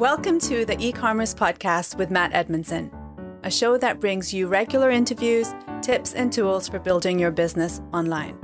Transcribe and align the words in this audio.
Welcome 0.00 0.38
to 0.38 0.64
the 0.64 0.78
e 0.80 0.92
commerce 0.92 1.34
podcast 1.34 1.98
with 1.98 2.10
Matt 2.10 2.32
Edmondson, 2.32 2.90
a 3.42 3.50
show 3.50 3.76
that 3.76 4.00
brings 4.00 4.32
you 4.32 4.48
regular 4.48 4.90
interviews, 4.90 5.52
tips, 5.82 6.14
and 6.14 6.32
tools 6.32 6.66
for 6.66 6.78
building 6.78 7.18
your 7.18 7.30
business 7.30 7.82
online. 7.92 8.34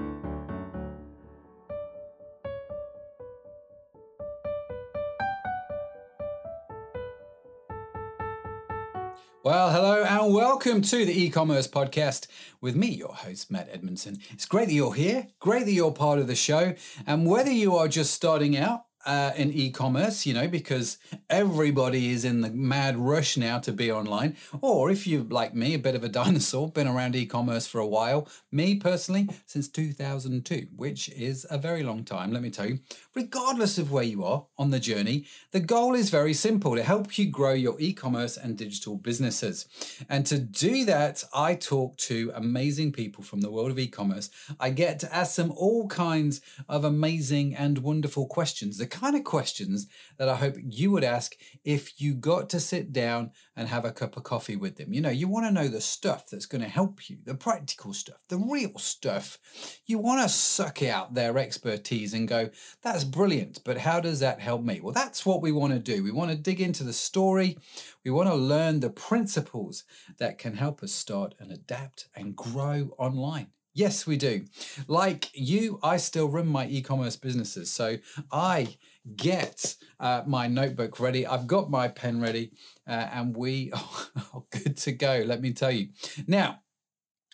Well, 9.43 9.71
hello 9.71 10.05
and 10.05 10.35
welcome 10.35 10.83
to 10.83 11.07
the 11.07 11.23
e 11.23 11.31
commerce 11.31 11.67
podcast 11.67 12.27
with 12.61 12.77
me, 12.77 12.89
your 12.89 13.15
host, 13.15 13.51
Matt 13.51 13.71
Edmondson. 13.73 14.19
It's 14.29 14.45
great 14.45 14.67
that 14.67 14.75
you're 14.75 14.93
here, 14.93 15.29
great 15.41 15.65
that 15.65 15.73
you're 15.73 15.91
part 15.91 16.19
of 16.19 16.27
the 16.27 16.35
show. 16.35 16.75
And 17.07 17.27
whether 17.27 17.51
you 17.51 17.77
are 17.77 17.89
just 17.89 18.13
starting 18.13 18.59
out 18.59 18.83
uh, 19.07 19.33
in 19.37 19.53
e-commerce, 19.53 20.27
you 20.27 20.35
know, 20.35 20.49
because 20.49 20.99
everybody 21.31 22.11
is 22.11 22.25
in 22.25 22.41
the 22.41 22.51
mad 22.51 22.97
rush 22.97 23.37
now 23.37 23.59
to 23.61 23.73
be 23.73 23.91
online. 23.91 24.37
Or 24.61 24.91
if 24.91 25.07
you 25.07 25.23
like 25.23 25.55
me, 25.55 25.75
a 25.75 25.79
bit 25.79 25.95
of 25.95 26.03
a 26.03 26.09
dinosaur, 26.21 26.69
been 26.69 26.89
around 26.89 27.15
e-commerce 27.15 27.67
for 27.67 27.79
a 27.79 27.87
while. 27.87 28.29
Me 28.51 28.75
personally, 28.75 29.29
since 29.47 29.69
2002, 29.69 30.67
which 30.75 31.09
is 31.11 31.47
a 31.49 31.57
very 31.57 31.85
long 31.85 32.05
time. 32.05 32.33
Let 32.33 32.43
me 32.43 32.51
tell 32.51 32.67
you. 32.67 32.81
Regardless 33.15 33.79
of 33.79 33.93
where 33.93 34.05
you 34.05 34.25
are 34.25 34.47
on 34.59 34.71
the 34.71 34.81
journey, 34.81 35.27
the 35.53 35.61
goal 35.61 35.95
is 35.95 36.11
very 36.11 36.35
simple: 36.35 36.75
to 36.75 36.83
help 36.83 37.17
you 37.17 37.31
grow 37.31 37.53
your 37.53 37.77
e-commerce 37.79 38.37
and 38.37 38.59
digital 38.59 38.97
businesses. 38.97 39.67
And 40.09 40.27
to 40.27 40.39
do 40.39 40.85
that, 40.85 41.23
I 41.33 41.55
talk 41.55 41.97
to 41.99 42.33
amazing 42.35 42.93
people 42.93 43.23
from 43.23 43.41
the 43.41 43.51
world 43.51 43.71
of 43.71 43.79
e-commerce. 43.79 44.31
I 44.59 44.71
get 44.71 44.99
to 45.01 45.15
ask 45.15 45.37
them 45.37 45.53
all 45.57 45.87
kinds 45.87 46.41
of 46.69 46.85
amazing 46.85 47.55
and 47.55 47.79
wonderful 47.79 48.27
questions. 48.27 48.79
Kind 48.97 49.15
of 49.15 49.25
questions 49.25 49.87
that 50.17 50.29
I 50.29 50.37
hope 50.37 50.57
you 50.59 50.91
would 50.91 51.05
ask 51.05 51.37
if 51.65 52.01
you 52.01 52.15
got 52.15 52.49
to 52.51 52.61
sit 52.61 52.93
down 52.93 53.31
and 53.55 53.69
have 53.69 53.85
a 53.85 53.93
cup 53.93 54.17
of 54.17 54.23
coffee 54.23 54.57
with 54.57 54.77
them. 54.77 54.93
You 54.93 55.03
know, 55.03 55.11
you 55.11 55.29
want 55.29 55.47
to 55.47 55.53
know 55.53 55.69
the 55.69 55.81
stuff 55.81 56.29
that's 56.31 56.47
going 56.47 56.63
to 56.63 56.69
help 56.69 57.11
you, 57.11 57.19
the 57.25 57.35
practical 57.35 57.93
stuff, 57.93 58.25
the 58.29 58.39
real 58.39 58.79
stuff. 58.79 59.39
You 59.85 59.99
want 59.99 60.23
to 60.23 60.35
suck 60.35 60.83
out 60.83 61.15
their 61.15 61.37
expertise 61.37 62.15
and 62.15 62.27
go, 62.27 62.49
that's 62.83 63.05
brilliant, 63.05 63.61
but 63.65 63.79
how 63.79 64.01
does 64.01 64.21
that 64.21 64.41
help 64.41 64.63
me? 64.63 64.81
Well, 64.81 64.93
that's 64.93 65.27
what 65.27 65.43
we 65.43 65.53
want 65.53 65.75
to 65.75 65.79
do. 65.79 66.03
We 66.03 66.11
want 66.11 66.31
to 66.31 66.37
dig 66.37 66.61
into 66.61 66.85
the 66.85 66.93
story. 66.93 67.59
We 68.05 68.11
want 68.11 68.29
to 68.29 68.35
learn 68.35 68.81
the 68.81 68.91
principles 68.91 69.85
that 70.19 70.39
can 70.39 70.55
help 70.55 70.83
us 70.83 70.93
start 70.93 71.35
and 71.39 71.53
adapt 71.53 72.09
and 72.15 72.35
grow 72.35 72.95
online. 72.99 73.49
Yes, 73.77 74.07
we 74.07 74.17
do. 74.17 74.47
Like 74.89 75.29
you, 75.35 75.79
I 75.83 75.99
still 75.99 76.31
run 76.31 76.47
my 76.47 76.67
e 76.67 76.81
commerce 76.81 77.15
businesses. 77.15 77.71
So 77.71 77.99
I 78.33 78.79
get 79.17 79.77
uh, 80.01 80.23
my 80.27 80.47
notebook 80.49 80.99
ready. 80.99 81.27
I've 81.27 81.47
got 81.47 81.71
my 81.71 81.89
pen 81.89 82.23
ready, 82.23 82.53
uh, 82.89 83.09
and 83.13 83.37
we 83.37 83.71
are 84.33 84.45
good 84.51 84.79
to 84.79 84.93
go, 84.93 85.23
let 85.27 85.43
me 85.43 85.53
tell 85.53 85.71
you. 85.71 85.89
Now, 86.27 86.61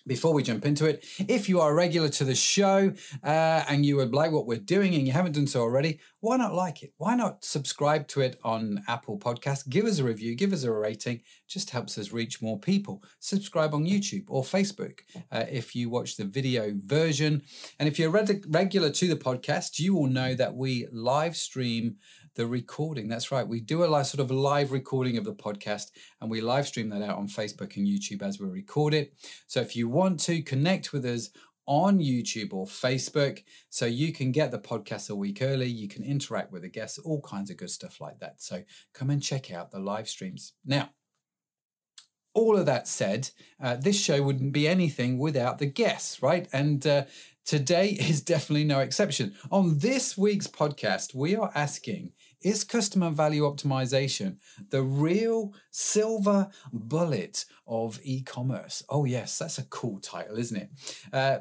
before 0.06 0.32
we 0.32 0.42
jump 0.42 0.64
into 0.64 0.86
it, 0.86 1.04
if 1.28 1.48
you 1.48 1.60
are 1.60 1.70
a 1.70 1.74
regular 1.74 2.08
to 2.10 2.24
the 2.24 2.34
show 2.34 2.92
uh, 3.22 3.64
and 3.68 3.86
you 3.86 3.96
would 3.96 4.14
like 4.14 4.32
what 4.32 4.46
we're 4.46 4.58
doing 4.58 4.94
and 4.94 5.06
you 5.06 5.12
haven't 5.12 5.32
done 5.32 5.46
so 5.46 5.60
already, 5.60 6.00
why 6.20 6.36
not 6.36 6.54
like 6.54 6.82
it? 6.82 6.92
Why 6.98 7.14
not 7.14 7.44
subscribe 7.44 8.08
to 8.08 8.20
it 8.20 8.38
on 8.44 8.82
Apple 8.88 9.18
Podcasts? 9.18 9.68
Give 9.68 9.86
us 9.86 9.98
a 9.98 10.04
review, 10.04 10.34
give 10.34 10.52
us 10.52 10.64
a 10.64 10.72
rating. 10.72 11.22
Just 11.48 11.70
helps 11.70 11.98
us 11.98 12.12
reach 12.12 12.40
more 12.40 12.58
people. 12.58 13.02
Subscribe 13.18 13.74
on 13.74 13.84
YouTube 13.84 14.24
or 14.28 14.42
Facebook 14.42 15.00
uh, 15.30 15.44
if 15.50 15.74
you 15.74 15.90
watch 15.90 16.16
the 16.16 16.24
video 16.24 16.72
version. 16.76 17.42
And 17.78 17.88
if 17.88 17.98
you're 17.98 18.10
regular 18.10 18.90
to 18.90 19.08
the 19.08 19.16
podcast, 19.16 19.78
you 19.78 19.94
will 19.94 20.08
know 20.08 20.34
that 20.34 20.54
we 20.54 20.86
live 20.92 21.36
stream 21.36 21.96
the 22.34 22.46
recording. 22.46 23.08
That's 23.08 23.30
right. 23.30 23.46
We 23.46 23.60
do 23.60 23.84
a 23.84 23.86
live, 23.86 24.06
sort 24.06 24.20
of 24.20 24.30
live 24.30 24.72
recording 24.72 25.16
of 25.16 25.24
the 25.24 25.34
podcast 25.34 25.90
and 26.20 26.30
we 26.30 26.40
live 26.40 26.66
stream 26.66 26.88
that 26.90 27.02
out 27.02 27.18
on 27.18 27.28
Facebook 27.28 27.76
and 27.76 27.86
YouTube 27.86 28.22
as 28.22 28.40
we 28.40 28.48
record 28.48 28.94
it. 28.94 29.14
So 29.46 29.60
if 29.60 29.76
you 29.76 29.88
want 29.88 30.20
to 30.20 30.42
connect 30.42 30.92
with 30.92 31.04
us 31.04 31.30
on 31.66 31.98
YouTube 31.98 32.52
or 32.52 32.66
Facebook, 32.66 33.42
so 33.70 33.86
you 33.86 34.12
can 34.12 34.32
get 34.32 34.50
the 34.50 34.58
podcast 34.58 35.10
a 35.10 35.14
week 35.14 35.38
early, 35.42 35.66
you 35.66 35.88
can 35.88 36.02
interact 36.02 36.52
with 36.52 36.62
the 36.62 36.68
guests, 36.68 36.98
all 36.98 37.20
kinds 37.20 37.50
of 37.50 37.56
good 37.56 37.70
stuff 37.70 38.00
like 38.00 38.18
that. 38.20 38.42
So 38.42 38.62
come 38.94 39.10
and 39.10 39.22
check 39.22 39.52
out 39.52 39.70
the 39.70 39.78
live 39.78 40.08
streams. 40.08 40.54
Now, 40.64 40.90
all 42.34 42.56
of 42.56 42.66
that 42.66 42.88
said, 42.88 43.30
uh, 43.62 43.76
this 43.76 44.00
show 44.00 44.22
wouldn't 44.22 44.52
be 44.52 44.66
anything 44.66 45.18
without 45.18 45.58
the 45.58 45.66
guests, 45.66 46.22
right? 46.22 46.48
And 46.52 46.86
uh, 46.86 47.04
today 47.44 47.88
is 48.00 48.22
definitely 48.22 48.64
no 48.64 48.80
exception. 48.80 49.34
On 49.50 49.78
this 49.78 50.16
week's 50.16 50.46
podcast, 50.46 51.14
we 51.14 51.36
are 51.36 51.52
asking 51.54 52.12
is 52.44 52.64
customer 52.64 53.10
value 53.10 53.42
optimization 53.42 54.36
the 54.70 54.82
real 54.82 55.54
silver 55.70 56.48
bullet 56.72 57.44
of 57.66 58.00
e 58.02 58.22
commerce? 58.22 58.82
Oh, 58.88 59.04
yes, 59.04 59.38
that's 59.38 59.58
a 59.58 59.64
cool 59.64 59.98
title, 60.00 60.38
isn't 60.38 60.56
it? 60.56 60.70
Uh, 61.12 61.38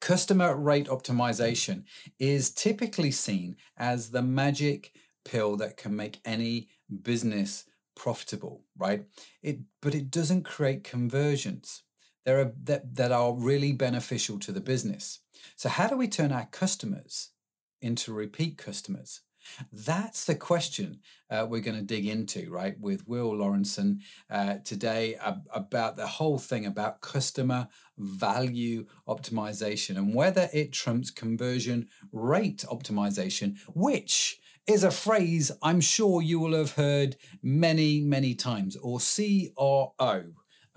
customer 0.00 0.56
rate 0.56 0.86
optimization 0.86 1.84
is 2.18 2.50
typically 2.50 3.10
seen 3.10 3.56
as 3.76 4.10
the 4.10 4.22
magic 4.22 4.92
pill 5.24 5.56
that 5.56 5.76
can 5.76 5.96
make 5.96 6.20
any 6.24 6.68
business 7.02 7.64
profitable, 7.96 8.62
right? 8.76 9.04
It, 9.42 9.60
but 9.82 9.94
it 9.94 10.10
doesn't 10.10 10.44
create 10.44 10.84
conversions 10.84 11.82
are, 12.26 12.52
that, 12.64 12.94
that 12.96 13.12
are 13.12 13.32
really 13.32 13.72
beneficial 13.72 14.38
to 14.40 14.52
the 14.52 14.60
business. 14.60 15.20
So, 15.56 15.68
how 15.68 15.88
do 15.88 15.96
we 15.96 16.08
turn 16.08 16.32
our 16.32 16.46
customers 16.46 17.30
into 17.80 18.12
repeat 18.12 18.58
customers? 18.58 19.20
That's 19.72 20.24
the 20.24 20.34
question 20.34 21.00
uh, 21.30 21.46
we're 21.48 21.60
going 21.60 21.76
to 21.76 21.82
dig 21.82 22.06
into, 22.06 22.50
right, 22.50 22.78
with 22.80 23.06
Will 23.08 23.36
Laurenson 23.36 24.00
uh, 24.30 24.56
today 24.64 25.16
about 25.52 25.96
the 25.96 26.06
whole 26.06 26.38
thing 26.38 26.66
about 26.66 27.00
customer 27.00 27.68
value 27.98 28.86
optimization 29.08 29.96
and 29.96 30.14
whether 30.14 30.48
it 30.52 30.72
trumps 30.72 31.10
conversion 31.10 31.88
rate 32.12 32.64
optimization, 32.70 33.56
which 33.74 34.40
is 34.66 34.82
a 34.82 34.90
phrase 34.90 35.52
I'm 35.62 35.80
sure 35.80 36.20
you 36.22 36.40
will 36.40 36.56
have 36.56 36.72
heard 36.72 37.16
many, 37.42 38.00
many 38.00 38.34
times, 38.34 38.76
or 38.76 38.98
CRO 38.98 40.24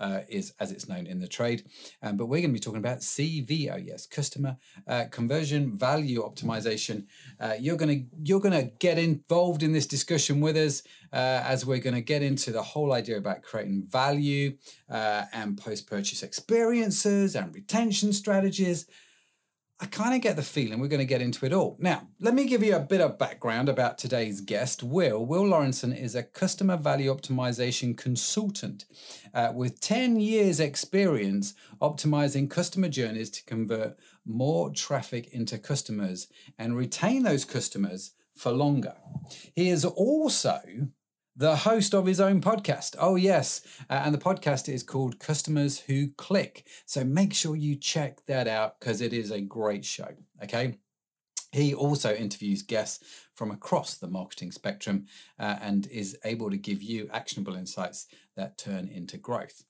uh, 0.00 0.20
is 0.28 0.52
as 0.58 0.72
it's 0.72 0.88
known 0.88 1.06
in 1.06 1.20
the 1.20 1.28
trade. 1.28 1.64
Um, 2.02 2.16
but 2.16 2.26
we're 2.26 2.40
going 2.40 2.50
to 2.50 2.54
be 2.54 2.60
talking 2.60 2.78
about 2.78 2.98
CVO, 2.98 3.86
yes, 3.86 4.06
customer 4.06 4.56
uh, 4.88 5.04
conversion 5.10 5.76
value 5.76 6.22
optimization. 6.22 7.06
Uh, 7.38 7.54
you're 7.58 7.76
going 7.76 8.00
to 8.00 8.16
you're 8.24 8.40
going 8.40 8.58
to 8.58 8.70
get 8.78 8.98
involved 8.98 9.62
in 9.62 9.72
this 9.72 9.86
discussion 9.86 10.40
with 10.40 10.56
us 10.56 10.82
uh, 11.12 11.42
as 11.44 11.66
we're 11.66 11.78
going 11.78 11.94
to 11.94 12.00
get 12.00 12.22
into 12.22 12.50
the 12.50 12.62
whole 12.62 12.92
idea 12.92 13.16
about 13.16 13.42
creating 13.42 13.84
value 13.86 14.56
uh, 14.88 15.24
and 15.32 15.58
post 15.58 15.86
purchase 15.86 16.22
experiences 16.22 17.36
and 17.36 17.54
retention 17.54 18.12
strategies. 18.12 18.86
I 19.82 19.86
kind 19.86 20.14
of 20.14 20.20
get 20.20 20.36
the 20.36 20.42
feeling 20.42 20.78
we're 20.78 20.88
going 20.88 20.98
to 21.00 21.06
get 21.06 21.22
into 21.22 21.46
it 21.46 21.54
all. 21.54 21.76
Now, 21.78 22.06
let 22.20 22.34
me 22.34 22.46
give 22.46 22.62
you 22.62 22.76
a 22.76 22.80
bit 22.80 23.00
of 23.00 23.18
background 23.18 23.66
about 23.66 23.96
today's 23.96 24.42
guest, 24.42 24.82
Will. 24.82 25.24
Will 25.24 25.46
Laurenson 25.46 25.94
is 25.94 26.14
a 26.14 26.22
customer 26.22 26.76
value 26.76 27.14
optimization 27.14 27.96
consultant 27.96 28.84
uh, 29.32 29.52
with 29.54 29.80
10 29.80 30.20
years' 30.20 30.60
experience 30.60 31.54
optimizing 31.80 32.50
customer 32.50 32.88
journeys 32.88 33.30
to 33.30 33.44
convert 33.44 33.96
more 34.26 34.70
traffic 34.70 35.32
into 35.32 35.56
customers 35.56 36.28
and 36.58 36.76
retain 36.76 37.22
those 37.22 37.46
customers 37.46 38.12
for 38.34 38.52
longer. 38.52 38.96
He 39.54 39.70
is 39.70 39.86
also 39.86 40.60
the 41.40 41.56
host 41.56 41.94
of 41.94 42.04
his 42.04 42.20
own 42.20 42.42
podcast. 42.42 42.94
Oh, 42.98 43.16
yes. 43.16 43.62
Uh, 43.88 44.02
and 44.04 44.14
the 44.14 44.18
podcast 44.18 44.68
is 44.68 44.82
called 44.82 45.18
Customers 45.18 45.80
Who 45.80 46.08
Click. 46.18 46.66
So 46.84 47.02
make 47.02 47.32
sure 47.32 47.56
you 47.56 47.76
check 47.76 48.26
that 48.26 48.46
out 48.46 48.78
because 48.78 49.00
it 49.00 49.14
is 49.14 49.30
a 49.30 49.40
great 49.40 49.86
show. 49.86 50.08
Okay. 50.44 50.76
He 51.50 51.72
also 51.72 52.14
interviews 52.14 52.60
guests 52.60 53.02
from 53.34 53.50
across 53.50 53.96
the 53.96 54.06
marketing 54.06 54.52
spectrum 54.52 55.06
uh, 55.38 55.56
and 55.62 55.86
is 55.86 56.14
able 56.26 56.50
to 56.50 56.58
give 56.58 56.82
you 56.82 57.08
actionable 57.10 57.54
insights 57.56 58.06
that 58.36 58.58
turn 58.58 58.86
into 58.86 59.16
growth. 59.16 59.64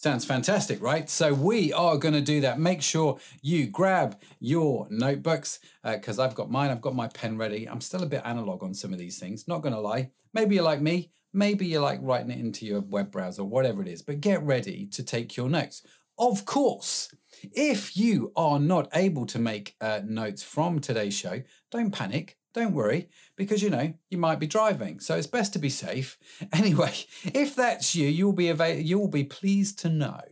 Sounds 0.00 0.24
fantastic, 0.24 0.80
right? 0.80 1.10
So 1.10 1.34
we 1.34 1.72
are 1.72 1.96
going 1.96 2.14
to 2.14 2.20
do 2.20 2.40
that. 2.42 2.60
Make 2.60 2.82
sure 2.82 3.18
you 3.42 3.66
grab 3.66 4.16
your 4.38 4.86
notebooks 4.90 5.58
because 5.82 6.20
uh, 6.20 6.22
I've 6.22 6.36
got 6.36 6.52
mine. 6.52 6.70
I've 6.70 6.80
got 6.80 6.94
my 6.94 7.08
pen 7.08 7.36
ready. 7.36 7.68
I'm 7.68 7.80
still 7.80 8.04
a 8.04 8.06
bit 8.06 8.22
analog 8.24 8.62
on 8.62 8.74
some 8.74 8.92
of 8.92 9.00
these 9.00 9.18
things. 9.18 9.48
Not 9.48 9.60
going 9.60 9.74
to 9.74 9.80
lie. 9.80 10.12
Maybe 10.32 10.54
you're 10.54 10.62
like 10.62 10.80
me. 10.80 11.10
Maybe 11.32 11.66
you 11.66 11.80
like 11.80 11.98
writing 12.00 12.30
it 12.30 12.38
into 12.38 12.64
your 12.64 12.80
web 12.80 13.10
browser, 13.10 13.42
whatever 13.42 13.82
it 13.82 13.88
is. 13.88 14.00
But 14.00 14.20
get 14.20 14.40
ready 14.44 14.86
to 14.86 15.02
take 15.02 15.36
your 15.36 15.50
notes. 15.50 15.82
Of 16.16 16.44
course, 16.44 17.12
if 17.52 17.96
you 17.96 18.32
are 18.36 18.60
not 18.60 18.88
able 18.94 19.26
to 19.26 19.40
make 19.40 19.74
uh, 19.80 20.02
notes 20.04 20.44
from 20.44 20.78
today's 20.78 21.14
show, 21.14 21.42
don't 21.72 21.90
panic. 21.90 22.36
Don't 22.58 22.74
worry, 22.74 23.08
because 23.36 23.62
you 23.62 23.70
know 23.70 23.94
you 24.10 24.18
might 24.18 24.40
be 24.40 24.48
driving, 24.48 24.98
so 24.98 25.14
it's 25.14 25.28
best 25.28 25.52
to 25.52 25.60
be 25.60 25.70
safe. 25.70 26.18
Anyway, 26.52 26.92
if 27.22 27.54
that's 27.54 27.94
you, 27.94 28.08
you'll 28.08 28.32
be 28.32 28.48
avail- 28.48 28.80
you 28.80 28.98
will 28.98 29.06
be 29.06 29.22
pleased 29.22 29.78
to 29.78 29.88
know 29.88 30.22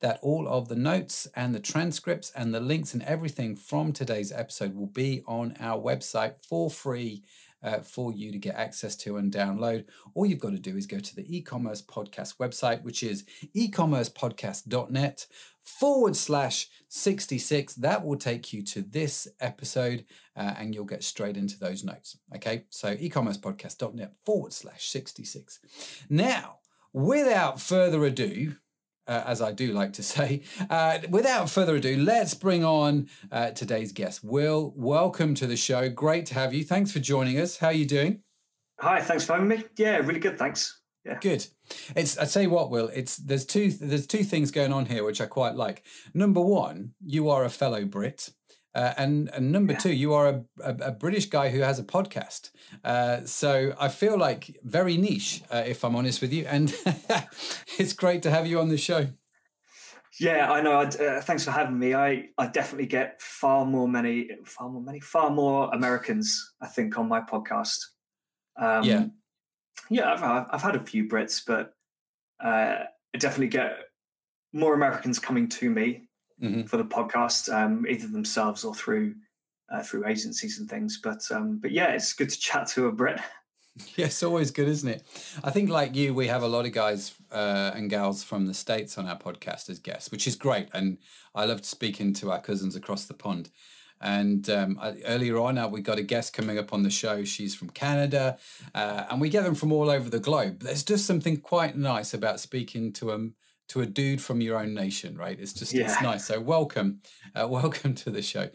that 0.00 0.18
all 0.22 0.48
of 0.48 0.68
the 0.68 0.74
notes 0.74 1.28
and 1.36 1.54
the 1.54 1.60
transcripts 1.60 2.32
and 2.34 2.54
the 2.54 2.60
links 2.60 2.94
and 2.94 3.02
everything 3.02 3.56
from 3.56 3.92
today's 3.92 4.32
episode 4.32 4.74
will 4.74 4.86
be 4.86 5.22
on 5.26 5.54
our 5.60 5.78
website 5.78 6.36
for 6.42 6.70
free 6.70 7.24
uh, 7.62 7.80
for 7.80 8.10
you 8.10 8.32
to 8.32 8.38
get 8.38 8.54
access 8.54 8.96
to 8.96 9.18
and 9.18 9.30
download. 9.30 9.84
All 10.14 10.24
you've 10.24 10.38
got 10.38 10.52
to 10.52 10.58
do 10.58 10.78
is 10.78 10.86
go 10.86 10.98
to 10.98 11.14
the 11.14 11.36
e-commerce 11.36 11.82
podcast 11.82 12.38
website, 12.38 12.82
which 12.84 13.02
is 13.02 13.24
ecommercepodcast.net 13.54 15.26
forward 15.62 16.16
slash 16.16 16.68
66. 16.88 17.74
That 17.74 18.04
will 18.04 18.16
take 18.16 18.52
you 18.52 18.62
to 18.64 18.82
this 18.82 19.28
episode 19.40 20.04
uh, 20.36 20.54
and 20.58 20.74
you'll 20.74 20.84
get 20.84 21.04
straight 21.04 21.36
into 21.36 21.58
those 21.58 21.84
notes. 21.84 22.18
Okay, 22.34 22.64
so 22.70 22.96
ecommercepodcast.net 22.96 24.14
forward 24.24 24.52
slash 24.52 24.88
66. 24.88 25.60
Now, 26.08 26.58
without 26.92 27.60
further 27.60 28.04
ado, 28.04 28.56
uh, 29.06 29.24
as 29.26 29.42
I 29.42 29.50
do 29.50 29.72
like 29.72 29.92
to 29.94 30.02
say. 30.02 30.42
Uh, 30.68 30.98
without 31.08 31.50
further 31.50 31.76
ado, 31.76 31.96
let's 31.96 32.34
bring 32.34 32.64
on 32.64 33.08
uh, 33.32 33.50
today's 33.50 33.92
guest. 33.92 34.22
Will, 34.22 34.72
welcome 34.76 35.34
to 35.34 35.46
the 35.46 35.56
show. 35.56 35.88
Great 35.88 36.26
to 36.26 36.34
have 36.34 36.54
you. 36.54 36.62
Thanks 36.62 36.92
for 36.92 37.00
joining 37.00 37.38
us. 37.38 37.56
How 37.56 37.68
are 37.68 37.72
you 37.72 37.86
doing? 37.86 38.22
Hi, 38.78 39.00
thanks 39.00 39.24
for 39.24 39.34
having 39.34 39.48
me. 39.48 39.64
Yeah, 39.76 39.96
really 39.96 40.20
good. 40.20 40.38
Thanks. 40.38 40.79
Yeah. 41.04 41.18
Good. 41.20 41.46
It's 41.96 42.18
I 42.18 42.26
tell 42.26 42.42
you 42.42 42.50
what, 42.50 42.70
Will. 42.70 42.90
It's 42.92 43.16
there's 43.16 43.46
two 43.46 43.70
there's 43.70 44.06
two 44.06 44.22
things 44.22 44.50
going 44.50 44.72
on 44.72 44.86
here 44.86 45.04
which 45.04 45.20
I 45.20 45.26
quite 45.26 45.54
like. 45.54 45.84
Number 46.12 46.40
one, 46.40 46.92
you 47.04 47.30
are 47.30 47.44
a 47.44 47.50
fellow 47.50 47.84
Brit. 47.84 48.30
Uh, 48.72 48.92
and, 48.96 49.28
and 49.34 49.50
number 49.50 49.72
yeah. 49.72 49.78
two, 49.80 49.92
you 49.92 50.14
are 50.14 50.28
a, 50.28 50.44
a, 50.62 50.76
a, 50.76 50.92
British 50.92 51.26
guy 51.26 51.48
who 51.48 51.58
has 51.58 51.80
a 51.80 51.82
podcast. 51.82 52.50
Uh, 52.84 53.24
so 53.24 53.74
I 53.80 53.88
feel 53.88 54.16
like 54.16 54.56
very 54.62 54.96
niche, 54.96 55.42
uh, 55.50 55.64
if 55.66 55.84
I'm 55.84 55.96
honest 55.96 56.20
with 56.20 56.32
you. 56.32 56.44
And 56.46 56.72
it's 57.78 57.92
great 57.94 58.22
to 58.22 58.30
have 58.30 58.46
you 58.46 58.60
on 58.60 58.68
the 58.68 58.78
show. 58.78 59.08
Yeah, 60.20 60.52
I 60.52 60.60
know. 60.60 60.82
Uh, 60.82 61.20
thanks 61.22 61.44
for 61.44 61.50
having 61.50 61.78
me. 61.78 61.94
I, 61.94 62.28
I 62.38 62.46
definitely 62.46 62.86
get 62.86 63.20
far 63.20 63.64
more 63.64 63.88
many, 63.88 64.28
far 64.44 64.68
more 64.68 64.82
many, 64.82 65.00
far 65.00 65.30
more 65.30 65.68
Americans. 65.72 66.52
I 66.60 66.68
think 66.68 66.96
on 66.96 67.08
my 67.08 67.22
podcast. 67.22 67.78
Um, 68.56 68.84
yeah, 68.84 69.06
yeah. 69.88 70.12
I've, 70.12 70.46
I've 70.50 70.62
had 70.62 70.76
a 70.76 70.84
few 70.84 71.08
Brits, 71.08 71.42
but 71.46 71.74
uh, 72.42 72.84
I 73.14 73.18
definitely 73.18 73.48
get 73.48 73.78
more 74.52 74.74
Americans 74.74 75.18
coming 75.18 75.48
to 75.48 75.70
me 75.70 76.08
mm-hmm. 76.42 76.62
for 76.62 76.76
the 76.76 76.84
podcast, 76.84 77.52
um, 77.52 77.86
either 77.88 78.08
themselves 78.08 78.64
or 78.64 78.74
through 78.74 79.14
uh, 79.72 79.82
through 79.82 80.06
agencies 80.06 80.58
and 80.58 80.68
things. 80.68 81.00
But 81.02 81.22
um, 81.30 81.58
but 81.58 81.70
yeah, 81.70 81.92
it's 81.92 82.12
good 82.12 82.30
to 82.30 82.38
chat 82.38 82.66
to 82.68 82.86
a 82.86 82.92
Brit. 82.92 83.20
Yeah, 83.96 84.06
it's 84.06 84.22
always 84.22 84.50
good, 84.50 84.68
isn't 84.68 84.88
it? 84.88 85.02
I 85.42 85.50
think, 85.50 85.70
like 85.70 85.94
you, 85.94 86.12
we 86.12 86.26
have 86.26 86.42
a 86.42 86.48
lot 86.48 86.66
of 86.66 86.72
guys 86.72 87.14
uh, 87.30 87.70
and 87.74 87.88
gals 87.88 88.22
from 88.22 88.46
the 88.46 88.52
States 88.52 88.98
on 88.98 89.06
our 89.06 89.16
podcast 89.16 89.70
as 89.70 89.78
guests, 89.78 90.10
which 90.10 90.26
is 90.26 90.34
great. 90.34 90.68
And 90.74 90.98
I 91.34 91.44
loved 91.44 91.64
speaking 91.64 92.12
to 92.14 92.30
our 92.32 92.40
cousins 92.40 92.76
across 92.76 93.06
the 93.06 93.14
pond. 93.14 93.50
And 94.00 94.48
um, 94.48 94.78
I, 94.80 94.96
earlier 95.06 95.38
on, 95.38 95.58
uh, 95.58 95.68
we 95.68 95.82
got 95.82 95.98
a 95.98 96.02
guest 96.02 96.32
coming 96.32 96.58
up 96.58 96.72
on 96.72 96.82
the 96.82 96.90
show. 96.90 97.24
She's 97.24 97.54
from 97.54 97.70
Canada, 97.70 98.38
uh, 98.74 99.04
and 99.10 99.20
we 99.20 99.28
get 99.28 99.44
them 99.44 99.54
from 99.54 99.72
all 99.72 99.90
over 99.90 100.08
the 100.08 100.20
globe. 100.20 100.60
There's 100.60 100.82
just 100.82 101.06
something 101.06 101.36
quite 101.38 101.76
nice 101.76 102.14
about 102.14 102.40
speaking 102.40 102.92
to 102.94 103.06
them 103.06 103.34
to 103.68 103.80
a 103.80 103.86
dude 103.86 104.20
from 104.20 104.40
your 104.40 104.58
own 104.58 104.74
nation, 104.74 105.16
right? 105.16 105.38
It's 105.38 105.52
just 105.52 105.72
yeah. 105.72 105.84
it's 105.84 106.02
nice. 106.02 106.26
So 106.26 106.40
welcome, 106.40 107.02
uh, 107.34 107.46
welcome 107.50 107.94
to 107.96 108.10
the 108.10 108.22
show. 108.22 108.48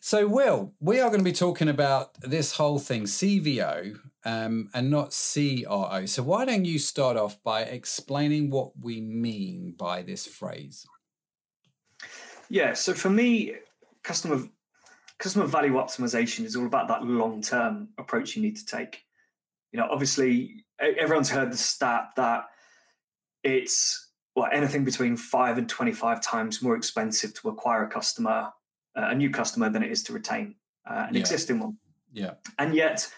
So, 0.00 0.28
Will, 0.28 0.72
we 0.80 1.00
are 1.00 1.08
going 1.08 1.20
to 1.20 1.24
be 1.24 1.32
talking 1.32 1.68
about 1.68 2.14
this 2.20 2.52
whole 2.52 2.78
thing, 2.78 3.02
CVO, 3.02 3.98
um, 4.24 4.70
and 4.72 4.90
not 4.90 5.10
CRO. 5.10 6.06
So, 6.06 6.22
why 6.22 6.44
don't 6.44 6.64
you 6.64 6.78
start 6.78 7.16
off 7.16 7.42
by 7.42 7.62
explaining 7.62 8.50
what 8.50 8.72
we 8.80 9.00
mean 9.00 9.74
by 9.76 10.02
this 10.02 10.26
phrase? 10.26 10.86
Yeah. 12.48 12.74
So, 12.74 12.94
for 12.94 13.10
me, 13.10 13.56
customer 14.02 14.44
customer 15.18 15.46
value 15.46 15.74
optimization 15.74 16.44
is 16.44 16.56
all 16.56 16.66
about 16.66 16.88
that 16.88 17.04
long 17.04 17.42
term 17.42 17.88
approach 17.98 18.36
you 18.36 18.42
need 18.42 18.56
to 18.56 18.66
take. 18.66 19.04
You 19.72 19.78
know, 19.78 19.88
obviously, 19.90 20.64
everyone's 20.80 21.30
heard 21.30 21.52
the 21.52 21.56
stat 21.56 22.10
that 22.16 22.44
it's 23.42 24.08
well, 24.34 24.48
anything 24.52 24.84
between 24.84 25.16
five 25.16 25.58
and 25.58 25.68
25 25.68 26.20
times 26.20 26.62
more 26.62 26.76
expensive 26.76 27.34
to 27.34 27.48
acquire 27.48 27.84
a 27.84 27.88
customer, 27.88 28.52
uh, 28.96 29.08
a 29.08 29.14
new 29.14 29.30
customer, 29.30 29.68
than 29.68 29.82
it 29.82 29.90
is 29.90 30.04
to 30.04 30.12
retain 30.12 30.54
uh, 30.88 31.06
an 31.08 31.14
yeah. 31.14 31.20
existing 31.20 31.58
one. 31.58 31.76
Yeah. 32.12 32.34
And 32.58 32.74
yet, 32.74 33.10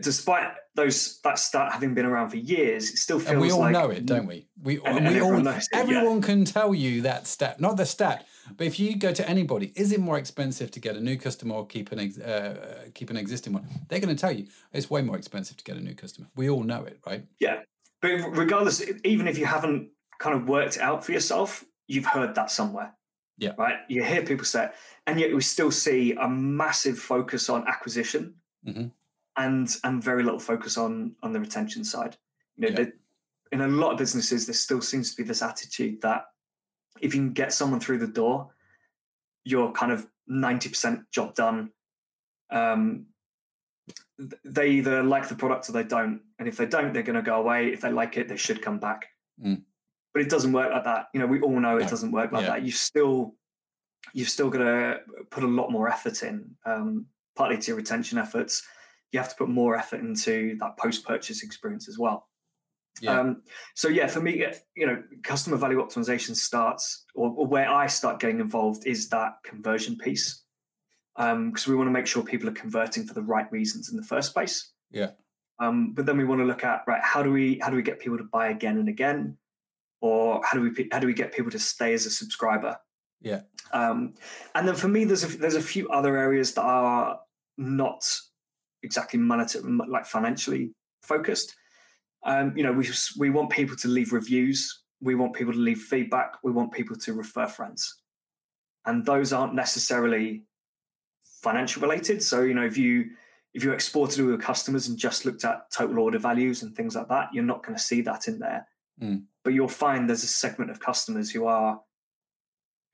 despite 0.00 0.52
those 0.74 1.20
that 1.22 1.38
stat 1.38 1.72
having 1.72 1.94
been 1.94 2.06
around 2.06 2.30
for 2.30 2.36
years, 2.36 2.90
it 2.90 2.98
still 2.98 3.18
feels 3.18 3.32
and 3.32 3.40
we 3.40 3.50
all 3.50 3.60
like, 3.60 3.72
know 3.72 3.90
it, 3.90 4.06
don't 4.06 4.26
we? 4.26 4.46
We, 4.62 4.80
and, 4.84 5.06
and 5.06 5.14
we 5.14 5.20
all 5.20 5.46
it, 5.46 5.64
everyone 5.72 6.20
yeah. 6.20 6.26
can 6.26 6.44
tell 6.44 6.74
you 6.74 7.02
that 7.02 7.26
stat, 7.26 7.60
not 7.60 7.76
the 7.76 7.86
stat, 7.86 8.26
but 8.56 8.66
if 8.66 8.78
you 8.78 8.96
go 8.96 9.12
to 9.12 9.28
anybody, 9.28 9.72
is 9.74 9.92
it 9.92 10.00
more 10.00 10.18
expensive 10.18 10.70
to 10.72 10.80
get 10.80 10.96
a 10.96 11.00
new 11.00 11.16
customer 11.16 11.54
or 11.54 11.66
keep 11.66 11.92
an 11.92 11.98
ex, 11.98 12.18
uh, 12.18 12.86
keep 12.94 13.10
an 13.10 13.16
existing 13.16 13.52
one? 13.52 13.66
They're 13.88 14.00
going 14.00 14.14
to 14.14 14.20
tell 14.20 14.32
you 14.32 14.46
it's 14.72 14.90
way 14.90 15.02
more 15.02 15.16
expensive 15.16 15.56
to 15.56 15.64
get 15.64 15.76
a 15.76 15.80
new 15.80 15.94
customer. 15.94 16.28
We 16.36 16.48
all 16.50 16.62
know 16.62 16.84
it, 16.84 16.98
right? 17.06 17.24
Yeah, 17.40 17.60
but 18.00 18.10
regardless, 18.36 18.82
even 19.04 19.28
if 19.28 19.38
you 19.38 19.46
haven't 19.46 19.90
kind 20.18 20.36
of 20.36 20.48
worked 20.48 20.76
it 20.76 20.82
out 20.82 21.04
for 21.04 21.12
yourself, 21.12 21.64
you've 21.86 22.06
heard 22.06 22.34
that 22.34 22.50
somewhere. 22.50 22.94
Yeah. 23.38 23.52
Right. 23.56 23.76
You 23.88 24.04
hear 24.04 24.22
people 24.22 24.44
say 24.44 24.66
it, 24.66 24.72
and 25.06 25.18
yet 25.18 25.34
we 25.34 25.40
still 25.40 25.70
see 25.70 26.12
a 26.12 26.28
massive 26.28 26.98
focus 26.98 27.48
on 27.48 27.66
acquisition 27.66 28.34
mm-hmm. 28.66 28.86
and 29.36 29.76
and 29.84 30.02
very 30.02 30.22
little 30.22 30.38
focus 30.38 30.76
on 30.76 31.16
on 31.22 31.32
the 31.32 31.40
retention 31.40 31.84
side. 31.84 32.16
You 32.56 32.70
know, 32.70 32.80
yeah. 32.82 32.86
in 33.50 33.60
a 33.62 33.68
lot 33.68 33.92
of 33.92 33.98
businesses, 33.98 34.46
there 34.46 34.54
still 34.54 34.80
seems 34.80 35.10
to 35.10 35.16
be 35.16 35.26
this 35.26 35.42
attitude 35.42 36.02
that 36.02 36.26
if 37.02 37.14
you 37.14 37.20
can 37.20 37.32
get 37.32 37.52
someone 37.52 37.80
through 37.80 37.98
the 37.98 38.06
door, 38.06 38.50
you're 39.44 39.72
kind 39.72 39.92
of 39.92 40.06
90% 40.30 41.04
job 41.10 41.34
done. 41.34 41.70
Um, 42.50 43.06
they 44.44 44.70
either 44.70 45.02
like 45.02 45.28
the 45.28 45.34
product 45.34 45.68
or 45.68 45.72
they 45.72 45.82
don't. 45.82 46.20
And 46.38 46.46
if 46.46 46.56
they 46.56 46.66
don't, 46.66 46.92
they're 46.92 47.02
going 47.02 47.16
to 47.16 47.22
go 47.22 47.40
away. 47.40 47.72
If 47.72 47.80
they 47.80 47.90
like 47.90 48.16
it, 48.16 48.28
they 48.28 48.36
should 48.36 48.62
come 48.62 48.78
back. 48.78 49.08
Mm. 49.44 49.62
But 50.14 50.22
it 50.22 50.30
doesn't 50.30 50.52
work 50.52 50.72
like 50.72 50.84
that. 50.84 51.08
You 51.12 51.20
know, 51.20 51.26
we 51.26 51.40
all 51.40 51.58
know 51.58 51.76
it 51.78 51.88
doesn't 51.88 52.12
work 52.12 52.30
like 52.30 52.44
yeah. 52.44 52.50
that. 52.50 52.62
You 52.62 52.70
still, 52.70 53.34
you've 54.14 54.28
still 54.28 54.48
got 54.48 54.58
to 54.58 55.00
put 55.30 55.42
a 55.42 55.48
lot 55.48 55.72
more 55.72 55.88
effort 55.88 56.22
in, 56.22 56.54
um, 56.64 57.06
partly 57.34 57.58
to 57.58 57.66
your 57.68 57.76
retention 57.76 58.18
efforts. 58.18 58.62
You 59.10 59.18
have 59.18 59.30
to 59.30 59.34
put 59.34 59.48
more 59.48 59.76
effort 59.76 60.00
into 60.00 60.56
that 60.60 60.76
post-purchase 60.76 61.42
experience 61.42 61.88
as 61.88 61.98
well. 61.98 62.28
Yeah. 63.00 63.18
Um, 63.18 63.42
so 63.74 63.88
yeah, 63.88 64.06
for 64.06 64.20
me, 64.20 64.44
you 64.76 64.86
know, 64.86 65.02
customer 65.22 65.56
value 65.56 65.82
optimization 65.82 66.36
starts, 66.36 67.04
or, 67.14 67.32
or 67.36 67.46
where 67.46 67.68
I 67.68 67.86
start 67.86 68.20
getting 68.20 68.40
involved 68.40 68.86
is 68.86 69.08
that 69.08 69.34
conversion 69.44 69.96
piece 69.96 70.42
because 71.16 71.32
um, 71.32 71.52
we 71.68 71.74
want 71.74 71.88
to 71.88 71.92
make 71.92 72.06
sure 72.06 72.22
people 72.22 72.48
are 72.48 72.52
converting 72.52 73.04
for 73.06 73.14
the 73.14 73.22
right 73.22 73.50
reasons 73.52 73.90
in 73.90 73.96
the 73.96 74.02
first 74.02 74.32
place. 74.32 74.72
Yeah. 74.90 75.10
Um, 75.58 75.92
but 75.92 76.06
then 76.06 76.16
we 76.16 76.24
want 76.24 76.40
to 76.40 76.44
look 76.44 76.64
at 76.64 76.82
right 76.86 77.02
how 77.02 77.22
do 77.22 77.30
we 77.30 77.58
how 77.60 77.70
do 77.70 77.76
we 77.76 77.82
get 77.82 78.00
people 78.00 78.18
to 78.18 78.24
buy 78.24 78.48
again 78.48 78.78
and 78.78 78.88
again, 78.88 79.36
or 80.00 80.40
how 80.44 80.58
do 80.58 80.62
we 80.62 80.88
how 80.90 80.98
do 80.98 81.06
we 81.06 81.14
get 81.14 81.32
people 81.32 81.50
to 81.50 81.58
stay 81.58 81.94
as 81.94 82.06
a 82.06 82.10
subscriber? 82.10 82.76
Yeah. 83.20 83.42
Um, 83.72 84.14
and 84.54 84.66
then 84.66 84.74
for 84.74 84.88
me, 84.88 85.04
there's 85.04 85.24
a 85.24 85.38
there's 85.38 85.54
a 85.54 85.62
few 85.62 85.88
other 85.88 86.16
areas 86.16 86.54
that 86.54 86.62
are 86.62 87.20
not 87.56 88.04
exactly 88.82 89.18
monetary, 89.18 89.64
like 89.88 90.06
financially 90.06 90.72
focused. 91.02 91.54
Um, 92.24 92.56
you 92.56 92.62
know, 92.62 92.72
we 92.72 92.88
we 93.18 93.30
want 93.30 93.50
people 93.50 93.76
to 93.76 93.88
leave 93.88 94.12
reviews. 94.12 94.82
We 95.00 95.14
want 95.14 95.34
people 95.34 95.52
to 95.52 95.58
leave 95.58 95.80
feedback. 95.80 96.34
We 96.44 96.52
want 96.52 96.72
people 96.72 96.96
to 96.96 97.12
refer 97.14 97.46
friends, 97.46 98.02
and 98.86 99.04
those 99.04 99.32
aren't 99.32 99.54
necessarily 99.54 100.44
financial 101.42 101.82
related. 101.82 102.22
So, 102.22 102.42
you 102.42 102.54
know, 102.54 102.64
if 102.64 102.78
you 102.78 103.10
if 103.54 103.64
you 103.64 103.72
exported 103.72 104.20
all 104.20 104.28
your 104.28 104.38
customers 104.38 104.88
and 104.88 104.96
just 104.96 105.26
looked 105.26 105.44
at 105.44 105.70
total 105.70 105.98
order 105.98 106.18
values 106.18 106.62
and 106.62 106.74
things 106.74 106.96
like 106.96 107.08
that, 107.08 107.28
you're 107.32 107.44
not 107.44 107.62
going 107.64 107.76
to 107.76 107.82
see 107.82 108.00
that 108.02 108.28
in 108.28 108.38
there. 108.38 108.66
Mm. 109.00 109.24
But 109.44 109.52
you'll 109.52 109.68
find 109.68 110.08
there's 110.08 110.24
a 110.24 110.28
segment 110.28 110.70
of 110.70 110.80
customers 110.80 111.30
who 111.30 111.46
are 111.46 111.80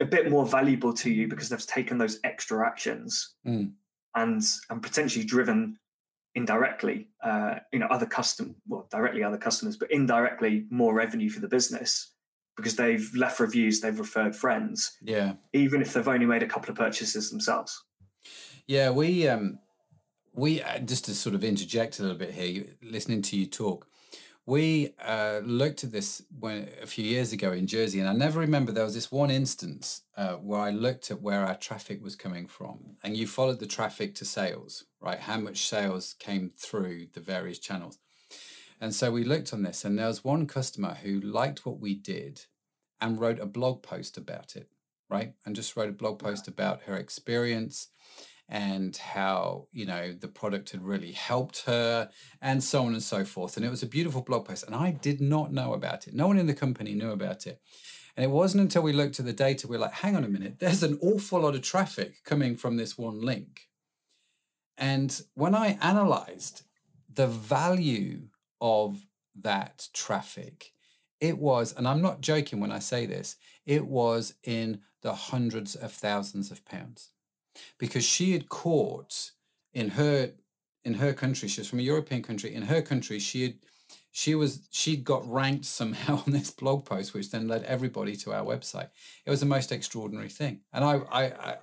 a 0.00 0.04
bit 0.04 0.30
more 0.30 0.46
valuable 0.46 0.92
to 0.94 1.10
you 1.10 1.28
because 1.28 1.48
they've 1.48 1.66
taken 1.66 1.98
those 1.98 2.18
extra 2.24 2.66
actions 2.66 3.34
mm. 3.46 3.70
and 4.14 4.42
and 4.70 4.82
potentially 4.82 5.24
driven 5.24 5.78
indirectly, 6.38 7.08
uh, 7.22 7.56
you 7.72 7.80
know, 7.80 7.88
other 7.90 8.06
custom 8.06 8.54
well, 8.68 8.86
directly 8.90 9.24
other 9.24 9.36
customers, 9.36 9.76
but 9.76 9.90
indirectly 9.90 10.66
more 10.70 10.94
revenue 10.94 11.28
for 11.28 11.40
the 11.40 11.48
business 11.48 12.12
because 12.56 12.76
they've 12.76 13.10
left 13.14 13.40
reviews, 13.40 13.80
they've 13.80 13.98
referred 13.98 14.34
friends. 14.34 14.96
Yeah. 15.02 15.34
Even 15.52 15.82
if 15.82 15.92
they've 15.92 16.06
only 16.06 16.26
made 16.26 16.44
a 16.44 16.46
couple 16.46 16.70
of 16.70 16.76
purchases 16.76 17.30
themselves. 17.30 17.82
Yeah, 18.66 18.90
we 18.90 19.28
um, 19.28 19.58
we 20.32 20.62
uh, 20.62 20.78
just 20.78 21.06
to 21.06 21.14
sort 21.14 21.34
of 21.34 21.42
interject 21.42 21.98
a 21.98 22.02
little 22.02 22.16
bit 22.16 22.32
here, 22.32 22.66
listening 22.82 23.22
to 23.22 23.36
you 23.36 23.46
talk. 23.46 23.86
We 24.48 24.94
uh, 25.04 25.42
looked 25.44 25.84
at 25.84 25.92
this 25.92 26.22
when 26.40 26.70
a 26.82 26.86
few 26.86 27.04
years 27.04 27.34
ago 27.34 27.52
in 27.52 27.66
Jersey, 27.66 28.00
and 28.00 28.08
I 28.08 28.14
never 28.14 28.40
remember 28.40 28.72
there 28.72 28.82
was 28.82 28.94
this 28.94 29.12
one 29.12 29.30
instance 29.30 30.04
uh, 30.16 30.36
where 30.36 30.60
I 30.60 30.70
looked 30.70 31.10
at 31.10 31.20
where 31.20 31.44
our 31.44 31.54
traffic 31.54 32.02
was 32.02 32.16
coming 32.16 32.46
from, 32.46 32.96
and 33.02 33.14
you 33.14 33.26
followed 33.26 33.60
the 33.60 33.66
traffic 33.66 34.14
to 34.14 34.24
sales, 34.24 34.84
right? 35.02 35.20
How 35.20 35.36
much 35.36 35.68
sales 35.68 36.14
came 36.18 36.50
through 36.56 37.08
the 37.12 37.20
various 37.20 37.58
channels, 37.58 37.98
and 38.80 38.94
so 38.94 39.10
we 39.10 39.22
looked 39.22 39.52
on 39.52 39.64
this, 39.64 39.84
and 39.84 39.98
there 39.98 40.06
was 40.06 40.24
one 40.24 40.46
customer 40.46 40.96
who 41.02 41.20
liked 41.20 41.66
what 41.66 41.78
we 41.78 41.94
did, 41.94 42.46
and 43.02 43.20
wrote 43.20 43.40
a 43.40 43.44
blog 43.44 43.82
post 43.82 44.16
about 44.16 44.56
it, 44.56 44.70
right? 45.10 45.34
And 45.44 45.54
just 45.54 45.76
wrote 45.76 45.90
a 45.90 45.92
blog 45.92 46.18
post 46.20 46.48
about 46.48 46.84
her 46.84 46.96
experience 46.96 47.88
and 48.48 48.96
how 48.96 49.66
you 49.72 49.84
know 49.84 50.12
the 50.12 50.28
product 50.28 50.70
had 50.70 50.82
really 50.82 51.12
helped 51.12 51.64
her 51.66 52.08
and 52.40 52.64
so 52.64 52.84
on 52.84 52.92
and 52.92 53.02
so 53.02 53.24
forth. 53.24 53.56
And 53.56 53.66
it 53.66 53.70
was 53.70 53.82
a 53.82 53.86
beautiful 53.86 54.22
blog 54.22 54.46
post 54.46 54.64
and 54.64 54.74
i 54.74 54.90
did 54.90 55.20
not 55.20 55.52
know 55.52 55.74
about 55.74 56.06
it. 56.06 56.14
No 56.14 56.26
one 56.26 56.38
in 56.38 56.46
the 56.46 56.54
company 56.54 56.94
knew 56.94 57.10
about 57.10 57.46
it. 57.46 57.60
And 58.16 58.24
it 58.24 58.30
wasn't 58.30 58.62
until 58.62 58.82
we 58.82 58.92
looked 58.92 59.20
at 59.20 59.26
the 59.26 59.32
data 59.32 59.68
we 59.68 59.76
are 59.76 59.80
like 59.80 59.92
hang 59.92 60.16
on 60.16 60.24
a 60.24 60.28
minute 60.28 60.58
there's 60.58 60.82
an 60.82 60.98
awful 61.02 61.40
lot 61.40 61.54
of 61.54 61.62
traffic 61.62 62.24
coming 62.24 62.56
from 62.56 62.76
this 62.76 62.96
one 62.96 63.20
link. 63.20 63.68
And 64.78 65.20
when 65.34 65.54
i 65.54 65.78
analyzed 65.82 66.62
the 67.12 67.26
value 67.26 68.28
of 68.60 69.04
that 69.40 69.88
traffic 69.92 70.72
it 71.20 71.38
was 71.38 71.72
and 71.72 71.86
i'm 71.86 72.02
not 72.02 72.20
joking 72.20 72.60
when 72.60 72.72
i 72.72 72.78
say 72.78 73.06
this 73.06 73.36
it 73.66 73.86
was 73.86 74.34
in 74.42 74.80
the 75.02 75.14
hundreds 75.14 75.74
of 75.74 75.92
thousands 75.92 76.50
of 76.50 76.64
pounds 76.64 77.10
because 77.78 78.04
she 78.04 78.32
had 78.32 78.48
caught 78.48 79.32
in 79.72 79.90
her 79.90 80.32
in 80.84 80.94
her 80.94 81.12
country 81.12 81.48
she 81.48 81.60
was 81.60 81.68
from 81.68 81.78
a 81.78 81.82
european 81.82 82.22
country 82.22 82.54
in 82.54 82.62
her 82.62 82.80
country 82.80 83.18
she 83.18 83.42
had 83.42 83.54
she 84.10 84.34
was 84.34 84.66
she 84.70 84.96
got 84.96 85.30
ranked 85.30 85.64
somehow 85.64 86.22
on 86.26 86.32
this 86.32 86.50
blog 86.50 86.84
post 86.84 87.14
which 87.14 87.30
then 87.30 87.48
led 87.48 87.62
everybody 87.64 88.16
to 88.16 88.32
our 88.32 88.44
website. 88.44 88.88
It 89.24 89.30
was 89.30 89.40
the 89.40 89.46
most 89.46 89.70
extraordinary 89.72 90.28
thing. 90.28 90.60
And 90.72 90.84
i 90.84 90.96
i 91.10 91.24
i, 91.24 91.56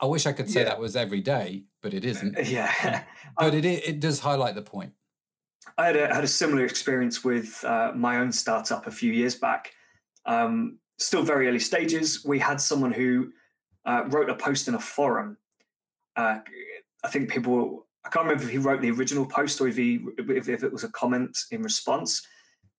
I 0.00 0.06
wish 0.06 0.26
i 0.26 0.32
could 0.32 0.50
say 0.50 0.60
yeah. 0.60 0.70
that 0.70 0.80
was 0.80 0.96
every 0.96 1.20
day 1.20 1.64
but 1.82 1.94
it 1.94 2.04
isn't. 2.04 2.36
Yeah. 2.46 3.04
But 3.38 3.54
it 3.54 3.64
it 3.64 4.00
does 4.00 4.18
highlight 4.20 4.56
the 4.56 4.62
point. 4.62 4.92
I 5.76 5.86
had 5.86 5.96
a, 5.96 6.12
had 6.12 6.24
a 6.24 6.28
similar 6.28 6.64
experience 6.64 7.22
with 7.22 7.62
uh, 7.64 7.92
my 7.94 8.18
own 8.18 8.32
startup 8.32 8.86
a 8.88 8.90
few 8.90 9.12
years 9.12 9.36
back. 9.36 9.72
Um, 10.26 10.78
still 10.98 11.22
very 11.22 11.46
early 11.46 11.60
stages. 11.60 12.24
We 12.24 12.40
had 12.40 12.60
someone 12.60 12.90
who 12.90 13.30
uh, 13.88 14.04
wrote 14.08 14.28
a 14.28 14.34
post 14.34 14.68
in 14.68 14.74
a 14.74 14.78
forum. 14.78 15.38
Uh, 16.14 16.38
I 17.02 17.08
think 17.08 17.30
people, 17.30 17.86
I 18.04 18.10
can't 18.10 18.26
remember 18.26 18.44
if 18.44 18.50
he 18.50 18.58
wrote 18.58 18.82
the 18.82 18.90
original 18.90 19.24
post 19.24 19.60
or 19.60 19.68
if 19.68 19.76
he 19.76 20.00
if, 20.18 20.48
if 20.48 20.62
it 20.62 20.72
was 20.72 20.84
a 20.84 20.90
comment 20.90 21.36
in 21.50 21.62
response, 21.62 22.22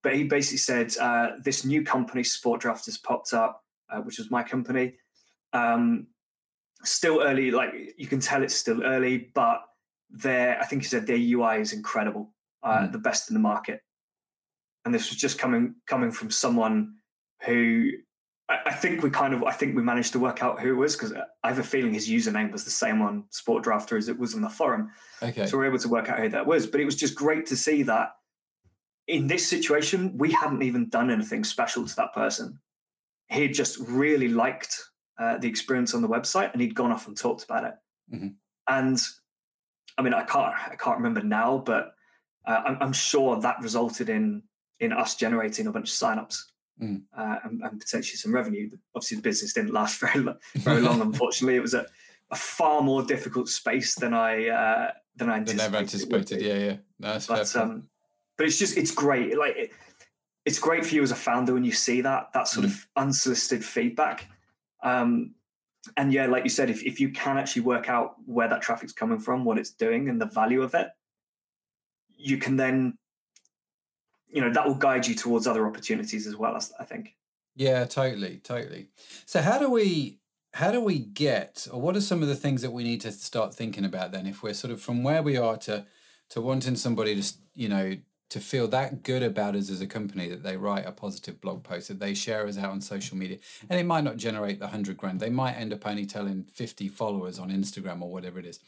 but 0.04 0.16
he 0.16 0.24
basically 0.24 0.60
said 0.60 0.96
uh, 0.98 1.32
this 1.44 1.66
new 1.66 1.84
company, 1.84 2.24
Sport 2.24 2.62
Draft, 2.62 2.86
has 2.86 2.98
popped 2.98 3.34
up, 3.34 3.64
uh, 3.90 4.00
which 4.02 4.20
was 4.20 4.30
my 4.30 4.44
company. 4.44 4.96
Um, 5.52 6.08
still 6.84 7.22
early, 7.24 7.50
like 7.50 7.74
you 7.98 8.08
can 8.08 8.20
tell 8.20 8.44
it's 8.44 8.56
still 8.56 8.84
early, 8.84 9.32
but 9.34 9.62
their 10.12 10.62
I 10.62 10.66
think 10.66 10.84
he 10.84 10.88
said 10.88 11.08
their 11.08 11.18
UI 11.18 11.60
is 11.60 11.74
incredible, 11.74 12.32
mm. 12.64 12.92
the 12.92 13.00
best 13.00 13.30
in 13.30 13.34
the 13.34 13.40
market. 13.40 13.82
And 14.86 14.94
this 14.94 15.10
was 15.10 15.18
just 15.18 15.40
coming 15.40 15.76
coming 15.88 16.12
from 16.12 16.30
someone 16.30 16.96
who 17.46 17.92
I 18.50 18.72
think 18.72 19.04
we 19.04 19.12
kind 19.12 19.34
of, 19.34 19.44
I 19.44 19.52
think 19.52 19.76
we 19.76 19.84
managed 19.84 20.12
to 20.14 20.20
work 20.20 20.42
out 20.42 20.60
who 20.60 20.72
it 20.72 20.78
was 20.78 20.96
because 20.96 21.14
I 21.44 21.48
have 21.48 21.60
a 21.60 21.64
feeling 21.64 21.94
his 21.94 22.10
username 22.10 22.52
was 22.52 22.66
the 22.66 22.72
same 22.72 23.02
on 23.02 23.26
Sport 23.30 23.64
Drafter 23.64 23.96
as 23.96 24.10
it 24.10 24.18
was 24.18 24.34
on 24.34 24.42
the 24.42 24.50
forum. 24.50 24.90
Okay. 25.22 25.46
So 25.46 25.58
we 25.58 25.66
are 25.66 25.68
able 25.68 25.78
to 25.80 25.88
work 25.88 26.10
out 26.10 26.20
who 26.20 26.30
that 26.30 26.48
was. 26.48 26.66
But 26.66 26.82
it 26.82 26.86
was 26.86 26.96
just 26.96 27.14
great 27.14 27.46
to 27.48 27.56
see 27.56 27.84
that 27.84 28.14
in 29.08 29.28
this 29.28 29.48
situation, 29.48 30.18
we 30.18 30.32
hadn't 30.32 30.64
even 30.64 30.90
done 30.90 31.12
anything 31.12 31.44
special 31.44 31.86
to 31.86 31.96
that 31.98 32.14
person. 32.14 32.60
He 33.28 33.48
just 33.50 33.78
really 33.80 34.30
liked 34.30 34.76
uh, 35.20 35.38
the 35.38 35.48
experience 35.48 35.94
on 35.94 36.02
the 36.02 36.10
website 36.10 36.52
and 36.52 36.62
he'd 36.62 36.74
gone 36.74 36.92
off 36.92 37.08
and 37.08 37.16
talked 37.16 37.44
about 37.44 37.66
it. 37.66 37.74
Mm-hmm. 38.12 38.30
And 38.68 39.00
I 39.98 40.02
mean, 40.02 40.16
I 40.16 40.24
can't, 40.24 40.56
I 40.72 40.76
can't 40.76 40.98
remember 40.98 41.22
now, 41.22 41.60
but 41.60 41.92
uh, 42.48 42.62
I'm, 42.66 42.78
I'm 42.82 42.94
sure 42.94 43.40
that 43.40 43.62
resulted 43.62 44.10
in 44.10 44.42
in 44.80 44.94
us 44.94 45.16
generating 45.16 45.68
a 45.68 45.72
bunch 45.72 45.90
of 45.90 45.96
signups 45.96 46.42
mm. 46.82 47.02
uh, 47.18 47.36
and, 47.44 47.62
and, 47.62 47.80
potentially 47.80 48.18
some 48.18 48.34
revenue. 48.34 48.70
Obviously, 48.96 49.18
the 49.18 49.24
business 49.24 49.54
didn't 49.54 49.74
last 49.74 50.00
very 50.02 50.20
long, 50.20 50.38
very 50.56 50.82
long. 50.82 51.02
unfortunately, 51.02 51.56
it 51.56 51.62
was 51.62 51.74
a, 51.74 51.86
a, 52.32 52.36
far 52.36 52.82
more 52.82 53.04
difficult 53.04 53.50
space 53.50 53.96
than 53.96 54.14
I 54.14 54.50
uh, 54.50 54.92
than 55.16 55.30
I 55.30 55.38
anticipated. 55.38 55.60
Than 55.60 55.72
never 55.72 55.78
anticipated. 55.84 56.42
Yeah, 56.42 56.58
yeah. 56.58 56.78
No, 57.00 57.20
but 57.28 57.56
um, 57.56 57.88
but 58.38 58.46
it's 58.48 58.60
just 58.60 58.78
it's 58.78 58.92
great. 58.92 59.38
Like 59.38 59.56
it, 59.56 59.72
it's 60.46 60.60
great 60.60 60.86
for 60.86 60.96
you 60.96 61.04
as 61.04 61.12
a 61.12 61.16
founder 61.16 61.54
when 61.54 61.64
you 61.64 61.72
see 61.72 62.02
that 62.02 62.30
that 62.34 62.48
sort 62.48 62.66
mm. 62.66 62.70
of 62.70 62.88
unsolicited 62.96 63.64
feedback. 63.64 64.28
Um, 64.82 65.36
and 65.98 66.14
yeah, 66.14 66.26
like 66.28 66.44
you 66.44 66.50
said, 66.50 66.70
if, 66.70 66.84
if 66.84 67.00
you 67.00 67.10
can 67.10 67.38
actually 67.38 67.62
work 67.62 67.90
out 67.90 68.16
where 68.26 68.48
that 68.48 68.62
traffic's 68.62 68.92
coming 68.94 69.20
from, 69.20 69.46
what 69.46 69.58
it's 69.58 69.72
doing, 69.72 70.10
and 70.10 70.20
the 70.20 70.26
value 70.26 70.62
of 70.62 70.74
it, 70.74 70.88
you 72.18 72.38
can 72.38 72.58
then 72.58 72.98
you 74.30 74.42
know 74.42 74.52
that 74.52 74.66
will 74.66 74.76
guide 74.76 75.08
you 75.08 75.16
towards 75.16 75.48
other 75.48 75.66
opportunities 75.66 76.28
as 76.28 76.36
well 76.36 76.60
i 76.80 76.84
think. 76.84 77.16
Yeah 77.56 77.86
totally 77.86 78.38
totally. 78.38 78.90
So 79.26 79.42
how 79.42 79.58
do 79.60 79.70
we 79.70 80.20
how 80.54 80.72
do 80.72 80.82
we 80.82 81.00
get 81.00 81.68
or 81.72 81.82
what 81.82 81.96
are 81.96 82.02
some 82.02 82.22
of 82.22 82.28
the 82.28 82.36
things 82.36 82.62
that 82.62 82.72
we 82.72 82.84
need 82.84 83.02
to 83.02 83.12
start 83.12 83.54
thinking 83.54 83.86
about 83.86 84.12
then 84.12 84.26
if 84.26 84.42
we're 84.42 84.54
sort 84.54 84.72
of 84.72 84.82
from 84.82 85.04
where 85.04 85.22
we 85.22 85.38
are 85.38 85.58
to 85.58 85.86
to 86.30 86.42
wanting 86.42 86.76
somebody 86.76 87.22
to 87.22 87.34
you 87.56 87.70
know 87.70 87.98
to 88.30 88.40
feel 88.40 88.68
that 88.68 89.04
good 89.04 89.24
about 89.24 89.56
us 89.56 89.70
as 89.70 89.82
a 89.82 89.88
company 89.88 90.30
that 90.30 90.44
they 90.44 90.56
write 90.56 90.86
a 90.86 90.92
positive 90.92 91.42
blog 91.42 91.64
post 91.64 91.88
that 91.88 92.00
they 92.00 92.14
share 92.14 92.46
us 92.46 92.58
out 92.58 92.72
on 92.72 92.80
social 92.80 93.18
media. 93.18 93.38
And 93.70 93.80
it 93.80 93.86
might 93.86 94.04
not 94.04 94.18
generate 94.18 94.60
the 94.60 94.66
100 94.66 94.98
grand. 94.98 95.20
They 95.20 95.30
might 95.30 95.54
end 95.54 95.74
up 95.74 95.86
only 95.88 96.06
telling 96.06 96.44
50 96.44 96.88
followers 96.90 97.40
on 97.40 97.50
instagram 97.50 98.02
or 98.02 98.12
whatever 98.12 98.40
it 98.40 98.46
is. 98.46 98.60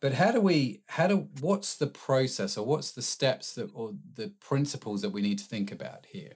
But 0.00 0.14
how 0.14 0.32
do 0.32 0.40
we 0.40 0.82
how 0.86 1.06
do 1.06 1.28
what's 1.40 1.76
the 1.76 1.86
process 1.86 2.58
or 2.58 2.66
what's 2.66 2.90
the 2.92 3.02
steps 3.02 3.54
that 3.54 3.70
or 3.72 3.94
the 4.14 4.28
principles 4.40 5.02
that 5.02 5.10
we 5.10 5.22
need 5.22 5.38
to 5.38 5.44
think 5.44 5.72
about 5.72 6.06
here? 6.10 6.34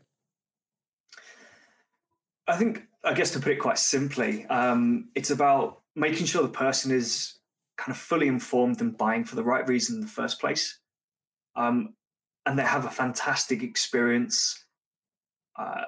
I 2.47 2.57
think 2.57 2.85
i 3.05 3.13
guess 3.13 3.31
to 3.33 3.41
put 3.41 3.53
it 3.53 3.59
quite 3.59 3.79
simply 3.79 4.47
um, 4.47 5.11
it's 5.15 5.31
about 5.31 5.83
making 5.95 6.27
sure 6.27 6.43
the 6.43 6.49
person 6.49 6.91
is 6.91 7.39
kind 7.79 7.93
of 7.93 7.97
fully 7.97 8.27
informed 8.27 8.81
and 8.81 8.99
buying 8.99 9.25
for 9.25 9.37
the 9.37 9.43
right 9.43 9.67
reason 9.67 9.97
in 9.97 10.01
the 10.01 10.07
first 10.07 10.41
place. 10.41 10.79
Um, 11.57 11.95
and 12.49 12.59
they 12.59 12.65
have 12.65 12.87
a 12.87 12.91
fantastic 12.91 13.63
experience 13.63 14.65
uh, 15.57 15.83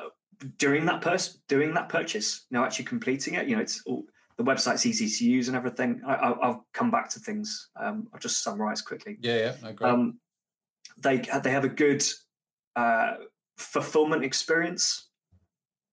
during 0.59 0.85
that 0.87 1.01
pers- 1.01 1.41
doing 1.49 1.75
that 1.75 1.89
purchase 1.89 2.47
you 2.51 2.57
know 2.57 2.65
actually 2.65 2.85
completing 2.85 3.35
it 3.35 3.49
you 3.49 3.57
know 3.57 3.63
it's 3.63 3.83
all 3.87 4.05
the 4.37 4.51
website's 4.51 4.87
easy 4.87 5.07
to 5.07 5.31
use 5.31 5.49
and 5.49 5.57
everything. 5.57 6.01
I, 6.07 6.31
will 6.31 6.65
come 6.73 6.91
back 6.91 7.11
to 7.11 7.21
things. 7.21 7.69
Um, 7.79 8.09
I'll 8.11 8.19
just 8.19 8.43
summarize 8.43 8.81
quickly. 8.81 9.19
Yeah, 9.21 9.37
yeah, 9.63 9.75
no, 9.79 9.87
um, 9.87 10.19
they 11.03 11.19
they 11.19 11.51
have 11.51 11.65
a 11.65 11.69
good 11.69 12.03
uh, 12.75 13.17
fulfillment 13.59 14.25
experience. 14.25 15.09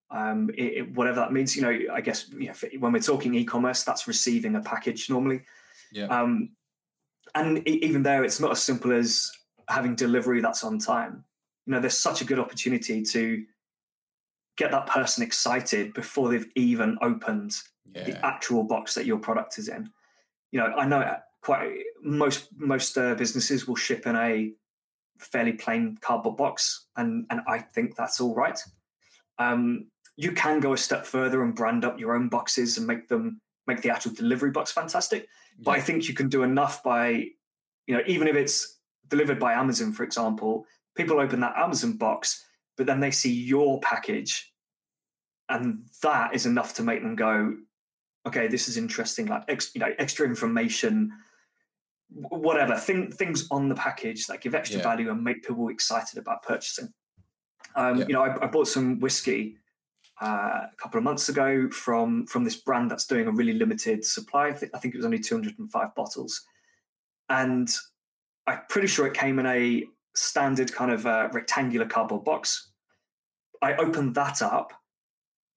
Um, 0.10 0.50
it, 0.58 0.64
it, 0.64 0.96
whatever 0.96 1.20
that 1.20 1.34
means, 1.34 1.58
you 1.58 1.62
know, 1.62 1.78
I 1.94 2.00
guess 2.00 2.30
you 2.30 2.48
know, 2.48 2.54
when 2.80 2.94
we're 2.94 3.02
talking 3.02 3.36
e-commerce, 3.36 3.84
that's 3.84 4.08
receiving 4.08 4.56
a 4.56 4.62
package 4.62 5.10
normally. 5.10 5.42
Yeah. 5.92 6.06
Um, 6.06 6.52
and 7.36 7.68
even 7.68 8.02
there, 8.02 8.24
it's 8.24 8.40
not 8.40 8.52
as 8.52 8.64
simple 8.64 8.94
as 8.94 9.30
having 9.68 9.96
delivery 9.96 10.42
that's 10.42 10.64
on 10.64 10.80
time. 10.80 11.24
You 11.66 11.74
know, 11.74 11.80
there's 11.80 11.98
such 11.98 12.22
a 12.22 12.26
good 12.26 12.40
opportunity 12.40 13.04
to 13.04 13.44
get 14.58 14.72
that 14.72 14.88
person 14.88 15.24
excited 15.24 15.94
before 15.94 16.30
they've 16.30 16.50
even 16.56 16.98
opened 17.02 17.56
yeah. 17.94 18.04
the 18.04 18.26
actual 18.26 18.64
box 18.64 18.94
that 18.96 19.06
your 19.06 19.20
product 19.20 19.58
is 19.58 19.68
in. 19.68 19.90
You 20.52 20.60
know, 20.62 20.68
I 20.68 20.86
know 20.86 21.18
quite 21.42 21.84
most 22.02 22.50
most 22.58 22.98
uh, 22.98 23.16
businesses 23.16 23.68
will 23.68 23.76
ship 23.76 24.08
in 24.08 24.16
a 24.16 24.52
fairly 25.20 25.54
plain 25.54 25.98
cardboard 26.02 26.38
box, 26.38 26.88
and 26.96 27.26
and 27.30 27.42
I 27.48 27.60
think 27.60 27.96
that's 27.96 28.20
all 28.20 28.36
right. 28.36 28.60
Um, 29.40 29.88
you 30.16 30.32
can 30.32 30.60
go 30.60 30.74
a 30.74 30.78
step 30.78 31.06
further 31.06 31.44
and 31.44 31.56
brand 31.56 31.86
up 31.86 32.00
your 32.00 32.16
own 32.16 32.28
boxes 32.28 32.78
and 32.78 32.88
make 32.88 33.08
them 33.08 33.40
make 33.68 33.82
the 33.82 33.90
actual 33.90 34.14
delivery 34.14 34.52
box 34.52 34.72
fantastic. 34.72 35.24
Yeah. 35.58 35.64
But 35.66 35.72
I 35.72 35.82
think 35.82 36.08
you 36.08 36.14
can 36.14 36.30
do 36.30 36.44
enough 36.44 36.82
by, 36.84 37.10
you 37.86 37.96
know, 37.96 38.02
even 38.08 38.28
if 38.28 38.36
it's 38.36 38.77
delivered 39.10 39.40
by 39.40 39.54
Amazon, 39.54 39.92
for 39.94 40.04
example, 40.04 40.66
people 40.96 41.20
open 41.20 41.40
that 41.42 41.58
Amazon 41.58 41.94
box, 41.94 42.44
but 42.76 42.86
then 42.86 43.00
they 43.00 43.12
see 43.12 43.32
your 43.32 43.80
package, 43.82 44.54
and 45.50 45.86
that 46.02 46.34
is 46.34 46.46
enough 46.46 46.74
to 46.76 46.84
make 46.84 47.02
them 47.02 47.16
go, 47.16 47.56
okay, 48.26 48.48
this 48.48 48.68
is 48.68 48.78
interesting, 48.78 49.28
like 49.28 49.44
ex, 49.48 49.72
you 49.74 49.80
know, 49.80 49.94
extra 49.98 50.26
information, 50.26 51.12
whatever 52.10 52.76
thing, 52.76 53.12
things 53.12 53.48
on 53.52 53.70
the 53.70 53.76
package 53.76 54.28
that 54.28 54.42
give 54.42 54.54
extra 54.54 54.80
yeah. 54.80 54.84
value 54.84 55.10
and 55.10 55.24
make 55.24 55.46
people 55.46 55.70
excited 55.70 56.20
about 56.20 56.44
purchasing. 56.44 56.94
Um, 57.76 58.00
yeah. 58.00 58.06
You 58.08 58.14
know, 58.14 58.24
I, 58.24 58.44
I, 58.44 58.48
bought 58.48 58.68
some 58.68 59.00
whiskey 59.00 59.58
uh, 60.22 60.66
a 60.72 60.76
couple 60.78 60.98
of 60.98 61.04
months 61.04 61.30
ago 61.30 61.70
from 61.70 62.26
from 62.26 62.44
this 62.44 62.56
brand 62.56 62.90
that's 62.90 63.06
doing 63.06 63.28
a 63.28 63.32
really 63.32 63.54
limited 63.54 64.04
supply. 64.04 64.48
I 64.48 64.54
think, 64.54 64.72
I 64.76 64.80
think 64.80 64.94
it 64.94 64.98
was 64.98 65.06
only 65.06 65.20
205 65.20 65.96
bottles, 65.96 66.44
and 67.30 67.70
I'm 68.48 68.62
pretty 68.70 68.88
sure 68.88 69.06
it 69.06 69.14
came 69.14 69.40
in 69.40 69.46
a 69.46 69.84
standard 70.16 70.74
kind 70.74 70.92
of 70.92 71.06
uh, 71.06 71.30
rectangular 71.34 71.86
cardboard 71.86 72.24
box. 72.24 72.72
I 73.62 73.76
opened 73.76 74.16
that 74.16 74.42
up, 74.42 74.72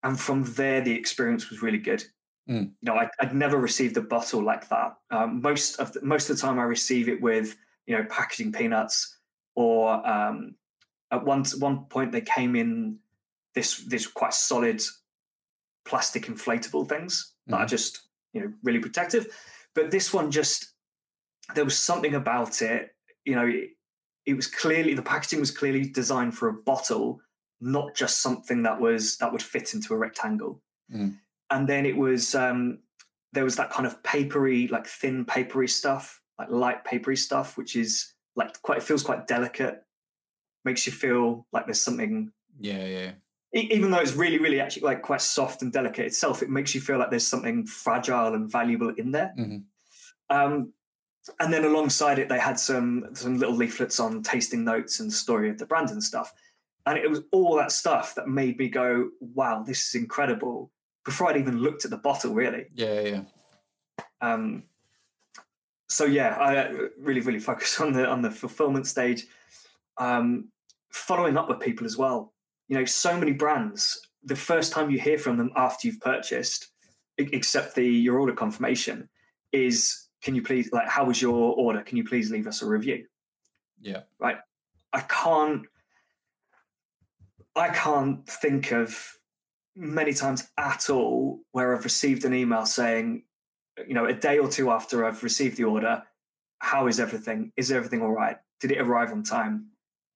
and 0.02 0.18
from 0.18 0.44
there 0.44 0.80
the 0.80 0.92
experience 0.92 1.50
was 1.50 1.62
really 1.62 1.78
good. 1.78 2.04
Mm. 2.49 2.73
You 2.80 2.92
know, 2.92 2.94
I, 2.94 3.09
would 3.23 3.35
never 3.35 3.59
received 3.59 3.97
a 3.97 4.02
bottle 4.02 4.42
like 4.42 4.68
that. 4.68 4.97
Um, 5.11 5.40
most 5.40 5.78
of 5.78 5.92
the, 5.92 6.02
most 6.02 6.28
of 6.28 6.37
the 6.37 6.42
time, 6.42 6.59
I 6.59 6.64
receive 6.64 7.09
it 7.09 7.20
with 7.20 7.56
you 7.87 7.97
know 7.97 8.04
packaging 8.04 8.52
peanuts, 8.52 9.16
or 9.54 10.06
um, 10.06 10.56
at 11.12 11.25
one 11.25 11.44
one 11.59 11.85
point 11.85 12.12
they 12.12 12.23
came 12.23 12.56
in 12.56 12.99
this 13.54 13.78
this 13.85 14.06
quite 14.06 14.35
solid 14.35 14.82
plastic 15.85 16.26
inflatable 16.26 16.88
things 16.88 17.35
mm. 17.49 17.52
that 17.52 17.56
are 17.56 17.61
mm-hmm. 17.61 17.68
just 17.68 18.09
you 18.32 18.40
know 18.40 18.52
really 18.62 18.80
protective. 18.80 19.26
But 19.75 19.90
this 19.90 20.12
one 20.12 20.30
just 20.30 20.73
there 21.54 21.64
was 21.64 21.78
something 21.78 22.14
about 22.14 22.62
it. 22.62 22.95
You 23.25 23.35
know, 23.35 23.47
it, 23.47 23.71
it 24.26 24.35
was 24.35 24.47
clearly 24.47 24.95
the 24.95 25.02
packaging 25.02 25.40
was 25.40 25.50
clearly 25.50 25.88
designed 25.88 26.35
for 26.37 26.49
a 26.49 26.52
bottle, 26.52 27.21
not 27.61 27.95
just 27.95 28.23
something 28.23 28.62
that 28.62 28.80
was 28.80 29.16
that 29.19 29.33
would 29.33 29.42
fit 29.42 29.75
into 29.75 29.95
a 29.95 29.97
rectangle. 29.97 30.62
Mm. 30.92 31.16
And 31.50 31.69
then 31.69 31.87
it 31.87 31.97
was 31.97 32.35
um, 32.35 32.78
there 33.33 33.45
was 33.45 33.57
that 33.57 33.71
kind 33.71 33.87
of 33.87 34.02
papery, 34.02 34.69
like 34.69 34.87
thin 34.87 35.25
papery 35.25 35.69
stuff, 35.69 36.21
like 36.38 36.50
light 36.50 36.85
papery 36.85 37.16
stuff, 37.16 37.57
which 37.57 37.76
is 37.76 38.14
like 38.37 38.61
quite 38.62 38.78
it 38.78 38.85
feels 38.85 39.02
quite 39.02 39.26
delicate, 39.26 39.83
makes 40.64 40.87
you 40.87 40.92
feel 40.92 41.47
like 41.52 41.66
there's 41.66 41.83
something. 41.83 42.33
Yeah, 42.61 42.87
yeah. 42.87 43.12
Even 43.52 43.90
though 43.90 43.99
it's 43.99 44.12
really, 44.12 44.38
really 44.38 44.61
actually 44.61 44.83
like 44.83 45.02
quite 45.02 45.21
soft 45.21 45.62
and 45.62 45.73
delicate 45.73 46.07
itself, 46.07 46.40
it 46.40 46.50
makes 46.50 46.73
you 46.73 46.80
feel 46.80 46.99
like 46.99 47.11
there's 47.11 47.26
something 47.26 47.66
fragile 47.66 48.35
and 48.35 48.50
valuable 48.50 48.90
in 48.97 49.11
there. 49.11 49.35
Mhm. 49.37 49.64
Um, 50.28 50.73
and 51.39 51.53
then 51.53 51.65
alongside 51.65 52.19
it, 52.19 52.29
they 52.29 52.39
had 52.39 52.59
some 52.59 53.07
some 53.15 53.39
little 53.39 53.55
leaflets 53.55 54.00
on 54.00 54.23
tasting 54.23 54.65
notes 54.65 55.00
and 55.00 55.11
the 55.11 55.15
story 55.15 55.50
of 55.50 55.59
the 55.59 55.67
brand 55.67 55.91
and 55.91 56.03
stuff. 56.03 56.33
And 56.87 56.97
it 56.99 57.09
was 57.09 57.21
all 57.31 57.57
that 57.57 57.73
stuff 57.73 58.15
that 58.15 58.29
made 58.29 58.59
me 58.59 58.69
go, 58.69 59.11
"Wow, 59.21 59.62
this 59.62 59.89
is 59.89 60.00
incredible!" 60.00 60.71
Before 61.05 61.29
I'd 61.29 61.37
even 61.37 61.59
looked 61.59 61.85
at 61.85 61.91
the 61.91 61.99
bottle, 61.99 62.35
really. 62.35 62.67
Yeah, 62.75 63.00
yeah. 63.00 63.23
Um, 64.21 64.65
so 65.89 66.05
yeah, 66.05 66.37
I 66.39 66.57
uh, 66.57 66.89
really, 66.99 67.21
really 67.21 67.39
focus 67.39 67.81
on 67.81 67.93
the 67.93 68.07
on 68.07 68.23
the 68.23 68.31
fulfillment 68.31 68.87
stage, 68.87 69.27
um, 69.99 70.49
following 70.91 71.37
up 71.37 71.49
with 71.49 71.61
people 71.61 71.87
as 71.87 71.97
well. 71.99 72.33
You 72.69 72.79
know, 72.79 72.85
so 72.85 73.19
many 73.19 73.33
brands. 73.33 74.00
The 74.25 74.37
first 74.37 74.73
time 74.73 74.91
you 74.91 74.99
hear 74.99 75.19
from 75.19 75.37
them 75.37 75.50
after 75.57 75.87
you've 75.87 76.00
purchased, 76.00 76.69
except 77.19 77.75
the 77.75 77.87
your 77.87 78.21
order 78.21 78.35
confirmation, 78.35 79.09
is 79.53 80.09
can 80.23 80.35
you 80.35 80.43
please 80.43 80.71
like 80.73 80.89
how 80.89 81.05
was 81.05 81.21
your 81.21 81.55
order? 81.55 81.83
Can 81.83 81.97
you 81.97 82.05
please 82.05 82.31
leave 82.31 82.47
us 82.47 82.62
a 82.62 82.67
review? 82.67 83.07
Yeah. 83.81 84.03
Right 84.19 84.39
I 84.93 85.00
can't 85.00 85.67
I 87.57 87.69
can't 87.69 88.27
think 88.27 88.73
of 88.73 88.97
many 89.77 90.12
times 90.12 90.49
at 90.59 90.91
all 90.91 91.41
where 91.53 91.75
I've 91.77 91.85
received 91.85 92.25
an 92.25 92.35
email 92.35 92.67
saying, 92.67 93.25
you 93.87 93.95
know, 93.95 94.07
a 94.07 94.12
day 94.15 94.39
or 94.39 94.49
two 94.49 94.71
after 94.71 95.05
I've 95.05 95.23
received 95.23 95.57
the 95.57 95.65
order, 95.65 96.03
how 96.59 96.87
is 96.87 97.00
everything? 97.00 97.53
Is 97.57 97.73
everything 97.73 98.03
all 98.03 98.12
right? 98.12 98.37
Did 98.61 98.73
it 98.73 98.81
arrive 98.81 99.11
on 99.11 99.23
time? 99.23 99.67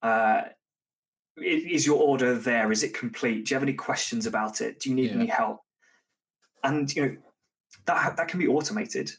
Uh, 0.03 0.43
is 1.37 1.87
your 1.87 2.01
order 2.01 2.35
there? 2.39 2.71
Is 2.71 2.83
it 2.83 2.95
complete? 2.95 3.47
Do 3.47 3.51
you 3.51 3.57
have 3.57 3.63
any 3.63 3.73
questions 3.73 4.27
about 4.27 4.61
it? 4.61 4.81
Do 4.81 4.91
you 4.91 4.95
need 4.95 5.11
Yeah. 5.11 5.17
any 5.17 5.27
help? 5.27 5.61
And 6.63 6.95
you 6.95 7.03
know, 7.07 7.17
that 7.87 8.17
that 8.17 8.29
can 8.29 8.39
be 8.39 8.47
automated, 8.49 9.11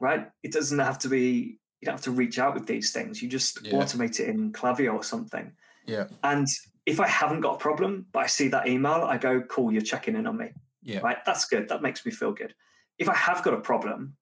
right? 0.00 0.30
It 0.42 0.52
doesn't 0.52 0.78
have 0.78 0.98
to 1.00 1.08
be. 1.08 1.58
You 1.80 1.86
don't 1.86 1.94
have 1.94 2.04
to 2.04 2.10
reach 2.12 2.38
out 2.38 2.54
with 2.54 2.66
these 2.66 2.92
things. 2.92 3.22
You 3.22 3.28
just 3.28 3.64
Yeah. 3.66 3.74
automate 3.74 4.18
it 4.20 4.28
in 4.28 4.52
Klaviyo 4.52 4.94
or 4.94 5.02
something. 5.04 5.52
Yeah. 5.86 6.06
And 6.22 6.46
if 6.86 6.98
I 6.98 7.06
haven't 7.06 7.42
got 7.42 7.56
a 7.56 7.58
problem, 7.58 8.06
but 8.12 8.20
I 8.20 8.26
see 8.26 8.48
that 8.48 8.66
email, 8.66 9.02
I 9.04 9.18
go, 9.18 9.42
cool, 9.42 9.70
you're 9.70 9.82
checking 9.82 10.16
in 10.16 10.26
on 10.26 10.38
me. 10.38 10.52
Yeah. 10.82 11.00
Right. 11.00 11.18
That's 11.26 11.44
good. 11.44 11.68
That 11.68 11.82
makes 11.82 12.06
me 12.06 12.10
feel 12.12 12.32
good. 12.32 12.54
If 12.98 13.08
I 13.10 13.14
have 13.14 13.42
got 13.42 13.52
a 13.54 13.60
problem, 13.60 14.16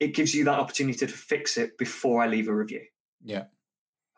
it 0.00 0.08
gives 0.14 0.34
you 0.34 0.44
that 0.44 0.58
opportunity 0.58 0.98
to 0.98 1.08
fix 1.08 1.56
it 1.56 1.78
before 1.78 2.22
I 2.22 2.26
leave 2.26 2.48
a 2.48 2.54
review. 2.54 2.82
Yeah. 3.24 3.44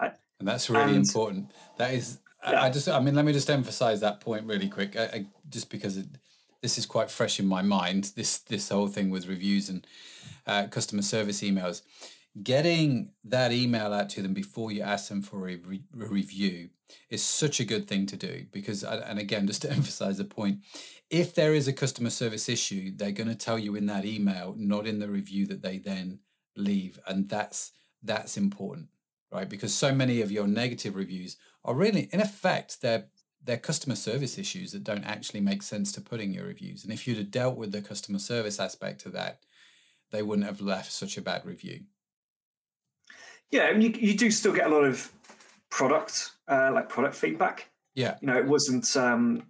Right. 0.01 0.15
And 0.41 0.49
that's 0.49 0.69
really 0.69 0.95
And- 0.95 1.07
important. 1.07 1.53
That 1.77 1.95
is, 1.95 2.19
I- 2.43 2.53
Yeah. 2.53 2.63
I 2.63 2.71
just, 2.71 2.89
I 2.89 2.99
mean, 3.01 3.15
let 3.15 3.25
me 3.25 3.33
just 3.33 3.49
emphasize 3.51 4.01
that 4.01 4.21
point 4.21 4.47
really 4.47 4.69
quick, 4.69 4.97
I, 4.97 5.05
I, 5.05 5.27
just 5.49 5.71
because 5.71 5.97
it, 5.97 6.07
this 6.63 6.79
is 6.79 6.87
quite 6.87 7.11
fresh 7.11 7.39
in 7.39 7.47
my 7.47 7.63
mind. 7.63 8.13
This 8.17 8.39
this 8.39 8.69
whole 8.69 8.89
thing 8.89 9.11
with 9.11 9.29
reviews 9.29 9.69
and 9.69 9.87
uh, 10.47 10.67
customer 10.67 11.03
service 11.03 11.43
emails, 11.43 11.83
getting 12.43 13.13
that 13.25 13.53
email 13.53 13.93
out 13.93 14.09
to 14.11 14.23
them 14.23 14.35
before 14.35 14.73
you 14.73 14.83
ask 14.83 15.09
them 15.09 15.23
for 15.23 15.49
a, 15.49 15.57
re- 15.57 15.83
a 16.01 16.07
review 16.07 16.71
is 17.11 17.23
such 17.23 17.61
a 17.61 17.65
good 17.65 17.87
thing 17.87 18.07
to 18.07 18.17
do 18.17 18.47
because, 18.51 18.83
uh, 18.83 19.05
and 19.07 19.19
again, 19.19 19.47
just 19.51 19.63
to 19.63 19.71
emphasize 19.71 20.19
the 20.19 20.25
point, 20.25 20.61
if 21.11 21.35
there 21.35 21.55
is 21.55 21.69
a 21.69 21.73
customer 21.73 22.11
service 22.11 22.49
issue, 22.49 22.93
they're 22.97 23.13
going 23.13 23.29
to 23.29 23.35
tell 23.35 23.59
you 23.59 23.75
in 23.77 23.87
that 23.87 24.05
email, 24.05 24.55
not 24.57 24.87
in 24.87 24.99
the 24.99 25.09
review 25.09 25.47
that 25.47 25.63
they 25.63 25.79
then 25.79 26.21
leave, 26.57 26.99
and 27.07 27.29
that's 27.29 27.73
that's 28.03 28.37
important 28.37 28.89
right? 29.31 29.49
Because 29.49 29.75
so 29.75 29.95
many 29.95 30.21
of 30.21 30.33
your 30.33 30.47
negative 30.47 30.97
reviews 30.97 31.37
are 31.65 31.75
really, 31.75 32.09
in 32.13 32.21
effect, 32.21 32.81
they're 32.81 33.07
they're 33.43 33.57
customer 33.57 33.97
service 33.97 34.39
issues 34.39 34.73
that 34.73 34.85
don't 34.85 35.05
actually 35.05 35.41
make 35.41 35.63
sense 35.63 35.93
to 35.93 36.01
put 36.01 36.21
in 36.21 36.33
your 36.33 36.47
reviews. 36.47 36.85
And 36.85 36.93
if 36.93 37.07
you'd 37.07 37.19
have 37.19 37.31
dealt 37.31 37.57
with 37.57 37.73
the 37.73 37.81
customer 37.81 38.19
service 38.19 38.61
aspect 38.61 39.07
of 39.07 39.13
that, 39.13 39.41
they 40.11 40.23
wouldn't 40.23 40.47
have 40.47 40.61
left 40.61 40.93
such 40.93 41.17
a 41.17 41.23
bad 41.23 41.45
review. 41.45 41.81
Yeah, 43.51 43.71
and 43.71 43.83
you, 43.83 43.91
you 43.91 44.15
do 44.17 44.31
still 44.31 44.53
get 44.53 44.67
a 44.67 44.71
lot 44.71 44.85
of 44.85 45.11
product, 45.71 46.33
uh, 46.49 46.71
like 46.73 46.89
product 46.89 47.15
feedback. 47.15 47.71
Yeah, 47.95 48.17
You 48.21 48.29
know, 48.29 48.39
it 48.39 48.47
wasn't. 48.47 48.97
Um, 48.97 49.45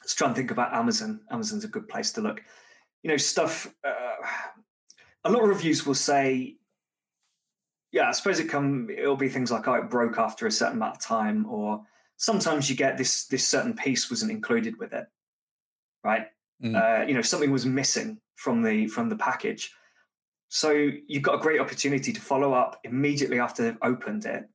let's 0.00 0.14
try 0.14 0.28
and 0.28 0.36
think 0.36 0.50
about 0.50 0.72
Amazon. 0.72 1.20
Amazon's 1.30 1.64
a 1.64 1.68
good 1.68 1.88
place 1.88 2.12
to 2.12 2.20
look. 2.20 2.42
You 3.02 3.10
know, 3.10 3.16
stuff. 3.16 3.72
Uh, 3.84 4.26
a 5.24 5.30
lot 5.30 5.42
of 5.42 5.48
reviews 5.48 5.84
will 5.84 5.94
say, 5.94 6.56
"Yeah, 7.92 8.08
I 8.08 8.12
suppose 8.12 8.38
it 8.38 8.48
come. 8.48 8.88
It'll 8.88 9.16
be 9.16 9.28
things 9.28 9.50
like, 9.50 9.68
oh, 9.68 9.74
it 9.74 9.90
broke 9.90 10.18
after 10.18 10.46
a 10.46 10.50
certain 10.50 10.76
amount 10.76 10.96
of 10.96 11.02
time," 11.02 11.46
or 11.46 11.82
sometimes 12.16 12.68
you 12.70 12.76
get 12.76 12.96
this 12.98 13.26
this 13.26 13.46
certain 13.46 13.74
piece 13.74 14.10
wasn't 14.10 14.30
included 14.30 14.78
with 14.78 14.92
it, 14.92 15.06
right? 16.04 16.26
Mm. 16.62 16.74
Uh, 16.74 17.06
you 17.06 17.14
know, 17.14 17.22
something 17.22 17.50
was 17.50 17.66
missing 17.66 18.18
from 18.36 18.62
the 18.62 18.86
from 18.88 19.08
the 19.08 19.16
package. 19.16 19.72
So 20.48 20.70
you've 20.70 21.22
got 21.22 21.34
a 21.34 21.38
great 21.38 21.60
opportunity 21.60 22.12
to 22.12 22.20
follow 22.20 22.52
up 22.52 22.80
immediately 22.84 23.40
after 23.40 23.62
they've 23.64 23.78
opened 23.82 24.24
it, 24.24 24.48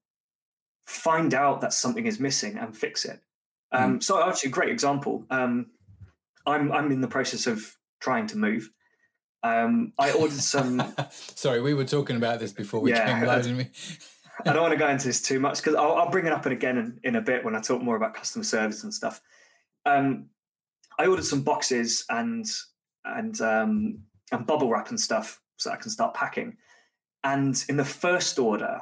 find 0.86 1.34
out 1.34 1.62
that 1.62 1.74
something 1.74 2.06
is 2.08 2.20
missing 2.20 2.58
and 2.58 2.76
fix 2.76 3.06
it. 3.06 3.20
Um, 3.72 4.02
So 4.02 4.28
actually, 4.28 4.50
a 4.50 4.54
great 4.54 4.70
example. 4.70 5.26
Um, 5.30 5.68
I'm 6.46 6.72
I'm 6.72 6.92
in 6.92 7.02
the 7.02 7.08
process 7.08 7.48
of 7.48 7.78
trying 8.00 8.28
to 8.28 8.38
move. 8.38 8.70
Um, 9.44 9.94
I 9.98 10.12
ordered 10.12 10.38
some. 10.38 10.82
Sorry, 11.12 11.62
we 11.62 11.74
were 11.74 11.86
talking 11.86 12.16
about 12.16 12.40
this 12.40 12.52
before 12.54 12.80
we 12.80 12.92
Yeah. 12.92 13.06
came 13.20 13.28
live, 13.28 13.46
we? 13.58 13.70
I 14.46 14.54
don't 14.54 14.62
want 14.62 14.74
to 14.74 14.80
go 14.80 14.90
into 14.90 15.08
this 15.08 15.22
too 15.22 15.40
much 15.40 15.58
because 15.58 15.76
I'll, 15.76 15.94
I'll 15.94 16.10
bring 16.10 16.26
it 16.26 16.34
up 16.34 16.46
again 16.46 16.78
in, 16.78 17.00
in 17.04 17.16
a 17.16 17.22
bit 17.22 17.44
when 17.44 17.56
I 17.56 17.62
talk 17.62 17.82
more 17.82 17.96
about 17.96 18.14
customer 18.14 18.44
service 18.44 18.84
and 18.84 18.94
stuff. 18.94 19.22
Um, 19.86 20.28
I 21.00 21.08
ordered 21.08 21.26
some 21.26 21.42
boxes 21.42 22.06
and 22.10 22.46
and 23.06 23.40
um, 23.42 24.00
and 24.32 24.46
bubble 24.46 24.70
wrap 24.70 24.90
and 24.90 25.00
stuff 25.00 25.42
so 25.58 25.72
I 25.72 25.76
can 25.76 25.90
start 25.90 26.14
packing. 26.14 26.58
And 27.24 27.64
in 27.70 27.78
the 27.78 27.86
first 27.86 28.40
order, 28.40 28.82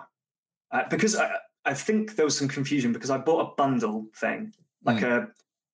uh, 0.72 0.84
because 0.90 1.16
I, 1.16 1.36
I 1.66 1.74
think 1.74 2.16
there 2.16 2.26
was 2.26 2.38
some 2.38 2.48
confusion 2.48 2.94
because 2.94 3.10
I 3.10 3.18
bought 3.18 3.52
a 3.52 3.56
bundle 3.56 4.08
thing, 4.16 4.54
like 4.84 5.02
a 5.02 5.28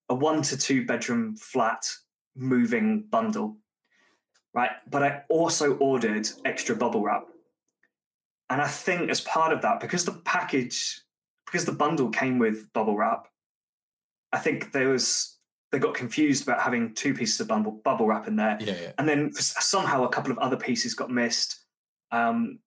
a 0.10 0.16
one 0.16 0.42
to 0.44 0.58
two 0.58 0.86
bedroom 0.86 1.36
flat 1.36 1.88
moving 2.36 3.04
bundle, 3.10 3.58
right? 4.54 4.72
But 4.90 5.04
I 5.04 5.24
also 5.30 5.76
ordered 5.78 6.28
extra 6.44 6.76
bubble 6.76 7.04
wrap. 7.04 7.28
And 8.50 8.62
I 8.62 8.68
think 8.68 9.10
as 9.10 9.22
part 9.22 9.52
of 9.54 9.62
that, 9.64 9.80
because 9.80 10.06
the 10.06 10.12
package, 10.26 11.02
because 11.46 11.66
the 11.66 11.72
bundle 11.72 12.10
came 12.10 12.38
with 12.40 12.72
bubble 12.74 12.96
wrap, 12.96 13.28
I 14.32 14.38
think 14.40 14.72
there 14.72 14.90
was 14.90 15.38
they 15.72 15.80
got 15.80 15.96
confused 15.96 16.44
about 16.44 16.62
having 16.62 16.94
two 16.94 17.14
pieces 17.14 17.40
of 17.42 17.48
bubble 17.48 17.82
bubble 17.84 18.08
wrap 18.08 18.28
in 18.28 18.36
there, 18.36 18.58
Yeah, 18.62 18.76
yeah. 18.82 18.92
and 18.98 19.10
then 19.10 19.34
somehow 19.34 20.04
a 20.04 20.10
couple 20.10 20.32
of 20.32 20.38
other 20.40 20.58
pieces 20.58 20.94
got 20.94 21.10
missed. 21.10 21.66
Um, 22.12 22.60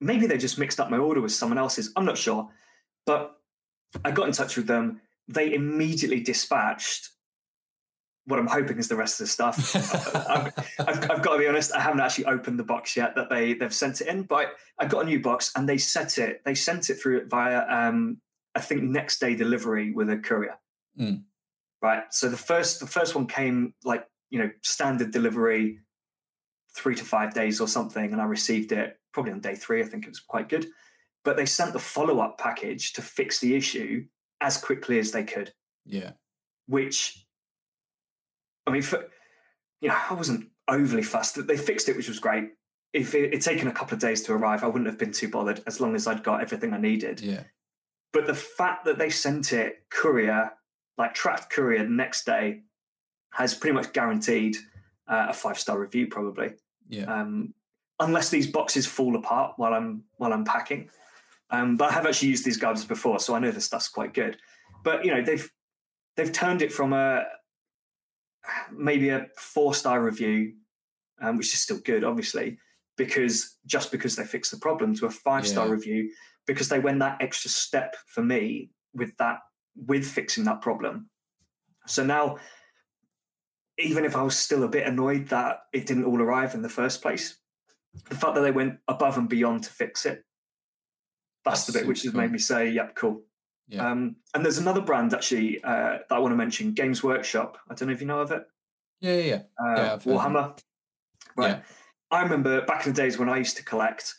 maybe 0.00 0.26
they 0.26 0.38
just 0.38 0.58
mixed 0.58 0.80
up 0.80 0.90
my 0.90 0.98
order 0.98 1.20
with 1.20 1.32
someone 1.32 1.58
else's. 1.58 1.92
I'm 1.94 2.04
not 2.06 2.18
sure, 2.18 2.48
but 3.06 3.36
I 4.04 4.10
got 4.10 4.26
in 4.28 4.32
touch 4.32 4.56
with 4.56 4.66
them. 4.66 5.00
They 5.28 5.52
immediately 5.54 6.20
dispatched 6.20 7.10
what 8.28 8.38
I'm 8.38 8.46
hoping 8.46 8.78
is 8.78 8.88
the 8.88 8.96
rest 8.96 9.20
of 9.20 9.26
the 9.26 9.30
stuff. 9.30 9.74
I've, 10.28 10.52
I've, 10.78 11.10
I've 11.10 11.22
got 11.22 11.32
to 11.32 11.38
be 11.38 11.48
honest. 11.48 11.72
I 11.72 11.80
haven't 11.80 12.00
actually 12.00 12.26
opened 12.26 12.58
the 12.58 12.64
box 12.64 12.96
yet 12.96 13.14
that 13.16 13.30
they 13.30 13.54
they've 13.54 13.74
sent 13.74 14.00
it 14.00 14.08
in, 14.08 14.22
but 14.22 14.52
I 14.78 14.86
got 14.86 15.02
a 15.02 15.06
new 15.06 15.20
box 15.20 15.52
and 15.56 15.68
they 15.68 15.78
sent 15.78 16.18
it. 16.18 16.42
They 16.44 16.54
sent 16.54 16.90
it 16.90 16.94
through 16.94 17.26
via 17.26 17.66
um, 17.68 18.18
I 18.54 18.60
think 18.60 18.82
next 18.82 19.18
day 19.18 19.34
delivery 19.34 19.92
with 19.92 20.10
a 20.10 20.18
courier. 20.18 20.58
Mm. 20.98 21.22
Right. 21.80 22.02
So 22.10 22.28
the 22.28 22.36
first 22.36 22.80
the 22.80 22.86
first 22.86 23.14
one 23.14 23.26
came 23.26 23.74
like 23.84 24.06
you 24.30 24.38
know 24.38 24.50
standard 24.62 25.10
delivery, 25.10 25.80
three 26.76 26.94
to 26.96 27.04
five 27.04 27.34
days 27.34 27.60
or 27.60 27.68
something, 27.68 28.12
and 28.12 28.20
I 28.20 28.24
received 28.24 28.72
it 28.72 28.98
probably 29.12 29.32
on 29.32 29.40
day 29.40 29.54
three. 29.54 29.82
I 29.82 29.86
think 29.86 30.04
it 30.04 30.10
was 30.10 30.20
quite 30.20 30.48
good. 30.48 30.66
But 31.24 31.36
they 31.36 31.46
sent 31.46 31.72
the 31.72 31.78
follow 31.78 32.20
up 32.20 32.38
package 32.38 32.92
to 32.94 33.02
fix 33.02 33.40
the 33.40 33.54
issue 33.54 34.06
as 34.40 34.56
quickly 34.56 34.98
as 34.98 35.10
they 35.10 35.24
could 35.24 35.52
yeah, 35.88 36.10
which 36.66 37.26
I 38.68 38.72
mean, 38.72 38.82
for, 38.82 39.08
you 39.80 39.88
know, 39.88 39.96
I 40.10 40.14
wasn't 40.14 40.48
overly 40.68 41.02
fussed. 41.02 41.46
They 41.46 41.56
fixed 41.56 41.88
it, 41.88 41.96
which 41.96 42.08
was 42.08 42.18
great. 42.18 42.50
If 42.92 43.14
it 43.14 43.32
had 43.32 43.42
taken 43.42 43.68
a 43.68 43.72
couple 43.72 43.94
of 43.94 44.00
days 44.00 44.22
to 44.24 44.32
arrive, 44.32 44.62
I 44.62 44.66
wouldn't 44.66 44.86
have 44.86 44.98
been 44.98 45.12
too 45.12 45.28
bothered 45.28 45.62
as 45.66 45.80
long 45.80 45.94
as 45.94 46.06
I'd 46.06 46.22
got 46.22 46.40
everything 46.40 46.72
I 46.72 46.78
needed. 46.78 47.20
yeah, 47.20 47.42
But 48.12 48.26
the 48.26 48.34
fact 48.34 48.84
that 48.84 48.98
they 48.98 49.10
sent 49.10 49.52
it 49.52 49.84
courier, 49.90 50.52
like 50.96 51.14
tracked 51.14 51.50
courier 51.50 51.84
the 51.84 51.90
next 51.90 52.24
day, 52.24 52.62
has 53.32 53.54
pretty 53.54 53.74
much 53.74 53.92
guaranteed 53.92 54.56
uh, 55.06 55.26
a 55.28 55.34
five 55.34 55.58
star 55.58 55.78
review, 55.78 56.06
probably. 56.06 56.52
yeah. 56.88 57.04
Um, 57.04 57.54
unless 58.00 58.30
these 58.30 58.46
boxes 58.46 58.86
fall 58.86 59.16
apart 59.16 59.54
while 59.56 59.74
I'm 59.74 60.04
while 60.18 60.32
I'm 60.32 60.44
packing. 60.44 60.88
Um, 61.50 61.76
but 61.76 61.90
I 61.90 61.94
have 61.94 62.06
actually 62.06 62.28
used 62.28 62.44
these 62.44 62.56
guides 62.56 62.84
before, 62.84 63.18
so 63.18 63.34
I 63.34 63.38
know 63.38 63.50
the 63.50 63.60
stuff's 63.60 63.88
quite 63.88 64.14
good. 64.14 64.36
But 64.84 65.04
you 65.04 65.12
know, 65.12 65.22
they've 65.22 65.50
they've 66.16 66.32
turned 66.32 66.62
it 66.62 66.72
from 66.72 66.92
a 66.92 67.24
maybe 68.72 69.08
a 69.10 69.26
four 69.36 69.74
star 69.74 70.02
review, 70.02 70.54
um, 71.20 71.36
which 71.36 71.52
is 71.52 71.60
still 71.60 71.78
good, 71.78 72.04
obviously, 72.04 72.58
because 72.96 73.56
just 73.66 73.90
because 73.90 74.16
they 74.16 74.24
fixed 74.24 74.50
the 74.50 74.58
problem, 74.58 74.94
to 74.96 75.06
a 75.06 75.10
five 75.10 75.46
star 75.46 75.66
Yeah. 75.66 75.72
review 75.72 76.10
because 76.46 76.68
they 76.68 76.78
went 76.78 76.98
that 77.00 77.20
extra 77.20 77.50
step 77.50 77.94
for 78.06 78.22
me 78.22 78.70
with 78.94 79.16
that 79.18 79.40
with 79.76 80.06
fixing 80.06 80.44
that 80.44 80.60
problem. 80.60 81.08
So 81.86 82.04
now, 82.04 82.38
even 83.78 84.04
if 84.04 84.16
I 84.16 84.22
was 84.22 84.36
still 84.36 84.64
a 84.64 84.68
bit 84.68 84.86
annoyed 84.86 85.28
that 85.28 85.60
it 85.72 85.86
didn't 85.86 86.04
all 86.04 86.20
arrive 86.20 86.54
in 86.54 86.62
the 86.62 86.68
first 86.68 87.00
place, 87.00 87.38
the 88.08 88.16
fact 88.16 88.34
that 88.34 88.40
they 88.40 88.50
went 88.50 88.80
above 88.88 89.18
and 89.18 89.28
beyond 89.28 89.64
to 89.64 89.70
fix 89.70 90.04
it, 90.04 90.24
that's, 91.44 91.64
That's 91.64 91.66
the 91.66 91.78
bit 91.80 91.88
which 91.88 92.02
has 92.02 92.12
made 92.14 92.32
me 92.32 92.38
say, 92.38 92.68
"Yep, 92.70 92.96
cool." 92.96 93.24
Yeah. 93.68 93.90
Um, 93.90 94.16
and 94.34 94.44
there's 94.44 94.58
another 94.58 94.80
brand 94.80 95.12
actually 95.12 95.62
uh, 95.62 95.98
that 96.08 96.12
I 96.12 96.18
want 96.18 96.32
to 96.32 96.36
mention, 96.36 96.72
Games 96.72 97.02
Workshop. 97.02 97.58
I 97.70 97.74
don't 97.74 97.88
know 97.88 97.94
if 97.94 98.00
you 98.00 98.06
know 98.06 98.20
of 98.20 98.30
it. 98.30 98.42
Yeah, 99.00 99.14
yeah, 99.14 99.24
yeah. 99.24 99.34
Uh, 99.60 99.76
Yeah, 99.76 99.92
I've 99.94 100.04
heard 100.04 100.14
of 100.14 100.20
Warhammer. 100.20 100.58
Right. 101.36 101.48
Yeah. 101.50 101.60
I 102.10 102.22
remember 102.22 102.62
back 102.62 102.86
in 102.86 102.92
the 102.92 103.00
days 103.00 103.18
when 103.18 103.28
I 103.28 103.36
used 103.36 103.56
to 103.58 103.64
collect, 103.64 104.14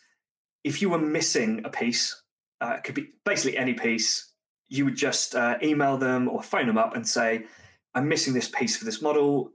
if 0.64 0.82
you 0.82 0.90
were 0.90 1.00
missing 1.00 1.62
a 1.66 1.70
piece, 1.70 2.22
uh, 2.62 2.76
it 2.78 2.84
could 2.84 2.96
be 2.96 3.10
basically 3.26 3.58
any 3.58 3.74
piece, 3.74 4.34
you 4.68 4.86
would 4.86 4.96
just 4.96 5.34
uh, 5.34 5.58
email 5.64 5.98
them 5.98 6.30
or 6.30 6.44
phone 6.44 6.68
them 6.68 6.78
up 6.78 6.96
and 6.96 7.08
say, 7.08 7.46
I'm 7.96 8.08
missing 8.08 8.34
this 8.34 8.50
piece 8.50 8.78
for 8.78 8.86
this 8.86 9.02
model. 9.02 9.52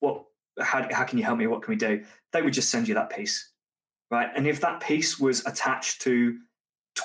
What, 0.00 0.24
how, 0.60 0.88
how 0.90 1.04
can 1.04 1.18
you 1.18 1.24
help 1.24 1.38
me? 1.38 1.46
What 1.46 1.62
can 1.62 1.70
we 1.72 1.76
do? 1.76 2.04
They 2.32 2.42
would 2.42 2.52
just 2.52 2.70
send 2.70 2.88
you 2.88 2.94
that 2.94 3.10
piece. 3.10 3.52
Right. 4.10 4.28
And 4.34 4.46
if 4.46 4.60
that 4.60 4.80
piece 4.80 5.18
was 5.18 5.46
attached 5.46 6.02
to 6.02 6.38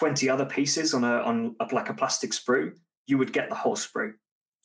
20 0.01 0.29
other 0.29 0.45
pieces 0.45 0.95
on 0.95 1.03
a, 1.03 1.17
on 1.17 1.55
a, 1.59 1.75
like 1.75 1.89
a 1.89 1.93
plastic 1.93 2.31
sprue, 2.31 2.71
you 3.05 3.19
would 3.19 3.31
get 3.31 3.49
the 3.49 3.55
whole 3.55 3.75
sprue 3.75 4.13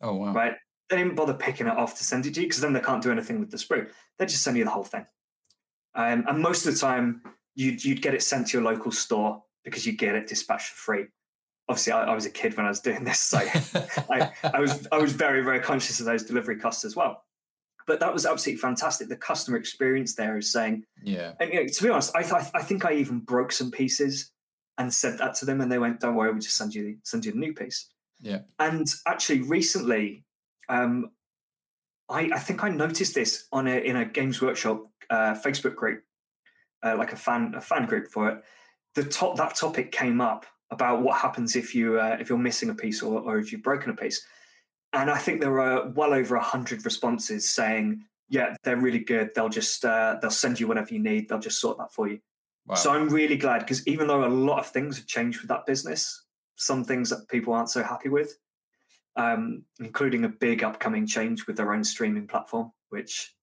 Oh 0.00 0.14
wow. 0.14 0.32
right? 0.32 0.54
They 0.88 0.96
didn't 0.96 1.14
bother 1.14 1.34
picking 1.34 1.66
it 1.66 1.76
off 1.76 1.98
to 1.98 2.04
send 2.04 2.24
it 2.24 2.32
to 2.34 2.40
you 2.40 2.46
because 2.46 2.62
then 2.62 2.72
they 2.72 2.80
can't 2.80 3.02
do 3.02 3.12
anything 3.12 3.38
with 3.38 3.50
the 3.50 3.58
sprue. 3.58 3.86
They 4.18 4.24
just 4.24 4.42
send 4.42 4.56
you 4.56 4.64
the 4.64 4.70
whole 4.70 4.84
thing. 4.84 5.04
Um, 5.94 6.24
and 6.26 6.38
most 6.38 6.64
of 6.64 6.72
the 6.72 6.80
time, 6.80 7.20
you'd, 7.54 7.84
you'd 7.84 8.00
get 8.00 8.14
it 8.14 8.22
sent 8.22 8.46
to 8.46 8.56
your 8.56 8.64
local 8.64 8.90
store 8.90 9.42
because 9.62 9.84
you 9.84 9.92
get 9.92 10.14
it 10.14 10.26
dispatched 10.26 10.68
for 10.68 10.92
free. 10.92 11.04
Obviously, 11.68 11.92
I, 11.92 12.04
I 12.04 12.14
was 12.14 12.24
a 12.24 12.30
kid 12.30 12.56
when 12.56 12.64
I 12.64 12.70
was 12.70 12.80
doing 12.80 13.04
this, 13.04 13.20
so 13.20 13.36
I, 14.10 14.30
I 14.42 14.60
was 14.60 14.88
I 14.90 14.96
was 14.96 15.12
very 15.12 15.42
very 15.44 15.60
conscious 15.60 16.00
of 16.00 16.06
those 16.06 16.22
delivery 16.22 16.56
costs 16.56 16.86
as 16.86 16.96
well. 16.96 17.24
But 17.86 18.00
that 18.00 18.14
was 18.14 18.24
absolutely 18.24 18.60
fantastic. 18.60 19.08
The 19.08 19.16
customer 19.16 19.58
experience 19.58 20.14
there 20.14 20.38
is 20.38 20.50
saying, 20.50 20.84
yeah. 21.02 21.32
and 21.40 21.52
you 21.52 21.60
know, 21.60 21.66
to 21.66 21.82
be 21.82 21.90
honest, 21.90 22.16
I, 22.16 22.22
th- 22.22 22.50
I 22.54 22.62
think 22.62 22.86
I 22.86 22.94
even 22.94 23.18
broke 23.20 23.52
some 23.52 23.70
pieces 23.70 24.32
and 24.78 24.92
said 24.92 25.18
that 25.18 25.34
to 25.36 25.44
them, 25.44 25.60
and 25.60 25.70
they 25.70 25.78
went, 25.78 26.00
"Don't 26.00 26.14
worry, 26.14 26.30
we'll 26.30 26.40
just 26.40 26.56
send 26.56 26.74
you 26.74 26.98
send 27.02 27.24
you 27.24 27.32
the 27.32 27.38
new 27.38 27.54
piece." 27.54 27.88
Yeah. 28.20 28.40
And 28.58 28.86
actually, 29.06 29.42
recently, 29.42 30.24
um, 30.68 31.10
I, 32.08 32.30
I 32.32 32.38
think 32.38 32.64
I 32.64 32.68
noticed 32.68 33.14
this 33.14 33.46
on 33.52 33.66
a 33.66 33.76
in 33.76 33.96
a 33.96 34.04
Games 34.04 34.40
Workshop 34.40 34.84
uh, 35.10 35.34
Facebook 35.34 35.74
group, 35.74 36.02
uh, 36.82 36.96
like 36.96 37.12
a 37.12 37.16
fan 37.16 37.54
a 37.56 37.60
fan 37.60 37.86
group 37.86 38.08
for 38.08 38.30
it. 38.30 38.44
The 38.94 39.04
top 39.04 39.36
that 39.36 39.56
topic 39.56 39.92
came 39.92 40.20
up 40.20 40.46
about 40.70 41.02
what 41.02 41.18
happens 41.18 41.56
if 41.56 41.74
you 41.74 41.98
uh, 41.98 42.16
if 42.20 42.28
you're 42.28 42.38
missing 42.38 42.70
a 42.70 42.74
piece 42.74 43.02
or, 43.02 43.20
or 43.20 43.38
if 43.38 43.52
you've 43.52 43.62
broken 43.62 43.90
a 43.90 43.96
piece, 43.96 44.24
and 44.92 45.10
I 45.10 45.18
think 45.18 45.40
there 45.40 45.50
were 45.50 45.92
well 45.94 46.14
over 46.14 46.36
a 46.36 46.42
hundred 46.42 46.84
responses 46.84 47.48
saying, 47.48 48.04
"Yeah, 48.28 48.54
they're 48.62 48.76
really 48.76 49.00
good. 49.00 49.30
They'll 49.34 49.48
just 49.48 49.84
uh, 49.84 50.16
they'll 50.20 50.30
send 50.30 50.60
you 50.60 50.68
whatever 50.68 50.92
you 50.92 51.00
need. 51.00 51.28
They'll 51.28 51.38
just 51.38 51.60
sort 51.60 51.78
that 51.78 51.92
for 51.92 52.08
you." 52.08 52.20
Wow. 52.66 52.74
So 52.76 52.92
I'm 52.92 53.08
really 53.08 53.36
glad 53.36 53.60
because 53.60 53.86
even 53.86 54.06
though 54.08 54.24
a 54.24 54.28
lot 54.28 54.58
of 54.58 54.66
things 54.68 54.96
have 54.96 55.06
changed 55.06 55.40
with 55.40 55.48
that 55.48 55.66
business, 55.66 56.24
some 56.56 56.84
things 56.84 57.10
that 57.10 57.28
people 57.28 57.52
aren't 57.52 57.70
so 57.70 57.82
happy 57.82 58.08
with, 58.08 58.36
um, 59.16 59.62
including 59.78 60.24
a 60.24 60.28
big 60.28 60.64
upcoming 60.64 61.06
change 61.06 61.46
with 61.46 61.56
their 61.56 61.72
own 61.72 61.84
streaming 61.84 62.26
platform, 62.26 62.72
which, 62.88 63.34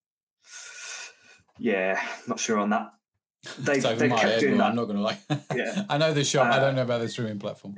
yeah, 1.58 2.00
not 2.26 2.38
sure 2.40 2.58
on 2.58 2.70
that. 2.70 2.88
They've, 3.58 3.84
over 3.84 3.96
they've 3.96 4.10
kept 4.10 4.22
head, 4.22 4.40
doing 4.40 4.58
well, 4.58 4.68
I'm 4.68 4.76
not 4.76 4.84
going 4.84 4.96
to 4.96 5.02
lie. 5.02 5.18
Yeah. 5.54 5.84
I 5.90 5.98
know 5.98 6.12
the 6.14 6.24
shop. 6.24 6.46
I 6.46 6.56
Uh, 6.56 6.60
don't 6.60 6.76
know 6.76 6.82
about 6.82 7.00
the 7.02 7.08
streaming 7.08 7.38
platform. 7.38 7.74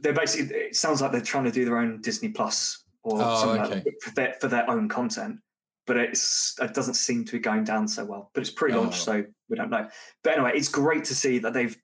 They're 0.00 0.14
basically. 0.14 0.54
It 0.56 0.76
sounds 0.76 1.02
like 1.02 1.12
they're 1.12 1.20
trying 1.20 1.44
to 1.44 1.50
do 1.50 1.66
their 1.66 1.76
own 1.76 2.00
Disney 2.00 2.30
Plus 2.30 2.84
or 3.02 3.18
Oh, 3.22 3.40
something 3.42 3.60
okay. 3.62 3.74
like 3.74 3.84
that 3.84 4.02
for 4.02 4.10
their 4.14 4.34
for 4.40 4.48
their 4.48 4.68
own 4.70 4.88
content. 4.88 5.40
But 5.86 5.98
it's 5.98 6.56
it 6.60 6.72
doesn't 6.72 6.94
seem 6.94 7.26
to 7.26 7.32
be 7.32 7.38
going 7.38 7.64
down 7.64 7.86
so 7.86 8.06
well. 8.06 8.30
But 8.32 8.40
it's 8.40 8.50
pre-launch, 8.50 8.94
Oh. 8.94 9.04
so 9.04 9.24
we 9.50 9.56
don't 9.56 9.68
know. 9.70 9.88
But 10.22 10.34
anyway, 10.34 10.52
it's 10.54 10.68
great 10.68 11.04
to 11.04 11.14
see 11.14 11.38
that 11.40 11.52
they've 11.52 11.76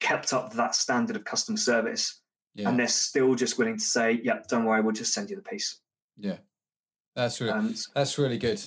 kept 0.00 0.32
up 0.32 0.54
that 0.54 0.74
standard 0.74 1.14
of 1.14 1.24
customer 1.24 1.58
service 1.58 2.20
Yeah. 2.54 2.68
and 2.70 2.78
they're 2.78 2.88
still 2.88 3.34
just 3.34 3.58
willing 3.58 3.76
to 3.76 3.84
say, 3.84 4.20
"Yep, 4.24 4.48
don't 4.48 4.64
worry, 4.64 4.80
we'll 4.80 4.92
just 4.92 5.12
send 5.12 5.30
you 5.30 5.36
the 5.36 5.42
piece." 5.42 5.78
yeah. 6.16 6.38
That's 7.14 7.40
really 7.40 7.52
Um, 7.52 7.74
That's 7.94 8.18
really 8.18 8.38
good. 8.38 8.62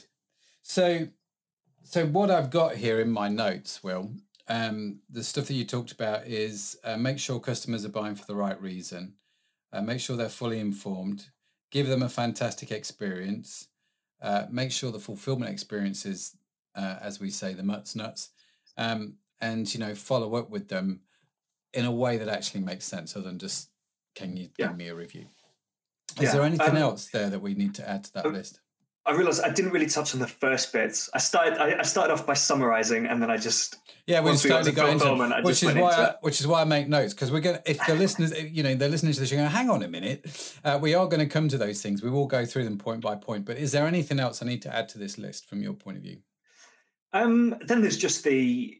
So, 0.61 1.07
so 1.83 2.05
what 2.05 2.29
I've 2.29 2.49
got 2.49 2.75
here 2.75 2.99
in 2.99 3.09
my 3.09 3.29
notes, 3.29 3.81
Will, 3.83 4.13
um, 4.47 5.01
the 5.09 5.23
stuff 5.23 5.47
that 5.47 5.53
you 5.53 5.63
talked 5.65 5.91
about 5.91 6.27
is 6.27 6.77
uh, 6.83 6.97
make 6.97 7.19
sure 7.19 7.39
customers 7.39 7.85
are 7.85 7.89
buying 7.89 8.15
for 8.15 8.25
the 8.25 8.35
right 8.35 8.59
reason, 8.61 9.15
uh, 9.71 9.81
make 9.81 10.01
sure 10.01 10.17
they're 10.17 10.29
fully 10.29 10.59
informed, 10.59 11.29
give 11.71 11.87
them 11.87 12.03
a 12.03 12.09
fantastic 12.09 12.69
experience, 12.71 13.69
uh, 14.21 14.45
make 14.49 14.71
sure 14.71 14.91
the 14.91 14.99
fulfillment 14.99 15.51
experience 15.51 16.05
is, 16.05 16.35
uh, 16.75 16.97
as 17.01 17.19
we 17.21 17.29
say, 17.29 17.53
the 17.53 17.63
mutts 17.63 17.95
nuts, 17.95 18.29
um, 18.77 19.15
and 19.41 19.71
you 19.73 19.79
know 19.79 19.95
follow 19.95 20.36
up 20.36 20.49
with 20.49 20.69
them 20.69 21.01
in 21.73 21.86
a 21.86 21.91
way 21.91 22.17
that 22.17 22.27
actually 22.27 22.62
makes 22.62 22.86
sense, 22.86 23.15
other 23.15 23.25
than 23.25 23.39
just 23.39 23.69
can 24.15 24.38
you 24.38 24.49
Yeah. 24.57 24.67
give 24.67 24.77
me 24.77 24.88
a 24.88 24.95
review. 24.95 25.25
Is 26.17 26.23
Yeah, 26.23 26.31
there 26.33 26.43
anything 26.43 26.69
um, 26.69 26.77
else 26.77 27.07
there 27.07 27.29
that 27.29 27.39
we 27.39 27.55
need 27.55 27.73
to 27.75 27.89
add 27.89 28.03
to 28.05 28.13
that 28.13 28.25
uh, 28.25 28.29
list? 28.29 28.59
I 29.05 29.12
realized 29.12 29.41
I 29.43 29.49
didn't 29.49 29.71
really 29.71 29.88
touch 29.88 30.13
on 30.13 30.21
the 30.21 30.27
first 30.27 30.71
bits. 30.71 31.09
I 31.13 31.17
started 31.17 31.57
I, 31.57 31.79
I 31.79 31.81
started 31.81 32.13
off 32.13 32.25
by 32.25 32.36
summarizing, 32.36 33.05
and 33.05 33.21
then 33.21 33.29
I 33.29 33.38
just 33.38 33.75
Yeah, 34.05 34.21
we 34.21 34.25
Once 34.27 34.43
just 34.43 34.45
we 34.45 34.49
got 34.49 34.57
totally 34.57 34.71
to 34.71 34.75
got 34.75 34.89
into 34.91 35.43
which 35.43 35.63
is 35.63 35.73
why 35.75 35.91
I, 35.93 36.15
which 36.21 36.39
is 36.39 36.47
why 36.47 36.62
I 36.62 36.63
make 36.63 36.88
notes 36.88 37.13
because 37.13 37.31
we're 37.31 37.41
gonna 37.41 37.62
if 37.65 37.86
the 37.86 37.95
listeners 37.95 38.31
you 38.43 38.63
know 38.63 38.75
they're 38.75 38.88
listening 38.89 39.13
to 39.13 39.19
this 39.19 39.31
you're 39.31 39.39
going 39.41 39.49
hang 39.49 39.69
on 39.69 39.83
a 39.83 39.88
minute 39.88 40.55
uh, 40.63 40.79
we 40.81 40.93
are 40.93 41.07
going 41.07 41.19
to 41.19 41.25
come 41.25 41.49
to 41.49 41.57
those 41.57 41.81
things 41.81 42.01
we 42.01 42.09
will 42.09 42.27
go 42.27 42.45
through 42.45 42.63
them 42.63 42.77
point 42.77 43.01
by 43.01 43.15
point 43.15 43.45
but 43.45 43.57
is 43.57 43.71
there 43.71 43.88
anything 43.88 44.19
else 44.19 44.41
I 44.41 44.45
need 44.45 44.62
to 44.62 44.73
add 44.73 44.88
to 44.89 44.99
this 44.99 45.17
list 45.17 45.47
from 45.49 45.62
your 45.62 45.73
point 45.73 45.97
of 45.97 46.03
view? 46.03 46.19
Um, 47.13 47.56
then 47.62 47.82
there's 47.82 47.97
just 47.97 48.23
the 48.23 48.78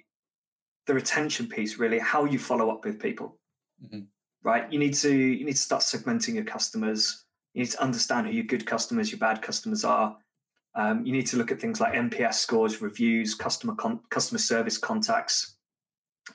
the 0.86 0.94
retention 0.94 1.48
piece, 1.48 1.78
really, 1.78 2.00
how 2.00 2.26
you 2.26 2.38
follow 2.38 2.70
up 2.70 2.84
with 2.84 3.00
people. 3.00 3.40
Mhm. 3.84 4.08
Right? 4.44 4.72
You 4.72 4.80
need 4.80 4.96
to 4.96 5.16
you 5.16 5.46
need 5.46 5.56
to 5.56 5.62
start 5.62 5.84
segmenting 5.84 6.36
your 6.36 6.44
customers. 6.44 7.26
You 7.54 7.64
need 7.64 7.72
to 7.72 7.82
understand 7.82 8.28
who 8.28 8.34
your 8.34 8.44
good 8.46 8.66
customers, 8.66 9.12
your 9.12 9.20
bad 9.20 9.42
customers 9.42 9.84
are. 9.86 10.18
Um, 10.76 11.06
you 11.06 11.12
need 11.12 11.28
to 11.28 11.38
look 11.38 11.52
at 11.52 11.62
things 11.62 11.80
like 11.80 11.94
NPS 11.94 12.34
scores, 12.36 12.82
reviews, 12.82 13.36
customer 13.36 13.76
con- 13.76 14.02
customer 14.10 14.40
service 14.40 14.78
contacts. 14.78 15.56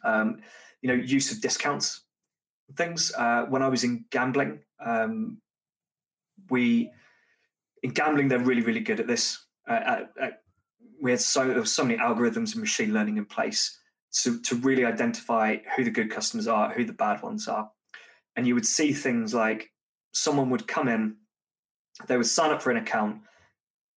Um, 0.05 0.41
you 0.81 0.89
know, 0.89 0.95
use 0.95 1.33
of 1.33 1.41
discounts, 1.41 2.03
things. 2.77 3.13
Uh, 3.17 3.47
when 3.47 3.63
I 3.63 3.69
was 3.69 3.83
in 3.83 4.05
gambling, 4.11 4.61
um, 4.79 5.41
we 6.51 6.93
in 7.83 7.91
gambling 7.91 8.29
they're 8.29 8.39
really 8.39 8.63
really 8.63 8.81
good 8.81 9.01
at 9.01 9.07
this. 9.09 9.45
Uh, 9.69 9.81
at, 9.85 10.13
at 10.21 10.43
we 11.01 11.11
had 11.11 11.21
so 11.21 11.47
there 11.47 11.61
was 11.61 11.73
so 11.73 11.85
many 11.85 11.99
algorithms 11.99 12.53
and 12.53 12.61
machine 12.61 12.93
learning 12.93 13.17
in 13.17 13.25
place 13.25 13.79
to 14.23 14.41
to 14.43 14.57
really 14.57 14.85
identify 14.85 15.57
who 15.77 15.85
the 15.85 15.91
good 15.91 16.11
customers 16.11 16.49
are, 16.49 16.73
who 16.73 16.85
the 16.85 16.93
bad 16.93 17.23
ones 17.23 17.49
are, 17.49 17.71
and 18.37 18.47
you 18.47 18.55
would 18.55 18.67
see 18.67 18.93
things 18.93 19.35
like 19.35 19.71
someone 20.13 20.51
would 20.51 20.67
come 20.67 20.89
in, 20.89 21.17
they 22.07 22.17
would 22.17 22.27
sign 22.27 22.51
up 22.51 22.63
for 22.63 22.71
an 22.71 22.77
account, 22.77 23.21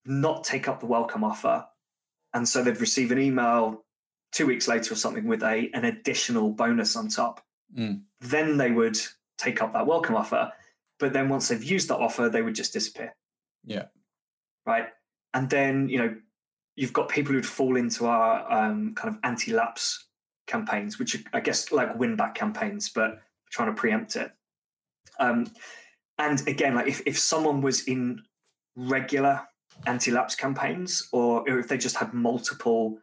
not 0.06 0.44
take 0.44 0.68
up 0.68 0.80
the 0.80 0.86
welcome 0.86 1.24
offer, 1.24 1.66
and 2.34 2.48
so 2.48 2.64
they'd 2.64 2.82
receive 2.82 3.12
an 3.12 3.20
email 3.20 3.84
two 4.32 4.46
weeks 4.46 4.68
later 4.68 4.94
or 4.94 4.98
something 4.98 5.28
with 5.28 5.44
a 5.44 5.70
an 5.74 5.86
additional 5.86 6.52
bonus 6.52 6.96
on 6.96 7.08
top. 7.08 7.44
Mm. 7.78 8.02
Then 8.20 8.58
they 8.58 8.72
would 8.72 8.98
take 9.38 9.62
up 9.62 9.74
that 9.74 9.88
welcome 9.88 10.16
offer, 10.16 10.52
but 11.00 11.14
then 11.14 11.30
once 11.30 11.48
they've 11.48 11.64
used 11.64 11.88
that 11.90 11.98
offer, 11.98 12.30
they 12.30 12.42
would 12.42 12.56
just 12.56 12.74
disappear 12.74 13.14
Yeah, 13.66 13.86
right? 14.66 14.90
And 15.34 15.50
then 15.50 15.90
you 15.90 15.98
know 15.98 16.16
you've 16.76 16.94
got 16.94 17.10
people 17.10 17.34
who'd 17.34 17.46
fall 17.46 17.76
into 17.76 18.06
our 18.06 18.52
um, 18.52 18.94
kind 18.96 19.14
of 19.14 19.20
anti-lapse 19.24 20.08
campaigns, 20.48 21.00
which 21.00 21.16
are, 21.16 21.20
I 21.34 21.40
guess 21.40 21.72
like 21.72 21.98
win-back 21.98 22.36
campaigns, 22.36 22.90
but 22.90 23.20
trying 23.52 23.74
to 23.74 23.80
preempt 23.80 24.16
it. 24.16 24.32
Um, 25.20 25.48
and 26.18 26.46
again, 26.48 26.76
like 26.76 26.88
if, 26.88 27.02
if 27.06 27.20
someone 27.20 27.62
was 27.62 27.88
in 27.88 28.22
regular 28.76 29.42
anti-lapse 29.86 30.36
campaigns, 30.36 31.10
or 31.12 31.48
if 31.50 31.68
they 31.68 31.78
just 31.78 31.96
had 31.96 32.14
multiple 32.14 32.98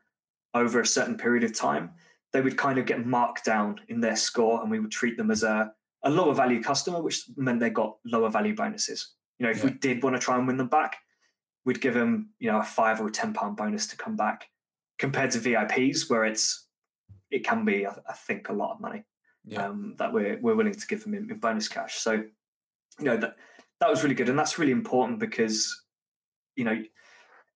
over 0.54 0.80
a 0.80 0.86
certain 0.86 1.16
period 1.16 1.44
of 1.44 1.54
time, 1.54 1.90
they 2.32 2.40
would 2.40 2.56
kind 2.56 2.78
of 2.78 2.86
get 2.86 3.06
marked 3.06 3.44
down 3.44 3.80
in 3.88 4.00
their 4.00 4.16
score, 4.16 4.60
and 4.60 4.70
we 4.70 4.80
would 4.80 4.90
treat 4.90 5.16
them 5.16 5.30
as 5.30 5.42
a, 5.42 5.72
a 6.04 6.10
lower 6.10 6.34
value 6.34 6.62
customer, 6.62 7.02
which 7.02 7.24
meant 7.36 7.60
they 7.60 7.70
got 7.70 7.96
lower 8.04 8.30
value 8.30 8.54
bonuses. 8.54 9.14
You 9.38 9.46
know, 9.46 9.50
if 9.50 9.64
we 9.64 9.70
did 9.70 10.02
want 10.02 10.16
to 10.16 10.20
try 10.20 10.36
and 10.36 10.46
win 10.46 10.56
them 10.56 10.68
back, 10.68 10.96
we'd 11.68 11.82
give 11.82 11.92
them, 11.92 12.30
you 12.38 12.50
know, 12.50 12.58
a 12.60 12.64
five 12.64 12.98
or 12.98 13.08
a 13.08 13.12
ten 13.12 13.34
pound 13.34 13.54
bonus 13.58 13.86
to 13.88 13.96
come 13.98 14.16
back, 14.16 14.48
compared 14.98 15.30
to 15.32 15.38
VIPs 15.38 16.08
where 16.08 16.24
it's 16.24 16.66
it 17.30 17.44
can 17.44 17.62
be, 17.66 17.86
I, 17.86 17.92
I 18.08 18.14
think, 18.14 18.48
a 18.48 18.54
lot 18.54 18.72
of 18.72 18.80
money 18.80 19.04
Yeah. 19.44 19.66
um, 19.66 19.94
that 19.98 20.10
we're 20.14 20.38
we're 20.40 20.54
willing 20.56 20.72
to 20.74 20.86
give 20.86 21.04
them 21.04 21.12
in, 21.12 21.30
in 21.30 21.38
bonus 21.38 21.68
cash. 21.68 21.96
So, 21.96 22.12
you 22.12 23.04
know 23.04 23.18
that 23.18 23.36
that 23.80 23.90
was 23.90 24.02
really 24.02 24.14
good, 24.14 24.30
and 24.30 24.38
that's 24.38 24.58
really 24.58 24.72
important 24.72 25.18
because, 25.18 25.78
you 26.56 26.64
know, 26.64 26.82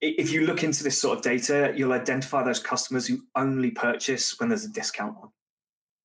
if 0.03 0.31
you 0.31 0.42
look 0.46 0.62
into 0.62 0.85
this 0.85 1.01
sort 1.01 1.16
of 1.16 1.25
data, 1.25 1.72
you'll 1.75 1.94
identify 1.94 2.42
those 2.44 2.61
customers 2.61 3.07
who 3.07 3.18
only 3.35 3.70
purchase 3.70 4.38
when 4.38 4.51
there's 4.51 4.66
a 4.66 4.72
discount 4.81 5.16
on, 5.22 5.31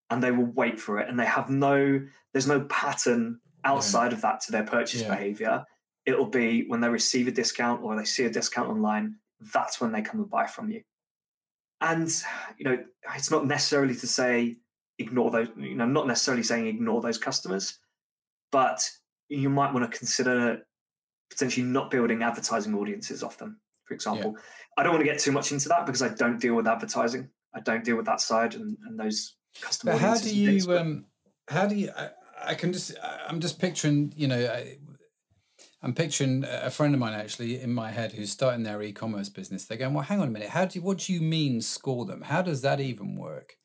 and 0.09 0.23
they 0.23 0.31
will 0.31 0.45
wait 0.45 0.79
for 0.79 0.97
it, 0.99 1.09
and 1.09 1.19
they 1.19 1.25
have 1.25 1.49
no 1.49 1.99
there's 2.31 2.47
no 2.47 2.61
pattern 2.61 3.41
outside 3.65 4.13
of 4.13 4.21
that 4.21 4.39
to 4.45 4.51
their 4.53 4.63
purchase 4.63 5.01
Yeah. 5.01 5.09
behavior. 5.09 5.65
It'll 6.07 6.25
be 6.25 6.65
when 6.67 6.79
they 6.81 6.89
receive 6.89 7.27
a 7.27 7.31
discount 7.31 7.83
or 7.83 7.95
they 7.95 8.05
see 8.05 8.25
a 8.25 8.29
discount 8.29 8.69
online, 8.69 9.17
that's 9.53 9.79
when 9.79 9.91
they 9.91 10.01
come 10.01 10.21
and 10.21 10.29
buy 10.29 10.47
from 10.47 10.71
you. 10.71 10.81
And 11.81 12.09
you 12.57 12.65
know, 12.65 12.77
it's 13.15 13.29
not 13.29 13.45
necessarily 13.45 13.93
to 13.95 14.07
say 14.07 14.55
ignore 14.97 15.29
those, 15.29 15.49
you 15.57 15.75
know, 15.75 15.85
not 15.85 16.07
necessarily 16.07 16.41
saying 16.43 16.65
ignore 16.65 17.01
those 17.01 17.17
customers, 17.19 17.77
but 18.51 18.89
you 19.29 19.49
might 19.49 19.73
want 19.73 19.91
to 19.91 19.95
consider 19.97 20.65
potentially 21.29 21.65
not 21.65 21.91
building 21.91 22.23
advertising 22.23 22.73
audiences 22.73 23.21
off 23.21 23.37
them, 23.37 23.59
for 23.83 23.93
example. 23.93 24.35
I 24.77 24.83
don't 24.83 24.93
want 24.93 25.05
to 25.05 25.11
get 25.11 25.19
too 25.19 25.33
much 25.33 25.51
into 25.51 25.67
that 25.69 25.85
because 25.85 26.01
I 26.01 26.09
don't 26.09 26.39
deal 26.39 26.55
with 26.55 26.67
advertising. 26.67 27.29
I 27.53 27.59
don't 27.59 27.83
deal 27.83 27.97
with 27.97 28.05
that 28.05 28.21
side 28.21 28.55
and, 28.55 28.77
and 28.87 28.97
those 28.97 29.35
customer 29.61 29.91
But 29.91 30.01
how 30.01 30.13
do 30.15 30.19
things, 30.21 30.63
you? 30.63 30.67
but- 30.67 30.77
Um, 30.81 31.05
how 31.49 31.67
do 31.67 31.75
you? 31.75 31.91
I, 31.95 32.09
I 32.45 32.53
can 32.55 32.71
just. 32.73 32.93
I'm 33.27 33.39
just 33.39 33.59
picturing. 33.59 34.13
You 34.15 34.27
know, 34.27 34.37
I, 34.37 34.77
I'm 35.81 35.93
picturing 35.93 36.43
a 36.43 36.71
friend 36.71 36.93
of 36.93 36.99
mine 36.99 37.13
actually 37.13 37.61
in 37.61 37.71
my 37.71 37.91
head 37.91 38.13
who's 38.13 38.31
starting 38.31 38.63
their 38.63 38.81
e-commerce 38.81 39.29
business. 39.29 39.65
They're 39.65 39.77
going, 39.77 39.93
well, 39.93 40.03
hang 40.03 40.19
on 40.19 40.27
a 40.27 40.31
minute. 40.31 40.49
How 40.49 40.65
do 40.65 40.79
you, 40.79 40.83
what 40.83 40.97
do 40.97 41.13
you 41.13 41.21
mean 41.21 41.61
score 41.61 42.05
them? 42.05 42.21
How 42.21 42.41
does 42.41 42.61
that 42.63 42.79
even 42.79 43.15
work? 43.15 43.57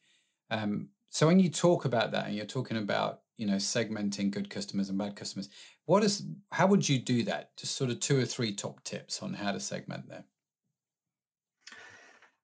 Um, 0.51 0.91
so 1.09 1.27
when 1.27 1.39
you 1.39 1.49
talk 1.49 1.85
about 1.85 2.13
that 2.13 2.27
and 2.27 2.37
you're 2.37 2.47
talking 2.47 2.77
about 2.77 3.21
you 3.37 3.47
know 3.47 3.57
segmenting 3.57 4.31
good 4.31 4.51
customers 4.51 4.89
and 4.89 4.99
bad 4.99 5.17
customers, 5.17 5.49
what 5.87 6.05
is 6.05 6.25
how 6.53 6.67
would 6.67 6.89
you 6.89 6.99
do 6.99 7.23
that? 7.25 7.57
Just 7.57 7.77
sort 7.77 7.91
of 7.91 8.01
two 8.01 8.19
or 8.19 8.25
three 8.25 8.55
top 8.55 8.85
tips 8.85 9.23
on 9.23 9.35
how 9.35 9.53
to 9.53 9.61
segment 9.61 10.09
them. 10.09 10.25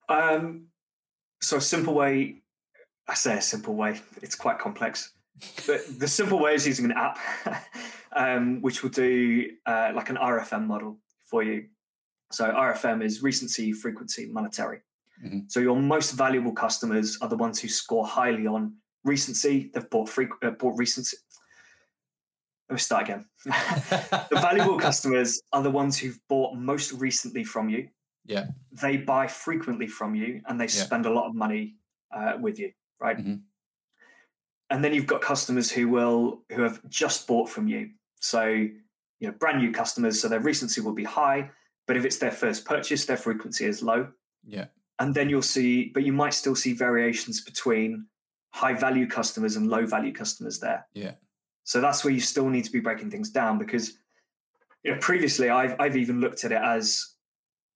Um, 0.08 0.66
so 1.40 1.58
a 1.58 1.60
simple 1.60 1.94
way, 1.94 2.42
I 3.06 3.14
say 3.14 3.36
a 3.36 3.42
simple 3.42 3.74
way, 3.74 4.00
it's 4.22 4.34
quite 4.34 4.58
complex. 4.58 5.12
But 5.66 5.80
the 5.98 6.08
simple 6.08 6.38
way 6.38 6.54
is 6.54 6.66
using 6.66 6.84
an 6.86 6.92
app, 6.92 7.18
um, 8.16 8.60
which 8.62 8.82
will 8.82 8.90
do 8.90 9.50
uh, 9.66 9.92
like 9.94 10.10
an 10.10 10.16
RFM 10.16 10.66
model 10.66 10.98
for 11.26 11.42
you. 11.42 11.66
So 12.32 12.50
RFM 12.50 13.02
is 13.02 13.22
recency, 13.22 13.72
frequency, 13.72 14.26
monetary. 14.26 14.80
Mhm. 15.24 15.50
So 15.50 15.60
your 15.60 15.76
most 15.76 16.12
valuable 16.12 16.52
customers 16.52 17.18
are 17.20 17.28
the 17.28 17.36
ones 17.36 17.60
who 17.60 17.68
score 17.68 18.06
highly 18.06 18.46
on 18.46 18.74
recency. 19.04 19.70
They've 19.72 19.88
bought 19.90 20.08
freq- 20.08 20.42
uh, 20.42 20.50
bought 20.52 20.76
recency. 20.78 21.16
Let 22.68 22.74
me 22.74 22.80
start 22.80 23.04
again. 23.04 23.24
the 23.44 24.38
valuable 24.40 24.78
customers 24.88 25.40
are 25.52 25.62
the 25.62 25.70
ones 25.70 25.98
who've 25.98 26.18
bought 26.28 26.54
most 26.56 26.92
recently 26.92 27.42
from 27.44 27.68
you 27.70 27.88
Yeah. 28.26 28.46
they 28.72 28.98
buy 28.98 29.26
frequently 29.26 29.86
from 29.86 30.14
you 30.14 30.42
and 30.46 30.60
they 30.60 30.64
Yeah. 30.66 30.84
spend 30.84 31.06
a 31.06 31.10
lot 31.10 31.26
of 31.28 31.34
money 31.34 31.76
uh, 32.14 32.34
with 32.38 32.58
you 32.58 32.72
right 33.00 33.16
Mhm. 33.16 33.40
And 34.70 34.84
then 34.84 34.92
you've 34.94 35.06
got 35.06 35.20
customers 35.20 35.70
who 35.70 35.88
will 35.88 36.42
who 36.52 36.62
have 36.62 36.80
just 36.88 37.26
bought 37.26 37.48
from 37.48 37.68
you 37.68 37.90
so 38.20 38.44
you 38.44 38.72
know 39.22 39.32
brand 39.32 39.58
new 39.58 39.72
customers 39.72 40.20
so 40.20 40.28
their 40.28 40.40
recency 40.40 40.80
will 40.80 40.94
be 40.94 41.04
high 41.04 41.50
but 41.86 41.96
if 41.96 42.04
it's 42.04 42.18
their 42.18 42.30
first 42.30 42.64
purchase 42.64 43.06
their 43.06 43.16
frequency 43.16 43.64
is 43.64 43.82
low 43.82 44.08
Yeah. 44.46 44.66
and 44.98 45.14
then 45.14 45.28
you'll 45.30 45.42
see 45.42 45.90
but 45.94 46.02
you 46.04 46.12
might 46.12 46.34
still 46.34 46.54
see 46.54 46.72
variations 46.74 47.40
between 47.40 48.06
high 48.54 48.74
value 48.74 49.06
customers 49.06 49.56
and 49.56 49.68
low 49.68 49.86
value 49.86 50.12
customers 50.12 50.58
there 50.58 50.86
Yeah. 50.94 51.12
so 51.64 51.80
that's 51.80 52.04
where 52.04 52.12
you 52.12 52.20
still 52.20 52.48
need 52.48 52.64
to 52.64 52.72
be 52.72 52.80
breaking 52.80 53.10
things 53.10 53.30
down 53.30 53.58
because 53.58 53.92
you 54.84 54.92
know 54.92 54.98
previously 55.00 55.48
I've 55.50 55.74
I've 55.80 55.96
even 55.96 56.20
looked 56.20 56.44
at 56.44 56.52
it 56.52 56.62
as 56.62 57.14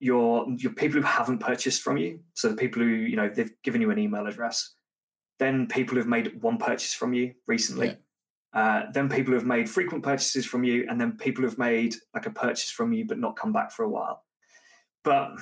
your 0.01 0.47
your 0.59 0.73
people 0.73 1.01
who 1.01 1.07
haven't 1.07 1.39
purchased 1.39 1.81
from 1.83 1.97
you. 1.97 2.19
So 2.35 2.49
the 2.49 2.57
people 2.57 2.83
who 2.83 2.89
you 2.89 3.15
know 3.17 3.29
they've 3.29 3.53
given 3.63 3.81
you 3.81 3.91
an 3.93 3.99
email 4.01 4.27
address, 4.27 4.75
then 5.39 5.67
people 5.67 5.97
who've 5.97 6.07
made 6.07 6.41
one 6.43 6.59
purchase 6.59 6.95
from 6.95 7.13
you 7.13 7.35
recently, 7.47 7.99
uh, 8.53 8.85
then 8.93 9.09
people 9.09 9.33
who've 9.33 9.47
made 9.47 9.69
frequent 9.69 10.05
purchases 10.05 10.47
from 10.47 10.63
you, 10.65 10.87
and 10.89 11.01
then 11.01 11.13
people 11.17 11.43
who've 11.45 11.59
made 11.59 11.97
like 12.15 12.27
a 12.27 12.31
purchase 12.31 12.71
from 12.71 12.93
you 12.93 13.05
but 13.05 13.19
not 13.19 13.37
come 13.37 13.53
back 13.53 13.73
for 13.73 13.85
a 13.85 13.89
while. 13.89 14.25
But 15.05 15.37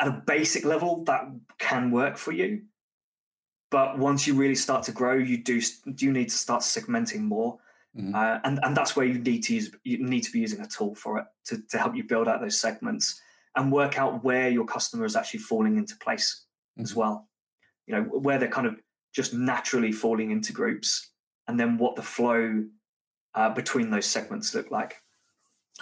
at 0.00 0.08
a 0.08 0.22
basic 0.26 0.64
level, 0.64 1.04
that 1.04 1.24
can 1.58 1.90
work 1.90 2.16
for 2.16 2.32
you. 2.32 2.62
But 3.70 3.98
once 3.98 4.26
you 4.26 4.34
really 4.34 4.56
start 4.56 4.82
to 4.84 4.92
grow, 4.92 5.14
you 5.14 5.38
do 5.38 5.60
do 5.94 6.10
need 6.10 6.30
to 6.30 6.34
start 6.36 6.62
segmenting 6.62 7.20
more, 7.20 7.60
Mhm. 7.96 8.14
uh, 8.14 8.40
and 8.42 8.58
and 8.64 8.76
that's 8.76 8.96
where 8.96 9.06
you 9.06 9.18
need 9.18 9.44
to 9.44 9.54
use 9.54 9.70
you 9.84 9.98
need 9.98 10.22
to 10.22 10.32
be 10.32 10.40
using 10.40 10.60
a 10.60 10.66
tool 10.66 10.94
for 10.96 11.18
it 11.20 11.26
to 11.44 11.62
to 11.68 11.78
help 11.78 11.94
you 11.94 12.02
build 12.02 12.26
out 12.26 12.40
those 12.40 12.58
segments 12.58 13.20
and 13.56 13.70
work 13.70 13.98
out 13.98 14.24
where 14.24 14.48
your 14.48 14.64
customer 14.64 15.04
is 15.04 15.14
actually 15.14 15.40
falling 15.40 15.76
into 15.76 15.96
place 15.98 16.46
as 16.78 16.92
Mhm. 16.92 16.96
well. 16.96 17.29
You 17.90 17.96
know 17.96 18.02
where 18.02 18.38
they're 18.38 18.48
kind 18.48 18.68
of 18.68 18.76
just 19.12 19.34
naturally 19.34 19.90
falling 19.90 20.30
into 20.30 20.52
groups, 20.52 21.10
and 21.48 21.58
then 21.58 21.76
what 21.76 21.96
the 21.96 22.02
flow 22.02 22.64
uh, 23.34 23.50
between 23.50 23.90
those 23.90 24.06
segments 24.06 24.54
look 24.54 24.70
like. 24.70 25.02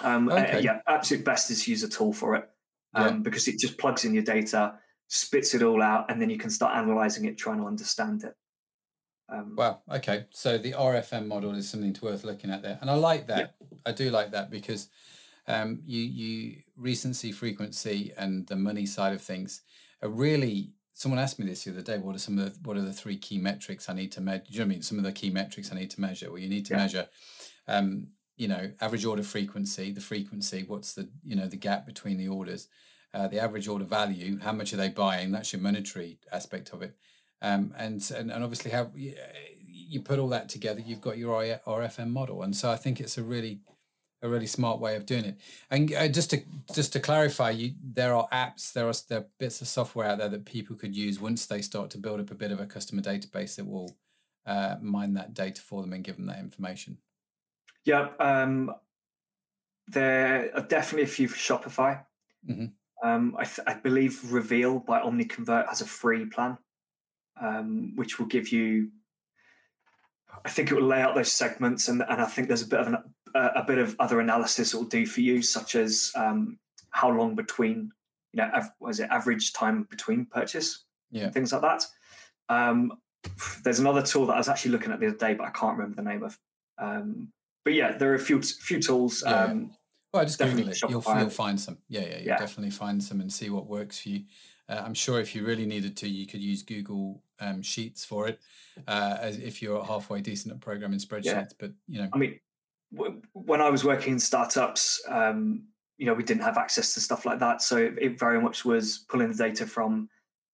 Um, 0.00 0.28
uh, 0.30 0.58
yeah, 0.60 0.80
absolute 0.86 1.24
best 1.24 1.50
is 1.50 1.64
to 1.64 1.70
use 1.70 1.82
a 1.82 1.88
tool 1.88 2.12
for 2.12 2.36
it 2.36 2.48
um, 2.94 3.04
Yeah. 3.04 3.12
because 3.20 3.48
it 3.48 3.58
just 3.58 3.76
plugs 3.76 4.04
in 4.04 4.14
your 4.14 4.22
data, 4.22 4.78
spits 5.08 5.54
it 5.54 5.62
all 5.62 5.82
out, 5.82 6.10
and 6.10 6.22
then 6.22 6.30
you 6.30 6.38
can 6.38 6.50
start 6.50 6.76
analyzing 6.76 7.26
it, 7.26 7.36
trying 7.36 7.58
to 7.58 7.66
understand 7.66 8.24
it. 8.24 8.34
Um, 9.28 9.56
Wow. 9.56 9.82
Okay. 9.92 10.26
So 10.30 10.56
the 10.56 10.72
RFM 10.72 11.26
model 11.26 11.54
is 11.54 11.68
something 11.68 11.92
to 11.92 12.04
worth 12.06 12.24
looking 12.24 12.50
at 12.50 12.62
there, 12.62 12.78
and 12.80 12.88
I 12.90 12.94
like 12.94 13.26
that. 13.26 13.56
I 13.84 13.92
do 13.92 14.10
like 14.10 14.30
that 14.30 14.50
because 14.50 14.88
um, 15.46 15.80
you 15.84 16.00
you 16.00 16.62
recency, 16.76 17.32
frequency, 17.32 18.12
and 18.16 18.46
the 18.46 18.56
money 18.56 18.86
side 18.86 19.12
of 19.12 19.20
things 19.20 19.60
are 20.02 20.08
really. 20.08 20.72
Someone 20.98 21.20
asked 21.20 21.38
me 21.38 21.46
this 21.46 21.62
the 21.64 21.70
other 21.70 21.82
day. 21.82 21.98
What 21.98 22.16
are 22.16 22.18
some 22.18 22.38
of 22.38 22.44
the, 22.52 22.68
what 22.68 22.76
are 22.76 22.82
the 22.82 22.92
three 22.92 23.16
key 23.16 23.38
metrics 23.38 23.88
I 23.88 23.92
need 23.92 24.10
to 24.12 24.20
measure? 24.20 24.42
Do 24.46 24.52
you 24.52 24.58
know 24.58 24.64
what 24.64 24.66
I 24.66 24.74
mean? 24.74 24.82
Some 24.82 24.98
of 24.98 25.04
the 25.04 25.12
key 25.12 25.30
metrics 25.30 25.70
I 25.72 25.76
need 25.76 25.90
to 25.90 26.00
measure. 26.00 26.28
Well, 26.30 26.40
you 26.40 26.48
need 26.48 26.66
to 26.66 26.74
Yeah. 26.74 26.78
measure, 26.78 27.08
um, 27.68 28.08
you 28.36 28.48
know, 28.48 28.72
average 28.80 29.04
order 29.04 29.22
frequency, 29.22 29.92
the 29.92 30.00
frequency. 30.00 30.64
What's 30.66 30.94
the 30.94 31.08
you 31.24 31.36
know 31.36 31.46
the 31.46 31.56
gap 31.56 31.86
between 31.86 32.18
the 32.18 32.28
orders? 32.28 32.68
Uh, 33.14 33.28
the 33.28 33.38
average 33.38 33.68
order 33.68 33.84
value. 33.84 34.38
How 34.40 34.52
much 34.52 34.72
are 34.72 34.76
they 34.76 34.88
buying? 34.88 35.30
That's 35.30 35.52
your 35.52 35.62
monetary 35.62 36.18
aspect 36.32 36.70
of 36.70 36.82
it 36.82 36.94
um, 37.42 37.74
and, 37.78 38.10
and 38.16 38.30
and 38.30 38.44
obviously 38.44 38.70
how 38.70 38.90
you 38.94 40.00
put 40.02 40.18
all 40.18 40.28
that 40.28 40.48
together, 40.48 40.80
you've 40.84 41.00
got 41.00 41.16
your 41.16 41.40
RFM 41.66 42.10
model, 42.10 42.42
and 42.42 42.54
so 42.54 42.70
I 42.70 42.76
think 42.76 43.00
it's 43.00 43.16
a 43.16 43.22
really 43.22 43.60
a 44.22 44.28
really 44.28 44.46
smart 44.46 44.80
way 44.80 44.96
of 44.96 45.06
doing 45.06 45.24
it. 45.24 45.38
And 45.70 45.92
uh, 45.92 46.08
just 46.08 46.30
to 46.30 46.42
just 46.74 46.92
to 46.94 47.00
clarify, 47.00 47.50
you 47.50 47.74
there 47.82 48.14
are 48.14 48.28
apps, 48.32 48.72
there 48.72 48.88
are 48.88 48.94
there 49.08 49.20
are 49.20 49.26
bits 49.38 49.60
of 49.60 49.68
software 49.68 50.08
out 50.08 50.18
there 50.18 50.28
that 50.28 50.44
people 50.44 50.76
could 50.76 50.96
use 50.96 51.20
once 51.20 51.46
they 51.46 51.62
start 51.62 51.90
to 51.90 51.98
build 51.98 52.20
up 52.20 52.30
a 52.30 52.34
bit 52.34 52.52
of 52.52 52.60
a 52.60 52.66
customer 52.66 53.02
database 53.02 53.56
that 53.56 53.66
will 53.66 53.96
uh, 54.46 54.76
mine 54.80 55.14
that 55.14 55.34
data 55.34 55.60
for 55.60 55.82
them 55.82 55.92
and 55.92 56.04
give 56.04 56.16
them 56.16 56.26
that 56.26 56.40
information. 56.40 56.98
Yeah, 57.84 58.08
um, 58.18 58.74
there 59.86 60.50
are 60.54 60.62
definitely 60.62 61.04
a 61.04 61.06
few 61.06 61.28
for 61.28 61.36
Shopify. 61.36 62.04
Mhm. 62.48 62.72
Um, 63.02 63.36
I, 63.38 63.44
th- 63.44 63.66
I 63.66 63.74
believe 63.74 64.32
Reveal 64.32 64.80
by 64.80 65.00
OmniConvert 65.00 65.68
has 65.68 65.80
a 65.80 65.86
free 65.86 66.26
plan, 66.26 66.58
um, 67.40 67.92
which 67.94 68.18
will 68.18 68.26
give 68.26 68.50
you. 68.50 68.90
I 70.44 70.50
think 70.50 70.70
it 70.70 70.74
will 70.74 70.82
lay 70.86 71.00
out 71.00 71.14
those 71.14 71.32
segments, 71.32 71.88
and, 71.88 72.02
and 72.08 72.20
I 72.20 72.26
think 72.26 72.48
there's 72.48 72.62
a 72.62 72.66
bit 72.68 72.80
of 72.80 72.86
an, 72.88 72.96
a, 73.34 73.40
a 73.56 73.64
bit 73.66 73.78
of 73.78 73.96
other 73.98 74.20
analysis 74.20 74.72
it 74.74 74.76
will 74.76 74.84
do 74.84 75.06
for 75.06 75.20
you, 75.20 75.42
such 75.42 75.74
as 75.74 76.12
um, 76.14 76.58
how 76.90 77.10
long 77.10 77.34
between, 77.34 77.90
you 78.32 78.38
know, 78.38 78.50
av- 78.54 78.70
was 78.80 79.00
it 79.00 79.08
average 79.10 79.52
time 79.52 79.84
between 79.90 80.26
purchase, 80.26 80.84
Yeah. 81.10 81.30
things 81.30 81.52
like 81.52 81.62
that. 81.62 81.84
Um, 82.48 82.92
there's 83.64 83.78
another 83.80 84.02
tool 84.02 84.26
that 84.26 84.34
I 84.34 84.38
was 84.38 84.48
actually 84.48 84.70
looking 84.72 84.92
at 84.92 85.00
the 85.00 85.08
other 85.08 85.16
day, 85.16 85.34
but 85.34 85.46
I 85.46 85.50
can't 85.50 85.76
remember 85.76 85.96
the 86.02 86.08
name 86.08 86.22
of. 86.22 86.38
Um, 86.78 87.28
but 87.64 87.74
yeah, 87.74 87.92
there 87.96 88.12
are 88.12 88.14
a 88.14 88.18
few 88.20 88.40
few 88.40 88.80
tools. 88.80 89.22
Yeah. 89.26 89.44
Um, 89.44 89.72
Well, 90.14 90.24
just 90.24 90.38
Definitely 90.38 90.72
Google 90.72 90.72
it. 90.72 91.06
You'll, 91.06 91.18
you'll 91.20 91.30
find 91.30 91.60
some. 91.60 91.78
Yeah, 91.88 92.00
yeah, 92.02 92.06
you'll 92.18 92.26
Yeah. 92.28 92.38
definitely 92.38 92.70
find 92.70 93.02
some 93.02 93.20
and 93.20 93.30
see 93.32 93.50
what 93.50 93.66
works 93.66 94.00
for 94.00 94.08
you. 94.10 94.22
Uh, 94.68 94.82
I'm 94.84 94.94
sure 94.94 95.20
if 95.20 95.34
you 95.34 95.44
really 95.44 95.66
needed 95.66 95.96
to, 95.98 96.08
you 96.08 96.26
could 96.26 96.40
use 96.40 96.62
Google 96.62 97.22
um, 97.40 97.62
Sheets 97.62 98.04
for 98.04 98.28
it, 98.28 98.40
uh, 98.86 99.16
as 99.20 99.38
if 99.38 99.62
you're 99.62 99.84
halfway 99.84 100.20
decent 100.20 100.54
at 100.54 100.60
programming 100.60 100.98
spreadsheets. 100.98 101.52
But 101.58 101.72
you 101.86 102.02
know, 102.02 102.08
I 102.12 102.18
mean, 102.18 102.38
w- 102.94 103.22
when 103.32 103.60
I 103.60 103.70
was 103.70 103.84
working 103.84 104.14
in 104.14 104.18
startups, 104.18 105.02
um, 105.08 105.64
you 105.96 106.06
know, 106.06 106.14
we 106.14 106.22
didn't 106.22 106.42
have 106.42 106.58
access 106.58 106.94
to 106.94 107.00
stuff 107.00 107.24
like 107.24 107.38
that, 107.40 107.62
so 107.62 107.76
it, 107.76 107.94
it 108.00 108.18
very 108.18 108.40
much 108.40 108.64
was 108.64 109.04
pulling 109.08 109.30
the 109.30 109.36
data 109.36 109.66
from. 109.66 110.08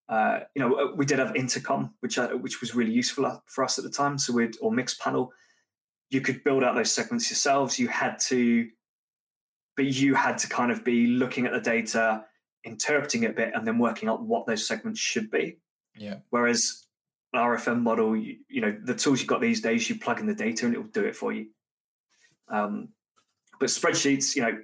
Uh, 0.07 0.41
you 0.55 0.61
know, 0.61 0.93
we 0.95 1.07
did 1.07 1.19
have 1.19 1.35
Intercom, 1.35 1.95
which 2.01 2.19
uh, 2.19 2.29
which 2.29 2.61
was 2.61 2.75
really 2.75 2.93
useful 2.93 3.43
for 3.47 3.65
us 3.65 3.79
at 3.79 3.85
the 3.85 3.91
time. 3.91 4.19
So 4.19 4.35
we'd 4.35 4.57
or 4.61 4.71
Mixpanel, 4.71 5.31
you 6.11 6.21
could 6.21 6.45
build 6.45 6.63
out 6.63 6.75
those 6.75 6.93
segments 6.93 7.31
yourselves. 7.31 7.79
You 7.79 7.89
had 7.89 8.19
to, 8.29 8.69
but 9.77 9.87
you 9.87 10.15
had 10.15 10.37
to 10.39 10.49
kind 10.49 10.71
of 10.71 10.85
be 10.85 11.07
looking 11.07 11.47
at 11.47 11.53
the 11.53 11.61
data, 11.61 12.25
interpreting 12.65 13.25
it 13.25 13.31
a 13.31 13.35
bit, 13.35 13.53
and 13.55 13.67
then 13.67 13.79
working 13.79 14.09
out 14.09 14.23
what 14.23 14.47
those 14.47 14.67
segments 14.67 15.01
should 15.01 15.31
be. 15.31 15.59
Yeah. 15.97 16.17
Whereas 16.31 16.85
RFM 17.35 17.81
model, 17.81 18.17
you, 18.17 18.37
you 18.49 18.61
know, 18.61 18.77
the 18.85 18.95
tools 18.95 19.21
you've 19.21 19.29
got 19.29 19.41
these 19.41 19.61
days, 19.61 19.89
you 19.89 19.99
plug 19.99 20.21
in 20.21 20.27
the 20.27 20.35
data 20.35 20.67
and 20.67 20.75
it 20.75 20.79
will 20.79 20.89
do 20.89 21.05
it 21.05 21.17
for 21.17 21.33
you. 21.33 21.49
Um, 22.49 22.89
but 23.61 23.69
spreadsheets, 23.69 24.35
you 24.37 24.43
know, 24.43 24.59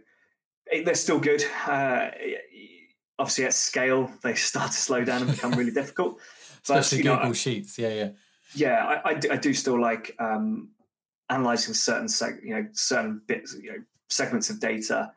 they're 0.84 0.94
still 0.94 1.18
good. 1.18 1.44
Uh, 1.66 2.10
obviously, 3.18 3.44
at 3.44 3.54
scale, 3.54 4.10
they 4.22 4.34
start 4.34 4.72
to 4.72 4.76
slow 4.76 5.04
down 5.04 5.22
and 5.22 5.30
become 5.30 5.52
really 5.52 5.72
difficult. 5.72 6.18
Especially 6.62 7.02
but, 7.02 7.18
Google 7.18 7.32
Sheets. 7.34 7.78
Yeah, 7.78 7.88
yeah. 7.88 8.08
Yeah, 8.54 8.84
I, 8.84 9.10
I, 9.10 9.14
do, 9.14 9.30
I 9.30 9.36
do 9.36 9.54
still 9.54 9.80
like 9.80 10.14
um, 10.18 10.70
analyzing 11.28 11.74
certain, 11.74 12.08
seg- 12.08 12.42
you 12.42 12.54
know, 12.54 12.66
certain 12.72 13.22
bits, 13.26 13.56
you 13.60 13.70
know, 13.70 13.78
segments 14.08 14.50
of 14.50 14.60
data 14.60 15.12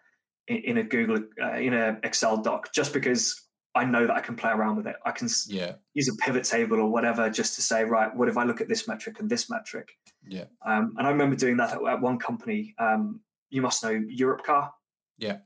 in, 0.48 0.78
a 0.78 0.84
Google, 0.84 1.24
uh, 1.42 1.54
in 1.54 1.74
a 1.74 2.00
Excel 2.04 2.38
doc, 2.38 2.74
just 2.74 2.94
because 2.94 3.44
I 3.76 3.86
know 3.86 4.06
that 4.06 4.16
I 4.16 4.20
can 4.20 4.36
play 4.36 4.52
around 4.52 4.78
with 4.78 4.88
it. 4.88 4.96
I 5.06 5.12
can 5.12 5.28
yeah. 5.48 5.74
use 5.94 6.08
a 6.08 6.16
pivot 6.16 6.44
table 6.44 6.80
or 6.80 6.90
whatever 6.90 7.30
just 7.30 7.56
to 7.56 7.62
say, 7.62 7.84
right, 7.84 8.16
what 8.16 8.30
if 8.30 8.38
I 8.38 8.44
look 8.44 8.62
at 8.62 8.68
this 8.68 8.88
metric 8.88 9.20
and 9.20 9.30
this 9.30 9.50
metric? 9.50 9.90
Yeah. 10.28 10.46
Um, 10.66 10.94
and 10.98 11.08
I 11.08 11.10
remember 11.10 11.36
doing 11.36 11.58
that 11.58 11.74
at, 11.74 11.84
at 11.84 12.02
one 12.02 12.20
company. 12.20 12.76
Um, 12.78 13.22
you 13.50 13.62
must 13.62 13.84
know 13.84 13.92
Europcar. 13.92 14.70
Yeah. 15.18 15.38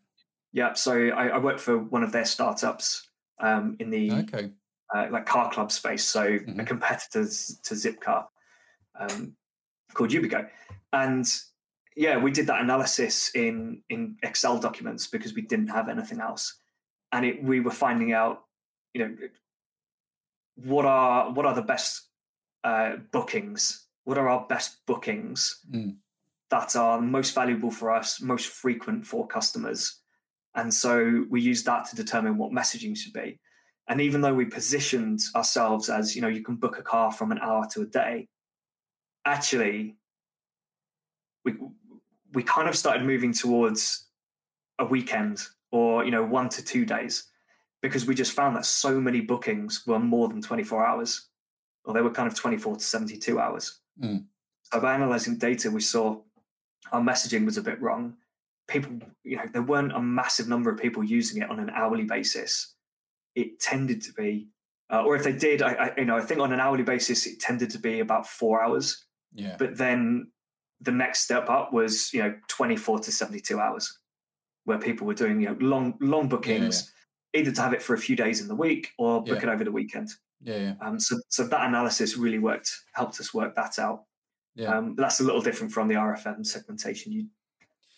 Yeah. 0.52 0.74
So 0.74 0.94
I, 0.94 1.28
I 1.30 1.38
worked 1.38 1.60
for 1.62 1.78
one 1.78 2.04
of 2.04 2.12
their 2.12 2.26
startups 2.26 3.08
um, 3.40 3.78
in 3.80 3.90
the 3.90 4.12
okay. 4.12 4.52
uh, 4.94 5.08
like 5.10 5.26
car 5.26 5.50
club 5.52 5.72
space. 5.72 6.04
So 6.04 6.26
mm-hmm. 6.26 6.60
a 6.60 6.66
competitor 6.66 7.24
to 7.24 7.74
Zipcar 7.74 8.26
um, 9.00 9.36
called 9.94 10.10
Ubeeqo. 10.10 10.48
And 10.92 11.26
yeah, 11.98 12.18
we 12.18 12.32
did 12.32 12.48
that 12.48 12.62
analysis 12.62 13.32
in 13.36 13.82
in 13.90 14.16
Excel 14.24 14.58
documents 14.60 15.08
because 15.08 15.34
we 15.34 15.42
didn't 15.42 15.68
have 15.68 15.90
anything 15.90 16.22
else 16.22 16.62
and 17.12 17.26
it, 17.26 17.44
we 17.44 17.60
were 17.60 17.72
finding 17.72 18.14
out, 18.14 18.44
you 18.94 19.06
know, 19.06 19.16
what 20.56 20.86
are 20.86 21.32
what 21.32 21.46
are 21.46 21.54
the 21.54 21.62
best 21.62 22.10
uh, 22.64 22.98
bookings? 23.12 23.88
What 24.04 24.18
are 24.18 24.30
our 24.30 24.46
best 24.48 24.86
bookings 24.86 25.60
mm. 25.72 25.96
that 26.50 26.76
are 26.76 27.02
most 27.02 27.36
valuable 27.36 27.72
for 27.72 27.92
us, 27.92 28.22
most 28.22 28.48
frequent 28.48 29.06
for 29.06 29.28
customers? 29.28 30.02
And 30.56 30.74
so 30.74 31.26
we 31.30 31.42
use 31.42 31.64
that 31.64 31.86
to 31.90 31.96
determine 31.96 32.38
what 32.38 32.52
messaging 32.52 32.98
should 32.98 33.14
be. 33.14 33.40
And 33.90 34.02
even 34.02 34.22
though 34.22 34.34
we 34.34 34.46
positioned 34.46 35.22
ourselves 35.36 35.90
as, 35.90 36.16
you 36.16 36.22
know, 36.22 36.28
you 36.28 36.44
can 36.44 36.56
book 36.56 36.78
a 36.78 36.82
car 36.82 37.12
from 37.12 37.32
an 37.32 37.40
hour 37.40 37.66
to 37.74 37.82
a 37.82 37.86
day, 37.86 38.28
actually, 39.24 39.98
we 41.46 41.54
we 42.34 42.44
kind 42.44 42.68
of 42.68 42.76
started 42.76 43.06
moving 43.06 43.34
towards 43.34 44.08
a 44.80 44.86
weekend 44.86 45.46
or 45.72 46.06
you 46.06 46.12
know 46.12 46.24
one 46.24 46.50
to 46.50 46.64
two 46.64 46.86
days 46.86 47.30
because 47.82 48.06
we 48.06 48.16
just 48.16 48.34
found 48.34 48.56
that 48.56 48.66
so 48.66 49.00
many 49.00 49.22
bookings 49.22 49.86
were 49.86 50.00
more 50.00 50.28
than 50.28 50.42
24 50.42 50.86
hours 50.86 51.28
or 51.86 51.94
they 51.94 52.02
were 52.02 52.12
kind 52.12 52.28
of 52.28 52.36
24 52.36 52.78
to 52.78 52.84
72 52.84 53.40
hours. 53.40 53.80
Mm. 54.02 54.26
so 54.62 54.80
by 54.80 54.94
analyzing 54.94 55.38
data 55.38 55.72
we 55.72 55.82
saw 55.82 56.20
our 56.92 57.02
messaging 57.02 57.46
was 57.46 57.58
a 57.58 57.64
bit 57.64 57.82
wrong. 57.82 58.16
People 58.68 59.00
you 59.24 59.38
know 59.38 59.46
there 59.52 59.64
weren't 59.64 59.94
a 59.94 60.02
massive 60.02 60.48
number 60.48 60.70
of 60.70 60.80
people 60.80 61.04
using 61.04 61.42
it 61.42 61.50
on 61.50 61.60
an 61.60 61.72
hourly 61.72 62.04
basis. 62.04 62.76
It 63.36 63.60
tended 63.60 64.02
to 64.04 64.14
be 64.14 64.48
uh, 64.92 65.04
or 65.04 65.16
if 65.16 65.24
they 65.24 65.34
did 65.34 65.62
I, 65.62 65.74
I, 65.74 65.94
you 65.98 66.06
know 66.06 66.18
i 66.18 66.22
think 66.22 66.40
on 66.40 66.54
an 66.54 66.62
hourly 66.62 66.84
basis 66.84 67.26
it 67.26 67.40
tended 67.40 67.70
to 67.72 67.80
be 67.80 68.00
about 68.00 68.28
four 68.28 68.62
hours. 68.62 69.06
Yeah. 69.34 69.56
But 69.58 69.78
then 69.78 70.32
the 70.82 70.92
next 70.92 71.24
step 71.24 71.50
up 71.50 71.74
was 71.74 72.14
you 72.14 72.22
know 72.22 72.36
24 72.48 73.00
to 73.00 73.12
72 73.12 73.60
hours 73.60 74.00
where 74.66 74.78
people 74.78 75.08
were 75.08 75.14
doing 75.14 75.42
you 75.42 75.48
know 75.48 75.58
long 75.60 75.98
long 76.02 76.28
bookings, 76.28 76.92
yeah, 77.34 77.40
yeah. 77.40 77.42
either 77.42 77.56
to 77.56 77.62
have 77.62 77.74
it 77.74 77.82
for 77.82 77.94
a 77.94 77.98
few 77.98 78.16
days 78.16 78.42
in 78.42 78.48
the 78.48 78.56
week 78.56 78.92
or 78.98 79.24
book 79.24 79.42
yeah. 79.42 79.50
it 79.50 79.54
over 79.54 79.64
the 79.64 79.72
weekend. 79.72 80.10
Yeah, 80.42 80.58
yeah. 80.58 80.74
Um, 80.82 81.00
so 81.00 81.20
so 81.30 81.48
that 81.48 81.68
analysis 81.68 82.18
really 82.18 82.40
worked, 82.40 82.72
helped 82.94 83.20
us 83.20 83.34
work 83.34 83.56
that 83.56 83.80
out. 83.80 84.04
Yeah. 84.56 84.76
Um, 84.76 84.96
that's 84.96 85.20
a 85.20 85.24
little 85.24 85.42
different 85.42 85.72
from 85.72 85.88
the 85.88 85.96
RFM 85.96 86.46
segmentation. 86.46 87.12
You 87.12 87.28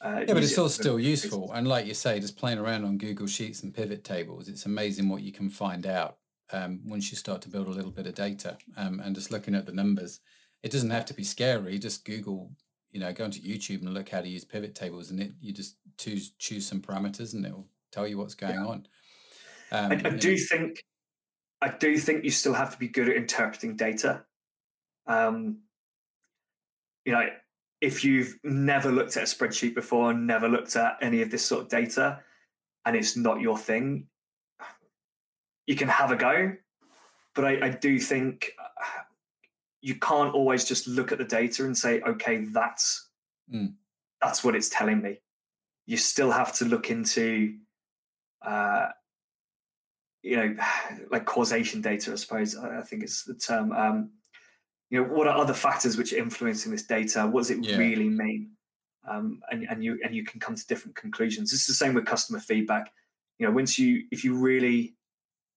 uh, 0.02 0.24
yeah, 0.26 0.34
but 0.34 0.44
it's 0.44 0.58
all 0.58 0.70
still 0.70 1.00
useful. 1.00 1.52
And 1.54 1.68
like 1.68 1.86
you 1.86 1.94
say, 1.94 2.20
just 2.20 2.38
playing 2.38 2.58
around 2.58 2.86
on 2.86 2.98
Google 2.98 3.28
Sheets 3.28 3.64
and 3.64 3.74
pivot 3.74 4.04
tables, 4.04 4.48
it's 4.48 4.66
amazing 4.66 5.10
what 5.10 5.24
you 5.24 5.34
can 5.34 5.50
find 5.50 5.86
out 5.86 6.18
um, 6.54 6.80
once 6.86 7.12
you 7.12 7.18
start 7.18 7.42
to 7.44 7.50
build 7.50 7.68
a 7.68 7.72
little 7.72 7.92
bit 7.92 8.08
of 8.08 8.16
data 8.16 8.58
um, 8.78 9.02
and 9.04 9.14
just 9.14 9.32
looking 9.32 9.56
at 9.56 9.66
the 9.66 9.74
numbers. 9.74 10.22
It 10.64 10.72
doesn't 10.72 10.90
have 10.90 11.06
to 11.06 11.14
be 11.14 11.24
scary. 11.24 11.78
Just 11.80 12.06
Google 12.06 12.52
you 12.92 13.00
know, 13.00 13.14
go 13.14 13.26
into 13.26 13.40
YouTube 13.40 13.82
and 13.82 13.94
look 13.94 14.10
how 14.10 14.22
to 14.22 14.28
use 14.28 14.44
pivot 14.44 14.76
tables, 14.76 15.12
and 15.12 15.22
it 15.22 15.32
you 15.40 15.54
just 15.54 15.78
choose 15.98 16.32
choose 16.40 16.68
some 16.68 16.82
parameters, 16.82 17.34
and 17.34 17.46
it 17.46 17.52
will 17.52 17.68
tell 17.92 18.08
you 18.08 18.18
what's 18.18 18.36
going 18.36 18.56
yeah. 18.56 18.66
on. 18.66 18.88
Um, 19.72 19.92
I, 19.92 19.96
I 19.96 20.10
do 20.10 20.32
know. 20.32 20.38
think, 20.50 20.84
I 21.62 21.70
do 21.70 21.98
think 21.98 22.24
you 22.24 22.32
still 22.32 22.54
have 22.54 22.72
to 22.72 22.80
be 22.80 22.88
good 22.88 23.10
at 23.10 23.16
interpreting 23.16 23.76
data. 23.76 24.24
Um, 25.06 25.60
you 27.06 27.14
know, 27.14 27.28
if 27.82 28.04
you've 28.04 28.38
never 28.44 28.92
looked 28.92 29.18
at 29.18 29.24
a 29.24 29.26
spreadsheet 29.26 29.76
before, 29.76 30.14
never 30.14 30.50
looked 30.50 30.76
at 30.76 30.98
any 31.02 31.22
of 31.22 31.32
this 31.32 31.46
sort 31.46 31.64
of 31.64 31.70
data, 31.70 32.20
and 32.86 32.96
it's 32.96 33.16
not 33.16 33.42
your 33.42 33.58
thing, 33.58 34.08
you 35.68 35.76
can 35.76 35.88
have 35.88 36.12
a 36.12 36.16
go. 36.16 36.54
But 37.36 37.46
I, 37.46 37.68
I 37.68 37.70
do 37.70 38.00
think 38.00 38.52
you 39.82 39.96
can't 39.96 40.34
always 40.34 40.66
just 40.66 40.88
look 40.88 41.12
at 41.12 41.18
the 41.18 41.24
data 41.24 41.66
and 41.66 41.78
say, 41.78 42.02
okay, 42.02 42.46
that's 42.46 43.10
mm. 43.54 43.74
that's 44.22 44.44
what 44.44 44.56
it's 44.56 44.70
telling 44.70 45.02
me. 45.02 45.20
You 45.86 45.98
still 45.98 46.32
have 46.32 46.54
to 46.56 46.66
look 46.66 46.90
into, 46.90 47.56
uh, 48.46 48.88
you 50.22 50.36
know, 50.36 50.56
like 51.12 51.26
causation 51.26 51.82
data. 51.82 52.12
I 52.12 52.16
suppose 52.16 52.58
I 52.58 52.82
think 52.82 53.04
it's 53.04 53.24
the 53.24 53.36
term. 53.36 53.72
Um, 53.72 54.12
you 54.90 55.02
know, 55.02 55.10
what 55.10 55.28
are 55.28 55.38
other 55.38 55.54
factors 55.54 55.98
which 55.98 56.14
are 56.14 56.18
influencing 56.18 56.72
this 56.72 56.88
data? 56.88 57.28
What 57.28 57.42
does 57.42 57.52
it 57.52 57.64
yeah. 57.64 57.78
really 57.78 58.10
mean? 58.10 58.52
Um, 59.08 59.42
and 59.50 59.66
and 59.70 59.84
you 59.84 60.00
and 60.04 60.14
you 60.14 60.24
can 60.24 60.40
come 60.40 60.56
to 60.56 60.68
different 60.68 60.96
conclusions. 60.96 61.54
It's 61.54 61.68
the 61.68 61.74
same 61.74 61.94
with 61.94 62.06
customer 62.06 62.40
feedback. 62.40 62.92
You 63.38 63.48
know, 63.48 63.54
once 63.54 63.80
you 63.80 64.04
if 64.12 64.24
you 64.24 64.36
really 64.36 64.96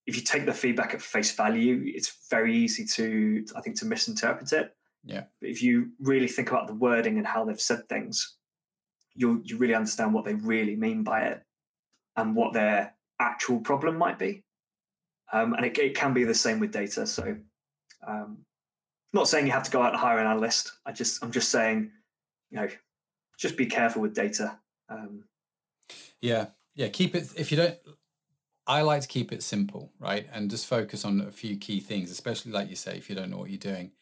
if 0.07 0.17
you 0.17 0.23
take 0.23 0.47
the 0.47 0.53
feedback 0.53 0.95
at 0.95 1.03
face 1.03 1.33
value, 1.33 1.83
it's 1.85 2.27
very 2.29 2.57
easy 2.57 2.85
to, 2.85 3.45
I 3.57 3.61
think, 3.61 3.77
to 3.79 3.87
misinterpret 3.87 4.53
it. 4.53 4.75
Yeah. 5.05 5.25
But 5.41 5.51
if 5.51 5.63
you 5.63 5.91
really 6.01 6.29
think 6.29 6.51
about 6.51 6.67
the 6.67 6.75
wording 6.75 7.19
and 7.19 7.27
how 7.27 7.45
they've 7.45 7.61
said 7.61 7.89
things, 7.89 8.37
you 9.15 9.43
you 9.45 9.59
really 9.59 9.75
understand 9.75 10.15
what 10.15 10.25
they 10.25 10.35
really 10.35 10.77
mean 10.77 11.03
by 11.03 11.23
it 11.23 11.43
and 12.17 12.35
what 12.35 12.53
their 12.53 12.95
actual 13.21 13.61
problem 13.61 13.97
might 13.97 14.19
be. 14.19 14.43
Um, 15.33 15.55
and 15.55 15.65
it, 15.65 15.79
it, 15.79 15.95
can 15.95 16.13
be 16.13 16.25
the 16.25 16.35
same 16.35 16.61
with 16.61 16.73
data. 16.73 17.07
So, 17.07 17.37
um, 18.07 18.39
not 19.13 19.29
saying 19.29 19.47
you 19.47 19.53
have 19.53 19.63
to 19.65 19.71
go 19.71 19.83
out 19.83 19.93
and 19.93 20.01
hire 20.01 20.19
an 20.19 20.27
analyst. 20.27 20.73
I 20.85 20.93
just 20.93 21.23
I'm 21.23 21.33
just 21.33 21.51
saying, 21.51 21.91
you 22.51 22.61
know, 22.61 22.69
just 23.39 23.57
be 23.57 23.67
careful 23.67 24.03
with 24.03 24.15
data. 24.15 24.59
Um, 24.89 25.25
yeah, 26.21 26.47
yeah. 26.75 26.89
Keep 26.89 27.15
it 27.15 27.29
if 27.37 27.51
you 27.51 27.57
don't 27.57 27.79
I 28.67 28.83
like 28.83 29.03
to 29.03 29.09
keep 29.09 29.33
it 29.33 29.43
simple, 29.43 29.93
right? 29.99 30.27
And 30.33 30.51
just 30.51 30.67
focus 30.67 31.05
on 31.05 31.21
a 31.21 31.33
few 31.33 31.57
key 31.57 31.81
things, 31.81 32.11
especially 32.11 32.53
like 32.53 32.71
you 32.71 32.77
say, 32.77 32.97
if 32.97 33.09
you 33.11 33.17
don't 33.17 33.31
know 33.31 33.39
what 33.39 33.51
you're 33.51 33.59
doing. 33.59 33.93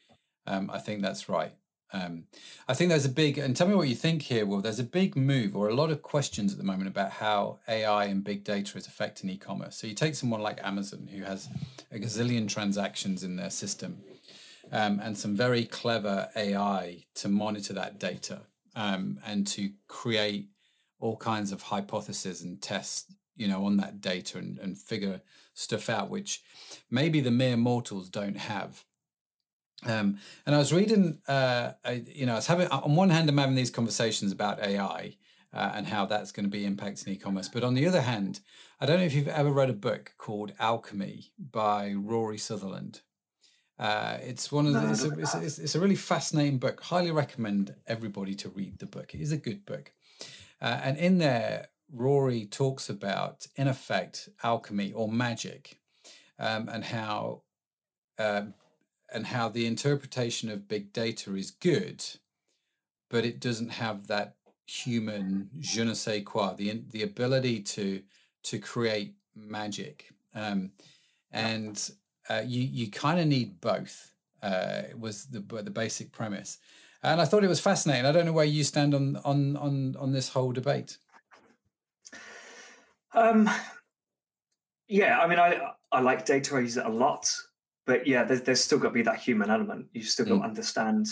Um, 0.46 0.70
I 0.70 0.78
think 0.78 1.02
that's 1.02 1.28
right. 1.28 1.52
Um, 1.92 2.24
I 2.68 2.74
think 2.74 2.90
there's 2.90 3.04
a 3.04 3.10
big, 3.10 3.38
and 3.38 3.56
tell 3.56 3.66
me 3.66 3.74
what 3.74 3.88
you 3.88 3.96
think 3.96 4.22
here, 4.22 4.46
Will. 4.46 4.60
There's 4.60 4.78
a 4.78 4.84
big 4.84 5.16
move 5.16 5.56
or 5.56 5.68
a 5.68 5.74
lot 5.74 5.90
of 5.90 6.02
questions 6.02 6.52
at 6.52 6.58
the 6.58 6.64
moment 6.64 6.88
about 6.88 7.10
how 7.12 7.58
AI 7.66 8.04
and 8.04 8.22
big 8.22 8.44
data 8.44 8.78
is 8.78 8.86
affecting 8.86 9.30
e 9.30 9.36
commerce. 9.36 9.76
So 9.76 9.86
you 9.86 9.94
take 9.94 10.14
someone 10.14 10.40
like 10.40 10.62
Amazon, 10.62 11.08
who 11.12 11.24
has 11.24 11.48
a 11.90 11.98
gazillion 11.98 12.48
transactions 12.48 13.24
in 13.24 13.36
their 13.36 13.50
system 13.50 14.02
um, 14.70 15.00
and 15.02 15.18
some 15.18 15.34
very 15.34 15.64
clever 15.64 16.28
AI 16.36 17.04
to 17.16 17.28
monitor 17.28 17.72
that 17.72 17.98
data 17.98 18.42
um, 18.76 19.18
and 19.26 19.46
to 19.48 19.70
create 19.88 20.48
all 21.00 21.16
kinds 21.16 21.50
of 21.50 21.62
hypotheses 21.62 22.42
and 22.42 22.62
tests 22.62 23.12
you 23.36 23.48
know 23.48 23.64
on 23.64 23.76
that 23.76 24.00
data 24.00 24.38
and, 24.38 24.58
and 24.58 24.78
figure 24.78 25.20
stuff 25.54 25.88
out 25.88 26.10
which 26.10 26.42
maybe 26.90 27.20
the 27.20 27.30
mere 27.30 27.56
mortals 27.56 28.08
don't 28.08 28.36
have 28.36 28.84
um, 29.86 30.18
and 30.44 30.54
I 30.54 30.58
was 30.58 30.72
reading, 30.72 31.20
uh, 31.26 31.72
I, 31.84 32.04
you 32.06 32.26
know, 32.26 32.32
I 32.32 32.36
was 32.36 32.46
having 32.46 32.68
on 32.68 32.96
one 32.96 33.10
hand, 33.10 33.28
I'm 33.28 33.38
having 33.38 33.54
these 33.54 33.70
conversations 33.70 34.30
about 34.30 34.60
AI 34.60 35.16
uh, 35.52 35.72
and 35.74 35.86
how 35.86 36.06
that's 36.06 36.32
going 36.32 36.44
to 36.44 36.50
be 36.50 36.68
impacting 36.68 37.08
e-commerce, 37.08 37.48
but 37.48 37.64
on 37.64 37.74
the 37.74 37.86
other 37.86 38.02
hand, 38.02 38.40
I 38.80 38.86
don't 38.86 38.98
know 38.98 39.06
if 39.06 39.14
you've 39.14 39.28
ever 39.28 39.50
read 39.50 39.70
a 39.70 39.74
book 39.74 40.12
called 40.16 40.52
Alchemy 40.58 41.32
by 41.38 41.94
Rory 41.96 42.38
Sutherland. 42.38 43.00
Uh, 43.78 44.18
it's 44.20 44.52
one 44.52 44.66
of 44.66 44.74
the, 44.74 44.90
it's, 44.90 45.04
a, 45.04 45.18
it's, 45.18 45.58
a, 45.58 45.62
it's, 45.62 45.74
a, 45.74 45.80
really 45.80 45.96
fascinating 45.96 46.58
book. 46.58 46.82
Highly 46.82 47.10
recommend 47.10 47.74
everybody 47.86 48.34
to 48.34 48.50
read 48.50 48.78
the 48.78 48.84
book. 48.84 49.14
It 49.14 49.22
is 49.22 49.32
a 49.32 49.38
good 49.38 49.64
book, 49.64 49.92
uh, 50.60 50.80
and 50.82 50.98
in 50.98 51.16
there, 51.16 51.68
Rory 51.92 52.46
talks 52.46 52.88
about, 52.88 53.46
in 53.56 53.68
effect, 53.68 54.28
alchemy 54.42 54.92
or 54.92 55.08
magic, 55.08 55.78
um, 56.38 56.68
and 56.68 56.84
how 56.84 57.42
uh, 58.18 58.42
and 59.12 59.26
how 59.26 59.48
the 59.48 59.66
interpretation 59.66 60.50
of 60.50 60.68
big 60.68 60.92
data 60.92 61.34
is 61.34 61.50
good, 61.50 62.04
but 63.08 63.24
it 63.24 63.40
doesn't 63.40 63.70
have 63.70 64.06
that 64.06 64.36
human 64.66 65.50
je 65.58 65.84
ne 65.84 65.94
sais 65.94 66.22
quoi, 66.24 66.54
the 66.54 66.82
the 66.90 67.02
ability 67.02 67.60
to 67.60 68.02
to 68.42 68.58
create 68.58 69.14
magic, 69.34 70.10
um, 70.34 70.70
and 71.32 71.90
uh, 72.28 72.42
you 72.44 72.62
you 72.62 72.90
kind 72.90 73.20
of 73.20 73.26
need 73.26 73.60
both. 73.60 74.12
Uh, 74.42 74.84
was 74.98 75.26
the 75.26 75.40
the 75.40 75.70
basic 75.70 76.12
premise, 76.12 76.56
and 77.02 77.20
I 77.20 77.26
thought 77.26 77.44
it 77.44 77.48
was 77.48 77.60
fascinating. 77.60 78.06
I 78.06 78.12
don't 78.12 78.24
know 78.24 78.32
where 78.32 78.46
you 78.46 78.64
stand 78.64 78.94
on 78.94 79.18
on 79.22 79.54
on 79.58 79.96
on 79.98 80.12
this 80.12 80.30
whole 80.30 80.52
debate. 80.52 80.96
Um, 83.14 83.50
yeah, 84.88 85.18
I 85.18 85.26
mean, 85.26 85.38
I 85.38 85.60
I 85.92 86.00
like 86.00 86.24
data. 86.24 86.56
I 86.56 86.60
use 86.60 86.76
it 86.76 86.86
a 86.86 86.90
lot, 86.90 87.32
but 87.86 88.06
yeah, 88.06 88.24
there's, 88.24 88.42
there's 88.42 88.62
still 88.62 88.78
got 88.78 88.88
to 88.88 88.94
be 88.94 89.02
that 89.02 89.20
human 89.20 89.50
element. 89.50 89.86
You 89.92 90.02
still 90.02 90.26
got 90.26 90.34
mm. 90.34 90.40
to 90.40 90.48
understand 90.48 91.08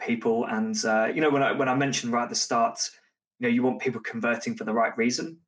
people, 0.00 0.46
and 0.46 0.76
uh, 0.84 1.10
you 1.14 1.20
know, 1.20 1.30
when 1.30 1.42
I 1.42 1.52
when 1.52 1.68
I 1.68 1.74
mentioned 1.74 2.12
right 2.12 2.24
at 2.24 2.28
the 2.28 2.34
start, 2.34 2.78
you 3.38 3.48
know, 3.48 3.54
you 3.54 3.62
want 3.62 3.80
people 3.80 4.00
converting 4.00 4.56
for 4.56 4.64
the 4.64 4.72
right 4.72 4.96
reason. 4.96 5.38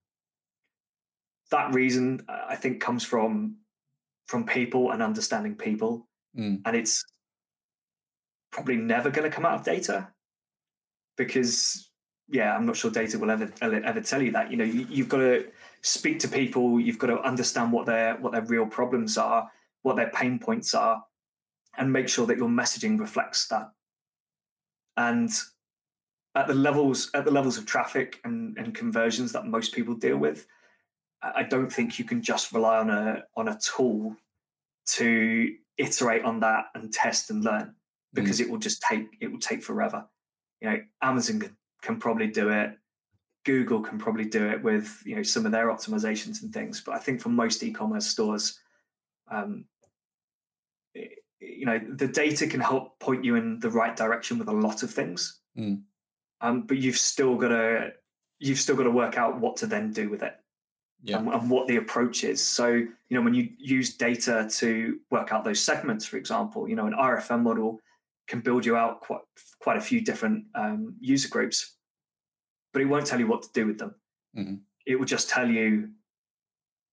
That 1.50 1.74
reason, 1.74 2.24
uh, 2.28 2.46
I 2.48 2.56
think, 2.56 2.80
comes 2.80 3.04
from 3.04 3.56
from 4.26 4.44
people 4.44 4.90
and 4.90 5.02
understanding 5.02 5.54
people, 5.54 6.08
mm. 6.38 6.60
and 6.64 6.76
it's 6.76 7.04
probably 8.50 8.76
never 8.76 9.10
going 9.10 9.28
to 9.28 9.34
come 9.34 9.44
out 9.44 9.58
of 9.58 9.64
data 9.64 10.08
because 11.16 11.90
yeah, 12.28 12.54
I'm 12.54 12.66
not 12.66 12.76
sure 12.76 12.90
data 12.90 13.18
will 13.18 13.30
ever 13.30 13.52
ever 13.60 14.00
tell 14.00 14.22
you 14.22 14.32
that. 14.32 14.50
You 14.50 14.56
know, 14.56 14.64
you, 14.64 15.02
have 15.02 15.08
got 15.08 15.18
to 15.18 15.46
speak 15.82 16.18
to 16.20 16.28
people. 16.28 16.80
You've 16.80 16.98
got 16.98 17.08
to 17.08 17.20
understand 17.20 17.72
what 17.72 17.86
their 17.86 18.16
what 18.16 18.32
their 18.32 18.44
real 18.44 18.66
problems 18.66 19.18
are, 19.18 19.50
what 19.82 19.96
their 19.96 20.10
pain 20.10 20.38
points 20.38 20.74
are, 20.74 21.04
and 21.76 21.92
make 21.92 22.08
sure 22.08 22.26
that 22.26 22.38
your 22.38 22.48
messaging 22.48 22.98
reflects 22.98 23.48
that. 23.48 23.70
And 24.96 25.30
at 26.34 26.46
the 26.46 26.54
levels 26.54 27.10
at 27.14 27.24
the 27.24 27.30
levels 27.30 27.58
of 27.58 27.66
traffic 27.66 28.20
and, 28.24 28.56
and 28.56 28.74
conversions 28.74 29.32
that 29.32 29.46
most 29.46 29.74
people 29.74 29.94
deal 29.94 30.16
with, 30.16 30.46
I 31.22 31.42
don't 31.42 31.72
think 31.72 31.98
you 31.98 32.04
can 32.04 32.22
just 32.22 32.52
rely 32.52 32.78
on 32.78 32.90
a 32.90 33.24
on 33.36 33.48
a 33.48 33.58
tool 33.58 34.16
to 34.86 35.54
iterate 35.76 36.24
on 36.24 36.40
that 36.40 36.66
and 36.74 36.92
test 36.92 37.30
and 37.30 37.44
learn 37.44 37.74
because 38.12 38.38
mm. 38.38 38.42
it 38.42 38.50
will 38.50 38.58
just 38.58 38.82
take 38.82 39.06
it 39.20 39.30
will 39.30 39.38
take 39.38 39.62
forever. 39.62 40.06
You 40.60 40.70
know, 40.70 40.78
Amazon 41.02 41.40
can 41.40 41.56
can 41.84 42.00
probably 42.00 42.26
do 42.26 42.48
it. 42.48 42.76
Google 43.44 43.80
can 43.80 43.98
probably 43.98 44.24
do 44.24 44.48
it 44.48 44.62
with 44.62 45.02
you 45.04 45.14
know 45.14 45.22
some 45.22 45.44
of 45.46 45.52
their 45.52 45.68
optimizations 45.68 46.42
and 46.42 46.52
things. 46.52 46.80
But 46.80 46.94
I 46.94 46.98
think 46.98 47.20
for 47.20 47.28
most 47.28 47.62
e-commerce 47.62 48.06
stores, 48.06 48.58
um, 49.30 49.66
you 50.94 51.66
know, 51.66 51.78
the 51.78 52.08
data 52.08 52.46
can 52.46 52.60
help 52.60 52.98
point 52.98 53.24
you 53.24 53.36
in 53.36 53.60
the 53.60 53.70
right 53.70 53.94
direction 53.94 54.38
with 54.38 54.48
a 54.48 54.52
lot 54.52 54.82
of 54.82 54.90
things. 54.90 55.40
Mm. 55.56 55.82
Um, 56.40 56.62
but 56.62 56.78
you've 56.78 56.98
still 56.98 57.36
got 57.36 57.48
to 57.48 57.92
you've 58.38 58.58
still 58.58 58.76
got 58.76 58.84
to 58.84 58.90
work 58.90 59.18
out 59.18 59.38
what 59.38 59.56
to 59.58 59.66
then 59.66 59.92
do 59.92 60.08
with 60.08 60.22
it. 60.22 60.34
Yeah. 61.02 61.18
And, 61.18 61.28
and, 61.28 61.50
what 61.50 61.68
the 61.68 61.76
approach 61.76 62.24
is. 62.24 62.42
So, 62.42 62.68
you 62.68 62.88
know, 63.10 63.20
when 63.20 63.34
you 63.34 63.50
use 63.58 63.94
data 63.94 64.48
to 64.50 64.98
work 65.10 65.32
out 65.32 65.44
those 65.44 65.60
segments, 65.60 66.06
for 66.06 66.16
example, 66.16 66.66
you 66.66 66.76
know, 66.76 66.86
an 66.86 66.94
RFM 66.94 67.42
model 67.42 67.78
can 68.26 68.40
build 68.40 68.64
you 68.64 68.74
out 68.74 69.02
quite 69.02 69.20
quite 69.60 69.76
a 69.76 69.80
few 69.80 70.00
different 70.00 70.44
um, 70.54 70.94
user 71.00 71.28
groups, 71.28 71.73
but 72.74 72.82
it 72.82 72.86
won't 72.86 73.06
tell 73.06 73.18
you 73.18 73.26
what 73.26 73.42
to 73.44 73.48
do 73.54 73.66
with 73.66 73.78
them. 73.78 73.94
Mm-hmm. 74.36 74.56
It 74.84 74.96
will 74.96 75.06
just 75.06 75.30
tell 75.30 75.48
you 75.48 75.88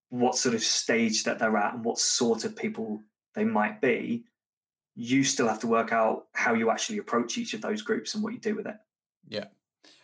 what 0.10 0.38
sort 0.38 0.56
of 0.56 0.64
stage 0.64 1.26
that 1.26 1.40
they're 1.40 1.58
at 1.58 1.74
and 1.74 1.84
what 1.84 2.00
sort 2.00 2.46
of 2.46 2.56
people 2.56 3.02
they 3.36 3.44
might 3.44 3.82
be. 3.82 4.24
You 4.96 5.26
still 5.26 5.50
have 5.50 5.60
to 5.60 5.68
work 5.68 5.92
out 5.92 6.28
how 6.34 6.54
you 6.54 6.70
actually 6.70 7.00
approach 7.00 7.38
each 7.38 7.54
of 7.54 7.62
those 7.62 7.82
groups 7.82 8.14
and 8.14 8.24
what 8.24 8.32
you 8.32 8.40
do 8.40 8.56
with 8.56 8.68
it. 8.68 8.76
Yeah, 9.28 9.46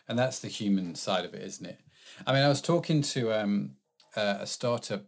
and 0.06 0.18
that's 0.18 0.40
the 0.40 0.48
human 0.48 0.94
side 0.94 1.24
of 1.24 1.32
it, 1.32 1.42
isn't 1.42 1.66
it? 1.66 1.80
I 2.26 2.34
mean, 2.34 2.42
I 2.42 2.48
was 2.48 2.60
talking 2.60 3.00
to 3.02 3.32
um, 3.32 3.76
a 4.14 4.46
startup 4.46 5.04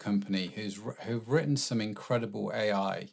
company 0.00 0.52
who's 0.54 0.80
who've 1.04 1.28
written 1.28 1.56
some 1.56 1.80
incredible 1.80 2.50
AI 2.54 3.08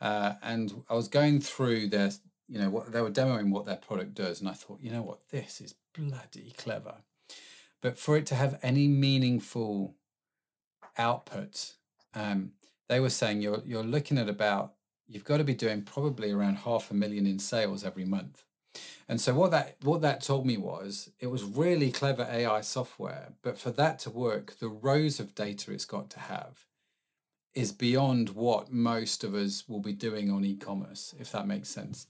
uh, 0.00 0.34
and 0.42 0.84
I 0.88 0.94
was 0.94 1.08
going 1.08 1.40
through 1.40 1.88
their, 1.88 2.10
you 2.48 2.58
know, 2.58 2.70
what 2.70 2.92
they 2.92 3.00
were 3.00 3.10
demoing 3.10 3.50
what 3.50 3.66
their 3.66 3.76
product 3.76 4.14
does, 4.14 4.40
and 4.40 4.48
I 4.48 4.52
thought, 4.52 4.80
you 4.80 4.90
know 4.92 5.02
what, 5.02 5.28
this 5.30 5.60
is 5.60 5.74
bloody 5.98 6.54
clever. 6.56 6.96
But 7.80 7.98
for 7.98 8.16
it 8.16 8.26
to 8.26 8.34
have 8.34 8.58
any 8.62 8.88
meaningful 8.88 9.96
output, 10.96 11.74
um, 12.14 12.52
they 12.88 13.00
were 13.00 13.10
saying 13.10 13.40
you're 13.40 13.62
you're 13.64 13.82
looking 13.82 14.18
at 14.18 14.28
about 14.28 14.74
you've 15.06 15.24
got 15.24 15.38
to 15.38 15.44
be 15.44 15.54
doing 15.54 15.82
probably 15.82 16.30
around 16.30 16.56
half 16.56 16.90
a 16.90 16.94
million 16.94 17.26
in 17.26 17.38
sales 17.38 17.84
every 17.84 18.04
month. 18.04 18.44
And 19.08 19.20
so 19.20 19.34
what 19.34 19.50
that 19.52 19.76
what 19.82 20.02
that 20.02 20.22
told 20.22 20.46
me 20.46 20.56
was 20.56 21.10
it 21.20 21.28
was 21.28 21.42
really 21.42 21.90
clever 21.90 22.28
AI 22.30 22.60
software, 22.60 23.32
but 23.42 23.58
for 23.58 23.70
that 23.72 23.98
to 24.00 24.10
work, 24.10 24.58
the 24.58 24.68
rows 24.68 25.18
of 25.20 25.34
data 25.34 25.72
it's 25.72 25.84
got 25.84 26.10
to 26.10 26.20
have 26.20 26.66
is 27.54 27.72
beyond 27.72 28.30
what 28.30 28.70
most 28.70 29.24
of 29.24 29.34
us 29.34 29.64
will 29.66 29.80
be 29.80 29.92
doing 29.92 30.30
on 30.30 30.44
e-commerce, 30.44 31.14
if 31.18 31.32
that 31.32 31.46
makes 31.46 31.68
sense. 31.68 32.06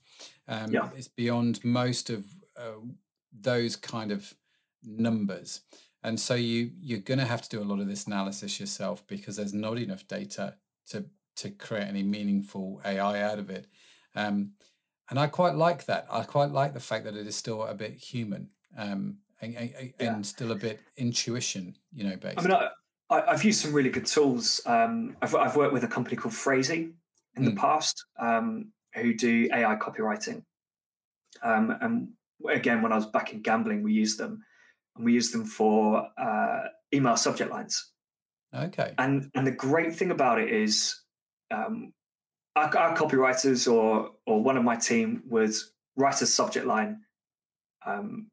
Um, 0.47 0.71
yeah. 0.71 0.89
It's 0.95 1.07
beyond 1.07 1.63
most 1.63 2.09
of 2.09 2.25
uh, 2.57 2.81
those 3.37 3.75
kind 3.75 4.11
of 4.11 4.33
numbers, 4.83 5.61
and 6.03 6.19
so 6.19 6.35
you 6.35 6.71
you're 6.79 6.99
going 6.99 7.19
to 7.19 7.25
have 7.25 7.41
to 7.41 7.49
do 7.49 7.61
a 7.61 7.65
lot 7.65 7.79
of 7.79 7.87
this 7.87 8.07
analysis 8.07 8.59
yourself 8.59 9.05
because 9.07 9.35
there's 9.35 9.53
not 9.53 9.77
enough 9.77 10.07
data 10.07 10.55
to 10.89 11.05
to 11.37 11.49
create 11.49 11.87
any 11.87 12.03
meaningful 12.03 12.81
AI 12.85 13.21
out 13.21 13.39
of 13.39 13.49
it. 13.49 13.67
Um, 14.15 14.51
and 15.09 15.19
I 15.19 15.27
quite 15.27 15.55
like 15.55 15.85
that. 15.85 16.05
I 16.11 16.23
quite 16.23 16.51
like 16.51 16.73
the 16.73 16.79
fact 16.79 17.05
that 17.05 17.15
it 17.15 17.25
is 17.25 17.35
still 17.35 17.63
a 17.63 17.73
bit 17.73 17.93
human 17.93 18.49
um, 18.77 19.17
and, 19.41 19.55
and, 19.55 19.93
yeah. 19.99 20.21
still 20.21 20.51
a 20.51 20.55
bit 20.55 20.79
intuition, 20.97 21.75
you 21.93 22.03
know, 22.03 22.15
based. 22.17 22.39
I 22.39 22.41
mean, 22.41 22.57
I, 23.09 23.31
have 23.31 23.43
used 23.43 23.61
some 23.61 23.73
really 23.73 23.89
good 23.89 24.05
tools. 24.05 24.61
Um, 24.65 25.15
I've, 25.21 25.33
I've, 25.33 25.55
worked 25.55 25.73
with 25.73 25.83
a 25.83 25.87
company 25.87 26.15
called 26.15 26.33
Phrasee 26.33 26.91
in 27.35 27.43
mm. 27.43 27.45
the 27.45 27.55
past 27.55 28.03
um, 28.19 28.71
who 28.93 29.13
do 29.13 29.49
AI 29.51 29.75
copywriting. 29.77 30.43
Um, 31.41 31.75
and 31.81 32.09
again, 32.47 32.81
when 32.81 32.91
I 32.91 32.95
was 32.95 33.05
back 33.07 33.33
in 33.33 33.41
gambling, 33.41 33.83
we 33.83 33.93
used 33.93 34.17
them, 34.17 34.43
and 34.95 35.05
we 35.05 35.13
used 35.13 35.33
them 35.33 35.45
for 35.45 36.07
uh, 36.17 36.59
email 36.93 37.17
subject 37.17 37.51
lines. 37.51 37.91
Okay. 38.55 38.93
And 38.97 39.29
and 39.35 39.45
the 39.45 39.51
great 39.51 39.95
thing 39.95 40.11
about 40.11 40.39
it 40.39 40.49
is, 40.51 41.01
um, 41.51 41.93
our, 42.55 42.75
our, 42.77 42.95
copywriters 42.95 43.71
or 43.71 44.11
or 44.25 44.41
one 44.41 44.57
of 44.57 44.63
my 44.63 44.75
team 44.75 45.23
would 45.27 45.53
write 45.95 46.21
a 46.21 46.25
subject 46.25 46.65
line, 46.65 47.01
um, 47.85 48.27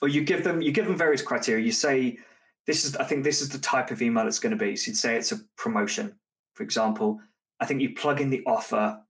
or 0.00 0.08
you 0.08 0.24
give 0.24 0.44
them 0.44 0.60
you 0.62 0.72
give 0.72 0.86
them 0.86 0.96
various 0.96 1.22
criteria. 1.22 1.64
You 1.64 1.72
say 1.72 2.18
this 2.66 2.84
is 2.84 2.96
I 2.96 3.04
think 3.04 3.24
this 3.24 3.40
is 3.40 3.48
the 3.48 3.58
type 3.58 3.90
of 3.90 4.02
email 4.02 4.26
it's 4.26 4.38
going 4.40 4.56
to 4.56 4.64
be. 4.64 4.76
So 4.76 4.90
you'd 4.90 4.96
say 4.96 5.16
it's 5.16 5.32
a 5.32 5.40
promotion, 5.56 6.14
for 6.54 6.62
example. 6.62 7.20
I 7.60 7.66
think 7.66 7.80
you 7.80 7.94
plug 7.94 8.20
in 8.20 8.30
the 8.30 8.42
offer 8.44 9.00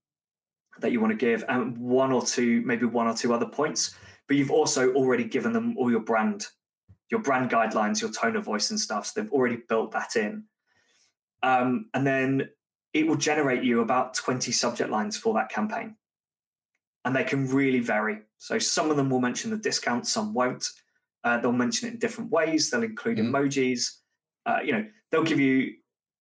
that 0.81 0.93
you 0.93 1.01
want 1.01 1.13
to 1.13 1.17
give 1.17 1.45
and 1.49 1.77
one 1.79 2.13
or 2.13 2.25
two, 2.25 2.63
maybe 2.63 2.87
one 2.87 3.07
or 3.07 3.15
two 3.15 3.33
other 3.33 3.47
points, 3.47 3.95
but 4.29 4.37
you've 4.37 4.51
also 4.51 4.93
already 4.95 5.25
given 5.25 5.53
them 5.53 5.77
all 5.77 5.91
your 5.91 6.01
brand, 6.01 6.47
your 7.11 7.21
brand 7.21 7.51
guidelines, 7.51 8.01
your 8.01 8.11
tone 8.11 8.37
of 8.37 8.45
voice 8.45 8.71
and 8.71 8.79
stuff. 8.79 9.07
So 9.07 9.21
they've 9.21 9.33
already 9.33 9.59
built 9.69 9.93
that 9.93 10.17
in. 10.17 10.45
Um, 11.43 11.87
and 11.93 12.07
then 12.07 12.49
it 12.95 13.07
will 13.07 13.17
generate 13.17 13.63
you 13.63 13.81
about 13.81 14.15
20 14.15 14.53
subject 14.53 14.91
lines 14.91 15.17
for 15.17 15.35
that 15.35 15.51
campaign. 15.51 15.97
And 17.05 17.17
they 17.17 17.25
can 17.25 17.49
really 17.49 17.81
vary. 17.81 18.19
So 18.39 18.59
some 18.59 18.91
of 18.91 18.97
them 18.97 19.11
will 19.11 19.21
mention 19.21 19.51
the 19.51 19.57
discount, 19.57 20.07
some 20.07 20.35
won't. 20.35 20.67
Uh, 21.25 21.39
they'll 21.39 21.53
mention 21.53 21.89
it 21.89 21.95
in 21.95 21.99
different 21.99 22.31
ways. 22.31 22.71
They'll 22.71 22.83
include 22.83 23.19
mm. 23.19 23.31
emojis. 23.31 23.99
Uh, 24.47 24.59
you 24.65 24.73
know, 24.73 24.85
they'll 25.11 25.25
give 25.25 25.41
you 25.41 25.75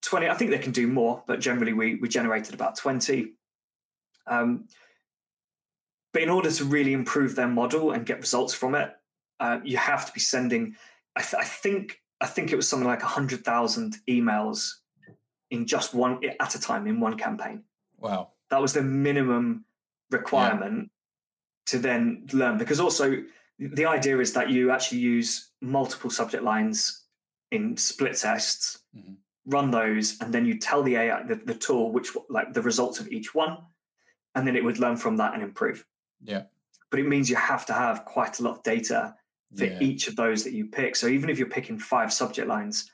20. 0.03 0.27
I 0.27 0.33
think 0.33 0.51
they 0.51 0.59
can 0.59 0.71
do 0.71 0.87
more, 0.87 1.23
but 1.27 1.39
generally 1.39 1.73
we, 1.73 1.95
we 1.95 2.07
generated 2.07 2.53
about 2.53 2.77
20. 2.77 3.33
Um, 4.27 4.67
but 6.13 6.21
in 6.21 6.29
order 6.29 6.51
to 6.51 6.65
really 6.65 6.93
improve 6.93 7.35
their 7.35 7.47
model 7.47 7.91
and 7.91 8.05
get 8.05 8.19
results 8.19 8.53
from 8.53 8.75
it, 8.75 8.91
uh, 9.39 9.59
you 9.63 9.77
have 9.77 10.05
to 10.05 10.11
be 10.11 10.19
sending, 10.19 10.75
I, 11.15 11.21
th- 11.21 11.41
I, 11.41 11.45
think, 11.45 12.01
I 12.19 12.25
think 12.25 12.51
it 12.51 12.55
was 12.55 12.67
something 12.67 12.87
like 12.87 13.01
100,000 13.01 13.97
emails 14.09 14.73
in 15.49 15.65
just 15.65 15.93
one 15.93 16.19
at 16.39 16.55
a 16.55 16.59
time 16.59 16.87
in 16.87 16.99
one 16.99 17.17
campaign. 17.17 17.63
Wow. 17.97 18.29
That 18.49 18.61
was 18.61 18.73
the 18.73 18.81
minimum 18.81 19.65
requirement 20.09 20.83
yeah. 20.83 20.87
to 21.67 21.79
then 21.79 22.27
learn 22.33 22.57
because 22.57 22.79
also 22.79 23.23
the 23.59 23.85
idea 23.85 24.19
is 24.19 24.33
that 24.33 24.49
you 24.49 24.71
actually 24.71 24.99
use 24.99 25.51
multiple 25.61 26.09
subject 26.09 26.43
lines 26.43 27.03
in 27.51 27.77
split 27.77 28.17
tests, 28.17 28.79
mm-hmm. 28.95 29.13
run 29.45 29.71
those, 29.71 30.19
and 30.19 30.33
then 30.33 30.45
you 30.45 30.57
tell 30.57 30.81
the 30.81 30.95
AI, 30.95 31.23
the, 31.23 31.35
the 31.35 31.53
tool, 31.53 31.91
which 31.91 32.09
like 32.29 32.53
the 32.53 32.61
results 32.61 32.99
of 32.99 33.07
each 33.09 33.35
one, 33.35 33.57
and 34.35 34.47
then 34.47 34.55
it 34.55 34.63
would 34.63 34.79
learn 34.79 34.97
from 34.97 35.17
that 35.17 35.33
and 35.33 35.43
improve. 35.43 35.85
Yeah. 36.23 36.43
But 36.89 36.99
it 36.99 37.07
means 37.07 37.29
you 37.29 37.35
have 37.35 37.65
to 37.67 37.73
have 37.73 38.05
quite 38.05 38.39
a 38.39 38.43
lot 38.43 38.57
of 38.57 38.63
data 38.63 39.15
for 39.55 39.65
yeah. 39.65 39.79
each 39.79 40.07
of 40.07 40.15
those 40.15 40.43
that 40.43 40.53
you 40.53 40.65
pick. 40.65 40.95
So 40.95 41.07
even 41.07 41.29
if 41.29 41.37
you're 41.37 41.47
picking 41.47 41.77
five 41.77 42.11
subject 42.11 42.47
lines, 42.47 42.89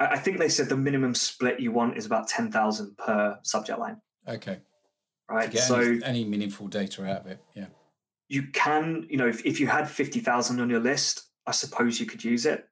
I 0.00 0.18
think 0.18 0.38
they 0.38 0.48
said 0.48 0.68
the 0.68 0.76
minimum 0.76 1.14
split 1.14 1.60
you 1.60 1.72
want 1.72 1.96
is 1.96 2.06
about 2.06 2.28
10,000 2.28 2.96
per 2.96 3.38
subject 3.42 3.78
line. 3.78 4.00
Okay. 4.28 4.58
Right. 5.30 5.56
so 5.56 5.80
any, 5.80 6.04
any 6.04 6.24
meaningful 6.24 6.68
data 6.68 7.04
out 7.04 7.22
of 7.22 7.26
it. 7.26 7.40
Yeah 7.54 7.66
you 8.28 8.44
can, 8.52 9.06
you 9.08 9.16
know, 9.16 9.28
if, 9.28 9.44
if 9.44 9.60
you 9.60 9.66
had 9.66 9.88
50,000 9.88 10.60
on 10.60 10.70
your 10.70 10.80
list, 10.80 11.30
I 11.46 11.52
suppose 11.52 12.00
you 12.00 12.06
could 12.06 12.24
use 12.24 12.46
it 12.46 12.68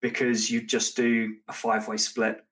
because 0.00 0.50
you'd 0.50 0.68
just 0.68 0.96
do 0.96 1.36
a 1.48 1.52
five 1.52 1.86
way 1.88 1.96
split 1.96 2.44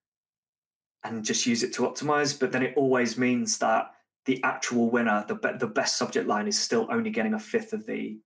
and 1.05 1.25
just 1.25 1.47
use 1.47 1.63
it 1.63 1.73
to 1.75 1.83
optimize. 1.83 2.39
But 2.39 2.53
then 2.53 2.63
it 2.63 2.75
always 2.77 3.17
means 3.17 3.59
that 3.59 3.93
the 4.27 4.43
actual 4.43 4.91
winner, 4.91 5.25
the 5.29 5.35
be- 5.35 5.59
the 5.59 5.67
best 5.67 5.97
subject 5.97 6.27
line, 6.27 6.49
is 6.49 6.59
still 6.59 6.87
only 6.91 7.11
getting 7.11 7.35
a 7.35 7.39
fifth 7.39 7.73
of 7.73 7.87
the 7.87 8.19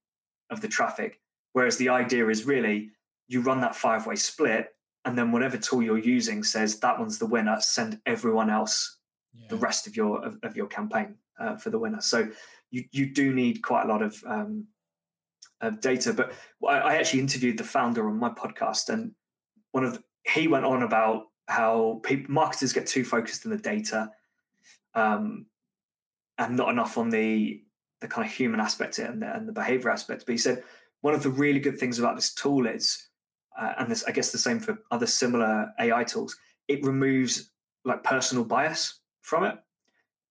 of 0.51 0.61
the 0.61 0.69
traffic. 0.69 1.21
Whereas 1.53 1.77
the 1.77 1.89
idea 1.89 2.29
is 2.29 2.45
really 2.45 2.91
you 3.27 3.41
run 3.41 3.61
that 3.61 3.77
five 3.77 4.07
way 4.07 4.17
split, 4.17 4.69
and 5.05 5.17
then 5.17 5.33
whatever 5.33 5.57
tool 5.57 5.83
you're 5.83 5.99
using 5.99 6.43
says 6.43 6.79
that 6.81 6.99
one's 6.99 7.19
the 7.19 7.27
winner. 7.27 7.57
Send 7.61 8.01
everyone 8.07 8.51
else 8.51 8.99
yeah. 9.35 9.47
the 9.49 9.57
rest 9.57 9.87
of 9.87 9.97
your 9.97 10.25
of, 10.25 10.39
of 10.43 10.57
your 10.57 10.67
campaign 10.67 11.17
uh, 11.39 11.57
for 11.57 11.71
the 11.71 11.79
winner. 11.79 12.01
So 12.01 12.29
you 12.71 12.85
you 12.93 13.13
do 13.13 13.35
need 13.35 13.63
quite 13.63 13.85
a 13.85 13.89
lot 13.89 14.03
of 14.03 14.23
um, 14.27 14.67
of 15.61 15.81
data. 15.81 16.13
But 16.13 16.33
I, 16.67 16.79
I 16.79 16.95
actually 16.97 17.21
interviewed 17.21 17.59
the 17.59 17.65
founder 17.65 18.09
on 18.09 18.19
my 18.19 18.31
podcast, 18.31 18.89
and 18.89 19.13
one 19.73 19.85
of 19.85 19.95
the, 19.95 20.03
he 20.33 20.49
went 20.49 20.65
on 20.65 20.83
about 20.83 21.25
how 21.49 22.01
people, 22.05 22.33
marketers 22.33 22.73
get 22.73 22.87
too 22.87 23.05
focused 23.05 23.45
in 23.45 23.51
the 23.51 23.57
data 23.57 24.11
um, 24.95 25.47
and 26.39 26.57
not 26.57 26.71
enough 26.71 26.99
on 26.99 27.11
the 27.11 27.63
the 28.01 28.09
kind 28.09 28.27
of 28.27 28.33
human 28.33 28.61
aspect 28.61 28.99
and 28.99 29.23
the, 29.23 29.35
and 29.35 29.49
the 29.49 29.53
behavior 29.53 29.91
aspect. 29.91 30.25
But 30.25 30.33
he 30.33 30.39
said 30.39 30.63
one 31.01 31.15
of 31.15 31.23
the 31.23 31.31
really 31.31 31.61
good 31.61 31.79
things 31.79 31.99
about 31.99 32.17
this 32.17 32.33
tool 32.33 32.67
is, 32.67 33.09
uh, 33.59 33.73
and 33.79 33.91
this 33.91 34.05
I 34.05 34.13
guess 34.13 34.33
the 34.33 34.39
same 34.39 34.61
for 34.61 34.79
other 34.91 35.07
similar 35.07 35.73
AI 35.81 36.05
tools, 36.05 36.37
it 36.69 36.85
removes 36.85 37.51
like 37.85 38.05
personal 38.05 38.45
bias 38.45 39.01
from 39.23 39.45
it. 39.45 39.57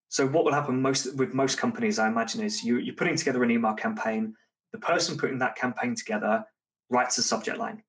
So 0.10 0.26
what 0.26 0.45
will 0.45 0.53
happen 0.53 0.82
most 0.82 1.16
with 1.18 1.34
most 1.34 1.58
companies, 1.58 1.99
I 1.99 2.08
imagine, 2.08 2.41
is 2.41 2.64
you, 2.64 2.78
you're 2.78 2.95
putting 2.95 3.18
together 3.18 3.43
an 3.43 3.51
email 3.51 3.74
campaign. 3.74 4.34
The 4.72 4.80
person 4.80 5.18
putting 5.18 5.39
that 5.39 5.55
campaign 5.55 5.95
together 5.95 6.45
writes 6.89 7.18
a 7.18 7.24
subject 7.24 7.58
line, 7.58 7.84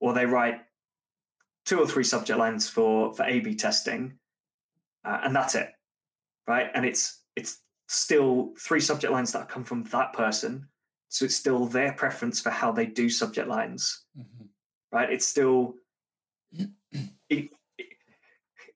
or 0.00 0.12
they 0.12 0.26
write 0.26 0.60
two 1.64 1.78
or 1.78 1.86
three 1.86 2.04
subject 2.04 2.38
lines 2.38 2.68
for 2.68 3.12
for 3.14 3.24
A/B 3.24 3.54
testing, 3.54 4.18
uh, 5.04 5.20
and 5.22 5.34
that's 5.34 5.54
it, 5.54 5.70
right? 6.48 6.70
And 6.74 6.84
it's 6.84 7.17
it's 7.38 7.58
still 7.86 8.52
three 8.58 8.80
subject 8.80 9.12
lines 9.12 9.32
that 9.32 9.48
come 9.48 9.64
from 9.64 9.84
that 9.84 10.12
person, 10.12 10.68
so 11.08 11.24
it's 11.24 11.36
still 11.36 11.66
their 11.66 11.92
preference 11.92 12.40
for 12.40 12.50
how 12.50 12.72
they 12.72 12.86
do 12.86 13.08
subject 13.08 13.48
lines, 13.48 14.04
mm-hmm. 14.18 14.44
right? 14.92 15.10
It's 15.10 15.26
still 15.26 15.74
it, 17.30 17.48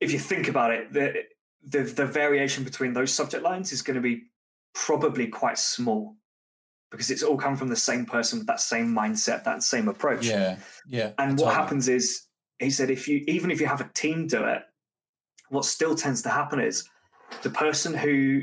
if 0.00 0.12
you 0.12 0.18
think 0.18 0.48
about 0.48 0.70
it, 0.70 0.92
the, 0.92 1.24
the 1.66 1.82
the 1.82 2.06
variation 2.06 2.64
between 2.64 2.92
those 2.92 3.12
subject 3.12 3.42
lines 3.42 3.72
is 3.72 3.82
going 3.82 3.96
to 3.96 4.00
be 4.00 4.24
probably 4.74 5.26
quite 5.26 5.58
small 5.58 6.16
because 6.90 7.10
it's 7.10 7.22
all 7.22 7.36
come 7.36 7.56
from 7.56 7.68
the 7.68 7.76
same 7.76 8.04
person 8.06 8.38
with 8.38 8.46
that 8.46 8.60
same 8.60 8.94
mindset, 8.94 9.44
that 9.44 9.62
same 9.62 9.88
approach. 9.88 10.26
Yeah, 10.26 10.56
yeah. 10.86 11.12
And 11.18 11.38
what 11.38 11.54
happens 11.54 11.88
is 11.88 12.26
he 12.58 12.70
said 12.70 12.90
if 12.90 13.08
you 13.08 13.24
even 13.26 13.50
if 13.50 13.60
you 13.60 13.66
have 13.66 13.80
a 13.80 13.90
team 13.94 14.26
do 14.28 14.44
it, 14.44 14.62
what 15.48 15.64
still 15.64 15.94
tends 15.94 16.22
to 16.22 16.28
happen 16.30 16.60
is 16.60 16.88
the 17.42 17.50
person 17.50 17.94
who 17.94 18.42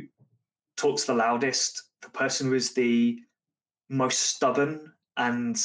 talks 0.77 1.05
the 1.05 1.13
loudest, 1.13 1.83
the 2.01 2.09
person 2.09 2.47
who 2.47 2.53
is 2.53 2.73
the 2.73 3.19
most 3.89 4.19
stubborn 4.19 4.93
and 5.17 5.57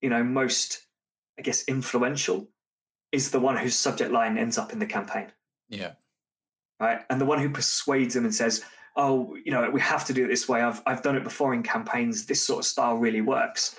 you 0.00 0.10
know 0.10 0.22
most, 0.24 0.86
I 1.38 1.42
guess, 1.42 1.64
influential, 1.64 2.48
is 3.12 3.30
the 3.30 3.40
one 3.40 3.56
whose 3.56 3.76
subject 3.76 4.12
line 4.12 4.38
ends 4.38 4.58
up 4.58 4.72
in 4.72 4.78
the 4.78 4.86
campaign. 4.86 5.32
Yeah. 5.68 5.92
Right. 6.78 7.00
And 7.08 7.20
the 7.20 7.24
one 7.24 7.38
who 7.38 7.50
persuades 7.50 8.14
them 8.14 8.24
and 8.24 8.34
says, 8.34 8.62
Oh, 8.96 9.36
you 9.44 9.52
know, 9.52 9.70
we 9.70 9.80
have 9.80 10.04
to 10.06 10.12
do 10.12 10.24
it 10.24 10.28
this 10.28 10.48
way. 10.48 10.62
I've 10.62 10.82
I've 10.86 11.02
done 11.02 11.16
it 11.16 11.24
before 11.24 11.54
in 11.54 11.62
campaigns. 11.62 12.26
This 12.26 12.44
sort 12.44 12.60
of 12.60 12.66
style 12.66 12.96
really 12.96 13.20
works. 13.20 13.76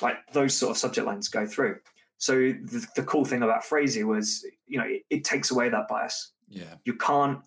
Right. 0.00 0.16
Those 0.32 0.56
sort 0.56 0.70
of 0.70 0.78
subject 0.78 1.06
lines 1.06 1.28
go 1.28 1.46
through. 1.46 1.78
So 2.18 2.34
the, 2.34 2.86
the 2.96 3.02
cool 3.02 3.24
thing 3.24 3.42
about 3.42 3.64
Phrasee 3.64 4.04
was, 4.04 4.46
you 4.66 4.78
know, 4.78 4.84
it, 4.86 5.02
it 5.10 5.24
takes 5.24 5.50
away 5.50 5.68
that 5.68 5.88
bias. 5.88 6.32
Yeah. 6.48 6.74
You 6.84 6.94
can't, 6.94 7.40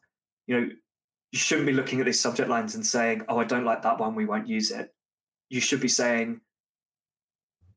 you 0.48 0.60
know, 0.60 0.70
you 1.32 1.40
shouldn't 1.40 1.68
be 1.68 1.74
looking 1.74 2.00
at 2.00 2.06
these 2.06 2.20
subject 2.20 2.50
lines 2.50 2.76
and 2.76 2.86
saying, 2.86 3.24
"Oh, 3.28 3.38
I 3.38 3.44
don't 3.44 3.66
like 3.66 3.84
that 3.84 4.00
one. 4.00 4.16
We 4.16 4.26
won't 4.26 4.48
use 4.48 4.72
it." 4.72 4.94
You 5.50 5.60
should 5.60 5.82
be 5.82 5.88
saying, 5.88 6.42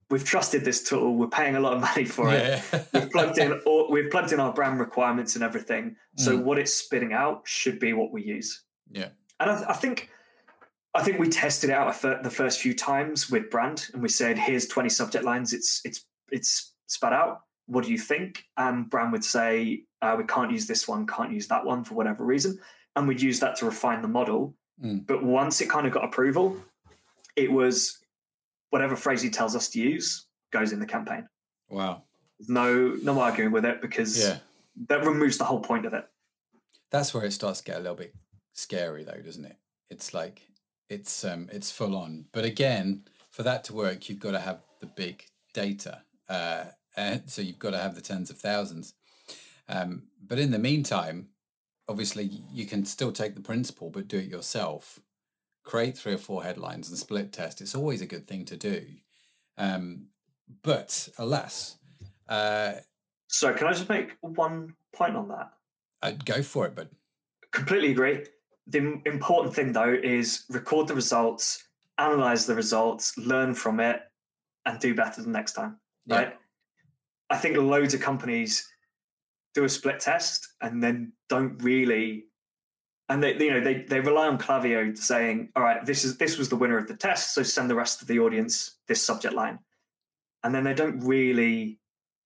"We've 0.08 0.24
trusted 0.24 0.64
this 0.64 0.82
tool. 0.82 1.16
We're 1.16 1.28
paying 1.28 1.56
a 1.56 1.60
lot 1.60 1.74
of 1.74 1.80
money 1.80 2.04
for 2.04 2.30
yeah. 2.30 2.62
it. 2.72 2.88
We've 2.92 3.10
plugged 3.10 3.38
in 3.38 3.52
all, 3.66 3.90
we've 3.90 4.10
plugged 4.10 4.32
in 4.32 4.40
our 4.40 4.52
brand 4.52 4.78
requirements 4.78 5.34
and 5.34 5.44
everything. 5.44 5.96
So 6.16 6.38
mm. 6.38 6.44
what 6.44 6.58
it's 6.58 6.72
spitting 6.72 7.12
out 7.12 7.42
should 7.44 7.78
be 7.78 7.92
what 7.92 8.12
we 8.12 8.22
use." 8.22 8.64
Yeah. 8.90 9.08
And 9.40 9.50
I, 9.50 9.70
I 9.70 9.72
think 9.74 10.10
I 10.94 11.02
think 11.02 11.18
we 11.18 11.28
tested 11.28 11.70
it 11.70 11.74
out 11.74 11.92
the 12.00 12.30
first 12.30 12.60
few 12.60 12.74
times 12.74 13.30
with 13.30 13.50
brand, 13.50 13.88
and 13.92 14.02
we 14.02 14.08
said, 14.08 14.38
"Here's 14.38 14.66
20 14.66 14.88
subject 14.88 15.24
lines. 15.24 15.52
It's 15.52 15.80
it's 15.84 16.04
it's 16.30 16.72
spat 16.86 17.12
out. 17.12 17.40
What 17.66 17.84
do 17.84 17.92
you 17.92 17.98
think? 17.98 18.44
And 18.56 18.90
Brand 18.90 19.12
would 19.12 19.24
say, 19.24 19.84
uh, 20.02 20.14
we 20.16 20.24
can't 20.24 20.50
use 20.50 20.66
this 20.66 20.88
one, 20.88 21.06
can't 21.06 21.32
use 21.32 21.46
that 21.48 21.64
one 21.64 21.84
for 21.84 21.94
whatever 21.94 22.24
reason. 22.24 22.58
And 22.96 23.06
we'd 23.06 23.20
use 23.20 23.40
that 23.40 23.56
to 23.56 23.66
refine 23.66 24.02
the 24.02 24.08
model. 24.08 24.54
Mm. 24.82 25.06
But 25.06 25.22
once 25.22 25.60
it 25.60 25.68
kind 25.68 25.86
of 25.86 25.92
got 25.92 26.04
approval, 26.04 26.56
it 27.36 27.50
was 27.50 27.98
whatever 28.70 28.96
Phrasee 28.96 29.30
tells 29.30 29.54
us 29.54 29.68
to 29.70 29.80
use 29.80 30.26
goes 30.52 30.72
in 30.72 30.80
the 30.80 30.86
campaign. 30.86 31.28
Wow. 31.68 32.02
No, 32.48 32.96
no 33.02 33.20
arguing 33.20 33.52
with 33.52 33.64
it 33.64 33.80
because 33.80 34.18
yeah. 34.18 34.38
that 34.88 35.04
removes 35.04 35.38
the 35.38 35.44
whole 35.44 35.60
point 35.60 35.86
of 35.86 35.92
it. 35.92 36.06
That's 36.90 37.14
where 37.14 37.24
it 37.24 37.32
starts 37.32 37.60
to 37.60 37.64
get 37.64 37.76
a 37.76 37.80
little 37.80 37.96
bit 37.96 38.14
scary, 38.52 39.04
though, 39.04 39.20
doesn't 39.20 39.44
it? 39.44 39.56
It's 39.90 40.14
like 40.14 40.42
it's 40.88 41.24
um 41.24 41.48
it's 41.52 41.70
full 41.70 41.96
on. 41.96 42.26
But 42.32 42.44
again, 42.44 43.04
for 43.30 43.42
that 43.42 43.64
to 43.64 43.74
work, 43.74 44.08
you've 44.08 44.18
got 44.18 44.32
to 44.32 44.40
have 44.40 44.60
the 44.80 44.86
big 44.86 45.24
data. 45.54 46.02
Uh, 46.28 46.64
uh, 46.96 47.18
so 47.26 47.42
you've 47.42 47.58
got 47.58 47.70
to 47.70 47.78
have 47.78 47.94
the 47.94 48.00
tens 48.00 48.30
of 48.30 48.38
thousands. 48.38 48.94
Um, 49.70 50.02
but 50.26 50.38
in 50.38 50.50
the 50.50 50.58
meantime, 50.58 51.28
obviously, 51.88 52.28
you 52.52 52.66
can 52.66 52.84
still 52.84 53.12
take 53.12 53.34
the 53.34 53.40
principle, 53.40 53.88
but 53.88 54.08
do 54.08 54.18
it 54.18 54.26
yourself. 54.26 55.00
Create 55.62 55.96
three 55.96 56.14
or 56.14 56.18
four 56.18 56.42
headlines 56.42 56.88
and 56.88 56.98
split 56.98 57.32
test. 57.32 57.60
It's 57.60 57.74
always 57.74 58.02
a 58.02 58.06
good 58.06 58.26
thing 58.26 58.44
to 58.46 58.56
do. 58.56 58.84
Um, 59.56 60.06
but 60.62 61.08
alas, 61.18 61.76
uh, 62.28 62.72
so 63.28 63.54
can 63.54 63.68
I 63.68 63.72
just 63.72 63.88
make 63.88 64.16
one 64.22 64.74
point 64.92 65.14
on 65.14 65.28
that? 65.28 65.52
I'd 66.02 66.24
go 66.24 66.42
for 66.42 66.66
it, 66.66 66.74
but 66.74 66.88
completely 67.52 67.92
agree. 67.92 68.24
The 68.66 69.00
important 69.06 69.54
thing 69.54 69.72
though 69.72 69.92
is 69.92 70.44
record 70.50 70.88
the 70.88 70.94
results, 70.94 71.64
analyze 71.98 72.46
the 72.46 72.54
results, 72.56 73.16
learn 73.16 73.54
from 73.54 73.78
it, 73.78 74.00
and 74.66 74.80
do 74.80 74.94
better 74.94 75.22
the 75.22 75.28
next 75.28 75.52
time. 75.52 75.76
Right? 76.08 76.28
Yeah. 76.28 76.34
I 77.30 77.36
think 77.36 77.56
loads 77.56 77.94
of 77.94 78.00
companies 78.00 78.66
do 79.54 79.64
a 79.64 79.68
split 79.68 80.00
test 80.00 80.48
and 80.60 80.82
then 80.82 81.12
don't 81.28 81.62
really 81.62 82.24
and 83.08 83.22
they 83.22 83.36
you 83.36 83.50
know 83.50 83.60
they 83.60 83.82
they 83.82 83.98
rely 84.00 84.28
on 84.28 84.38
Klaviyo 84.38 84.96
saying, 84.96 85.50
all 85.56 85.64
right, 85.64 85.84
this 85.84 86.04
is 86.04 86.16
this 86.16 86.38
was 86.38 86.48
the 86.48 86.56
winner 86.56 86.78
of 86.78 86.86
the 86.86 86.96
test, 86.96 87.34
so 87.34 87.42
send 87.42 87.68
the 87.68 87.74
rest 87.74 88.00
of 88.00 88.08
the 88.08 88.20
audience 88.20 88.78
this 88.86 89.02
subject 89.02 89.34
line. 89.34 89.58
And 90.44 90.54
then 90.54 90.62
they 90.62 90.74
don't 90.74 91.00
really 91.00 91.80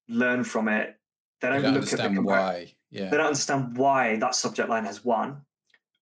learn 0.07 0.43
from 0.43 0.67
it. 0.67 0.95
They 1.41 1.49
don't, 1.49 1.57
they 1.57 1.71
don't 1.71 1.81
look 1.81 1.91
at 1.91 2.13
the 2.13 2.21
why. 2.21 2.75
Yeah. 2.91 3.09
They 3.09 3.17
don't 3.17 3.25
understand 3.25 3.77
why 3.77 4.17
that 4.17 4.35
subject 4.35 4.69
line 4.69 4.85
has 4.85 5.03
won. 5.03 5.41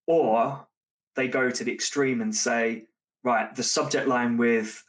Or 0.06 0.68
they 1.16 1.30
go 1.30 1.50
to 1.50 1.64
the 1.64 1.72
extreme 1.72 2.22
and 2.22 2.36
say, 2.36 2.84
right, 3.24 3.56
the 3.56 3.64
subject 3.64 4.08
line 4.08 4.36
with 4.36 4.84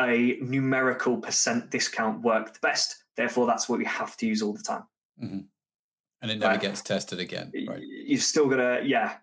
a 0.00 0.38
numerical 0.40 1.18
percent 1.18 1.70
discount 1.70 2.22
worked 2.22 2.62
best 2.62 3.02
Therefore, 3.16 3.46
that's 3.46 3.68
what 3.68 3.78
we 3.78 3.84
have 3.84 4.16
to 4.18 4.26
use 4.26 4.42
all 4.42 4.52
the 4.52 4.62
time. 4.62 4.84
Mm-hmm. 5.22 5.40
And 6.20 6.30
it 6.30 6.38
never 6.38 6.58
gets 6.58 6.82
tested 6.82 7.18
again. 7.18 7.52
Right. 7.66 7.82
You've 7.82 8.22
still 8.22 8.48
got 8.48 8.56
to, 8.56 8.82
yeah, 8.84 9.14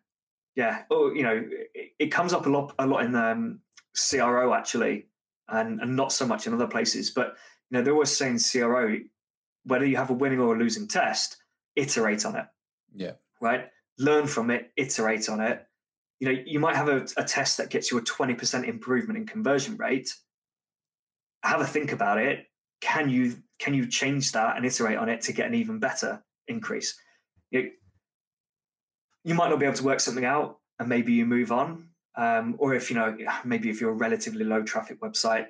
yeah. 0.56 0.84
Oh, 0.92 1.14
you 1.14 1.24
know, 1.24 1.46
it, 1.74 1.92
it, 1.98 2.08
comes 2.08 2.34
up 2.34 2.46
a 2.46 2.50
lot, 2.50 2.74
a 2.78 2.86
lot 2.86 3.06
in 3.06 3.16
um, 3.16 3.62
CRO 3.96 4.54
actually, 4.54 5.08
and, 5.48 5.80
and 5.80 5.96
not 5.96 6.12
so 6.12 6.28
much 6.28 6.46
in 6.46 6.54
other 6.54 6.68
places. 6.68 7.12
But 7.12 7.38
you 7.70 7.78
know, 7.78 7.84
they're 7.84 7.94
always 7.94 8.16
saying 8.16 8.40
CRO, 8.40 8.98
whether 9.64 9.86
you 9.86 9.96
have 9.96 10.10
a 10.10 10.14
winning 10.14 10.42
or 10.42 10.56
a 10.56 10.60
losing 10.60 10.88
test, 10.88 11.38
iterate 11.78 12.26
on 12.26 12.36
it. 12.36 12.46
Yeah. 12.94 13.14
Right. 13.40 13.70
Learn 13.98 14.28
from 14.28 14.52
it. 14.52 14.72
Iterate 14.76 15.30
on 15.30 15.40
it. 15.40 15.66
You 16.20 16.34
know, 16.34 16.42
you 16.46 16.60
might 16.60 16.76
have 16.76 16.90
a, 16.90 17.08
a 17.16 17.24
test 17.24 17.58
that 17.58 17.70
gets 17.70 17.92
you 17.92 17.98
a 17.98 18.02
twenty 18.02 18.34
percent 18.34 18.66
improvement 18.66 19.18
in 19.18 19.26
conversion 19.26 19.78
rate. 19.78 20.14
Have 21.44 21.62
a 21.62 21.66
think 21.66 21.94
about 21.94 22.18
it 22.18 22.49
can 22.82 23.10
you 23.10 23.38
can 23.60 23.74
you 23.74 23.86
change 23.88 24.32
that 24.32 24.56
and 24.56 24.66
iterate 24.66 24.98
on 24.98 25.10
it 25.10 25.22
to 25.22 25.34
get 25.34 25.48
an 25.48 25.54
even 25.54 25.80
better 25.80 26.24
increase? 26.48 26.98
You, 27.52 27.72
you 29.24 29.36
might 29.36 29.50
not 29.50 29.60
be 29.60 29.66
able 29.66 29.76
to 29.76 29.84
work 29.84 30.00
something 30.00 30.26
out, 30.26 30.60
and 30.80 30.88
maybe 30.88 31.14
you 31.14 31.26
move 31.26 31.52
on. 31.52 31.90
Um, 32.16 32.56
or 32.58 32.74
if 32.74 32.90
you 32.90 32.96
know, 32.96 33.16
maybe 33.44 33.70
if 33.70 33.80
you're 33.80 33.92
a 33.92 33.94
relatively 33.94 34.44
low 34.44 34.64
traffic 34.64 35.02
website, 35.02 35.48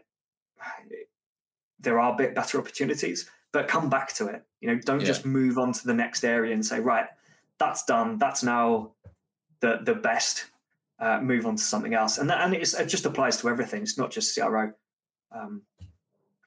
there 1.80 2.00
are 2.00 2.16
bit 2.16 2.36
better 2.36 2.60
opportunities. 2.60 3.30
But 3.52 3.68
come 3.68 3.90
back 3.90 4.14
to 4.16 4.28
it. 4.28 4.44
You 4.62 4.70
know, 4.70 4.80
don't 4.80 5.00
yeah. 5.00 5.08
just 5.08 5.26
move 5.26 5.58
on 5.58 5.74
to 5.74 5.86
the 5.86 5.94
next 5.94 6.24
area 6.24 6.54
and 6.54 6.64
say, 6.64 6.80
right, 6.80 7.08
that's 7.58 7.86
done. 7.86 8.18
That's 8.18 8.44
now 8.44 8.92
the 9.62 9.80
the 9.84 9.96
best. 9.96 10.46
Uh, 11.00 11.22
move 11.22 11.46
on 11.46 11.56
to 11.56 11.64
something 11.64 11.94
else, 11.94 12.18
and 12.18 12.30
that 12.30 12.42
and 12.42 12.54
it 12.54 12.88
just 12.88 13.06
applies 13.06 13.38
to 13.38 13.48
everything. 13.48 13.82
It's 13.82 13.98
not 13.98 14.12
just 14.12 14.36
CRO. 14.36 14.74
Um, 15.32 15.62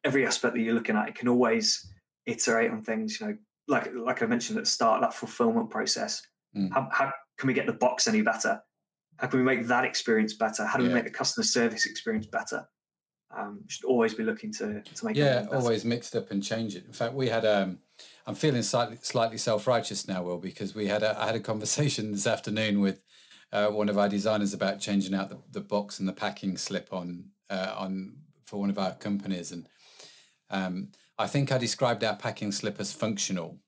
every 0.04 0.26
aspect 0.26 0.54
that 0.54 0.60
you're 0.60 0.74
looking 0.74 0.96
at, 0.96 1.08
it 1.08 1.14
can 1.14 1.28
always 1.28 1.86
iterate 2.26 2.70
on 2.70 2.82
things. 2.82 3.20
You 3.20 3.28
know, 3.28 3.36
like 3.68 3.92
like 3.94 4.22
I 4.22 4.26
mentioned 4.26 4.58
at 4.58 4.64
the 4.64 4.70
start, 4.70 5.00
that 5.00 5.14
fulfillment 5.14 5.70
process. 5.70 6.22
Mm. 6.56 6.72
How, 6.72 6.88
how 6.90 7.12
can 7.38 7.46
we 7.46 7.54
get 7.54 7.66
the 7.66 7.72
box 7.72 8.06
any 8.06 8.22
better? 8.22 8.62
How 9.18 9.26
can 9.28 9.38
we 9.38 9.44
make 9.44 9.66
that 9.66 9.84
experience 9.84 10.34
better? 10.34 10.64
How 10.64 10.78
do 10.78 10.84
Yeah. 10.84 10.88
we 10.88 10.94
make 10.94 11.04
the 11.04 11.10
customer 11.10 11.44
service 11.44 11.86
experience 11.86 12.26
better? 12.26 12.68
Um, 13.34 13.60
should 13.66 13.86
always 13.86 14.12
be 14.12 14.24
looking 14.24 14.52
to 14.54 14.82
to 14.82 15.06
make 15.06 15.16
yeah 15.16 15.46
always 15.50 15.86
mixed 15.86 16.14
up 16.14 16.30
and 16.30 16.42
change 16.42 16.76
it 16.76 16.84
in 16.84 16.92
fact 16.92 17.14
we 17.14 17.30
had 17.30 17.46
um 17.46 17.78
i'm 18.26 18.34
feeling 18.34 18.60
slightly 18.60 18.98
slightly 19.00 19.38
self-righteous 19.38 20.06
now 20.06 20.22
will 20.22 20.36
because 20.36 20.74
we 20.74 20.86
had 20.86 21.02
a 21.02 21.18
i 21.18 21.24
had 21.24 21.34
a 21.34 21.40
conversation 21.40 22.12
this 22.12 22.26
afternoon 22.26 22.80
with 22.80 23.02
uh, 23.50 23.68
one 23.68 23.88
of 23.88 23.96
our 23.96 24.08
designers 24.08 24.52
about 24.52 24.80
changing 24.80 25.14
out 25.14 25.30
the, 25.30 25.38
the 25.50 25.62
box 25.62 25.98
and 25.98 26.06
the 26.06 26.12
packing 26.12 26.58
slip 26.58 26.92
on 26.92 27.24
uh, 27.48 27.72
on 27.74 28.16
for 28.42 28.60
one 28.60 28.68
of 28.68 28.78
our 28.78 28.92
companies 28.92 29.50
and 29.50 29.66
um 30.52 30.88
i 31.18 31.26
think 31.26 31.50
i 31.50 31.58
described 31.58 32.04
our 32.04 32.16
packing 32.16 32.52
slip 32.52 32.78
as 32.78 32.92
functional. 32.92 33.58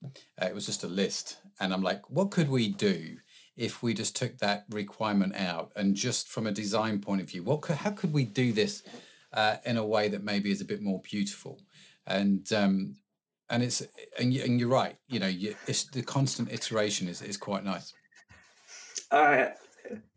Uh, 0.41 0.45
it 0.45 0.55
was 0.55 0.65
just 0.65 0.83
a 0.83 0.87
list. 0.87 1.37
And 1.59 1.73
i'm 1.73 1.83
like 1.83 2.09
what 2.09 2.31
could 2.31 2.49
we 2.49 2.69
do 2.69 3.17
if 3.57 3.81
we 3.81 3.93
just 3.93 4.15
took 4.15 4.37
that 4.39 4.65
requirement 4.69 5.35
out? 5.35 5.71
And 5.75 5.95
just 5.95 6.27
from 6.27 6.45
a 6.47 6.51
design 6.51 6.99
point 6.99 7.21
of 7.21 7.29
view 7.29 7.43
what 7.43 7.61
could, 7.61 7.77
how 7.77 7.91
could 7.91 8.13
we 8.13 8.25
do 8.25 8.53
this 8.53 8.83
uh, 9.33 9.57
in 9.65 9.75
a 9.75 9.85
way 9.85 10.07
that 10.07 10.23
maybe 10.23 10.51
is 10.51 10.61
a 10.61 10.65
bit 10.65 10.81
more 10.81 11.01
beautiful? 11.01 11.61
And 12.07 12.51
um 12.53 12.95
and 13.49 13.63
it's 13.63 13.83
and, 14.19 14.33
you, 14.33 14.43
you're 14.43 14.69
right. 14.69 14.95
You 15.07 15.19
know 15.19 15.27
you, 15.27 15.55
it's 15.67 15.83
the 15.85 16.01
constant 16.01 16.51
iteration 16.51 17.07
is, 17.07 17.21
is 17.21 17.37
quite 17.37 17.63
nice. 17.63 17.93
Uh, 19.11 19.47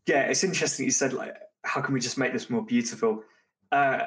yeah, 0.07 0.23
it's 0.23 0.45
interesting 0.45 0.87
you 0.87 0.91
said 0.91 1.13
like, 1.13 1.35
how 1.65 1.81
can 1.81 1.95
we 1.95 2.01
just 2.01 2.19
make 2.19 2.33
this 2.33 2.49
more 2.49 2.65
beautiful? 2.65 3.23
Uh, 3.71 4.07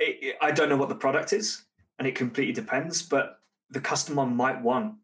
it, 0.00 0.18
it- 0.22 0.36
I 0.40 0.50
don't 0.50 0.68
know 0.68 0.76
what 0.76 0.88
the 0.88 0.94
product 0.96 1.32
is, 1.32 1.62
and 1.98 2.08
it 2.08 2.14
completely 2.16 2.52
depends. 2.52 3.02
But 3.02 3.38
the 3.70 3.80
customer 3.80 4.26
might 4.26 4.60
want 4.60 4.94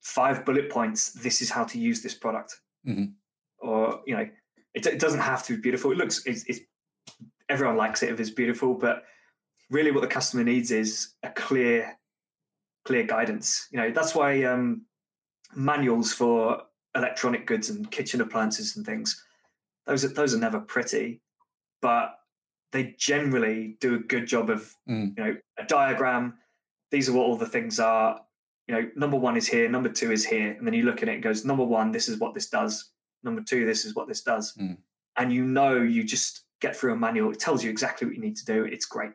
five 0.00 0.44
bullet 0.44 0.70
points. 0.70 1.10
This 1.12 1.42
is 1.42 1.50
how 1.50 1.64
to 1.64 1.78
use 1.78 2.02
this 2.02 2.14
product, 2.14 2.60
Mhm. 2.86 3.12
or 3.58 4.02
you 4.06 4.16
know, 4.16 4.26
it, 4.74 4.86
it 4.86 4.98
doesn't 5.00 5.20
have 5.20 5.44
to 5.46 5.56
be 5.56 5.60
beautiful. 5.60 5.90
It 5.92 5.98
looks, 5.98 6.24
it's, 6.26 6.44
it's 6.44 6.60
everyone 7.48 7.76
likes 7.76 8.02
it 8.02 8.10
if 8.10 8.20
it's 8.20 8.30
beautiful, 8.30 8.74
but 8.74 9.04
really, 9.70 9.90
what 9.90 10.00
the 10.02 10.06
customer 10.06 10.44
needs 10.44 10.70
is 10.70 11.14
a 11.22 11.30
clear, 11.30 11.98
clear 12.84 13.02
guidance. 13.04 13.68
You 13.70 13.78
know, 13.80 13.90
that's 13.90 14.14
why 14.14 14.44
um, 14.44 14.86
manuals 15.54 16.12
for 16.12 16.62
electronic 16.94 17.46
goods 17.46 17.68
and 17.70 17.90
kitchen 17.90 18.20
appliances 18.22 18.76
and 18.76 18.84
things 18.86 19.22
those 19.86 20.04
are 20.04 20.08
those 20.08 20.34
are 20.34 20.38
never 20.38 20.58
pretty 20.58 21.20
but 21.82 22.17
they 22.72 22.94
generally 22.98 23.76
do 23.80 23.94
a 23.94 23.98
good 23.98 24.26
job 24.26 24.50
of 24.50 24.74
Mm. 24.88 25.16
you 25.16 25.24
know 25.24 25.36
a 25.58 25.64
diagram. 25.64 26.38
These 26.90 27.08
are 27.08 27.12
what 27.12 27.24
all 27.26 27.36
the 27.36 27.46
things 27.46 27.78
are. 27.80 28.20
You 28.66 28.74
know 28.74 28.90
number 28.96 29.16
one 29.16 29.36
is 29.36 29.46
here 29.48 29.68
number 29.68 29.88
two 29.88 30.12
is 30.12 30.24
here 30.26 30.52
and 30.52 30.66
then 30.66 30.74
you 30.74 30.82
look 30.84 31.02
at 31.02 31.08
it 31.08 31.14
and 31.14 31.22
goes 31.22 31.44
number 31.44 31.64
one 31.64 31.90
this 31.92 32.08
is 32.08 32.18
what 32.18 32.34
this 32.34 32.48
does. 32.50 32.90
Number 33.22 33.42
two 33.42 33.64
this 33.66 33.84
is 33.84 33.94
what 33.94 34.08
this 34.08 34.22
does. 34.22 34.54
Mm. 34.56 34.76
and 35.16 35.32
you 35.32 35.44
know 35.44 35.80
you 35.80 36.04
just 36.04 36.44
get 36.60 36.76
through 36.76 36.92
a 36.92 36.96
manual. 36.96 37.30
It 37.32 37.38
tells 37.40 37.62
you 37.64 37.70
exactly 37.70 38.06
what 38.06 38.14
you 38.16 38.20
need 38.22 38.36
to 38.36 38.44
do. 38.44 38.64
It's 38.64 38.84
great. 38.86 39.12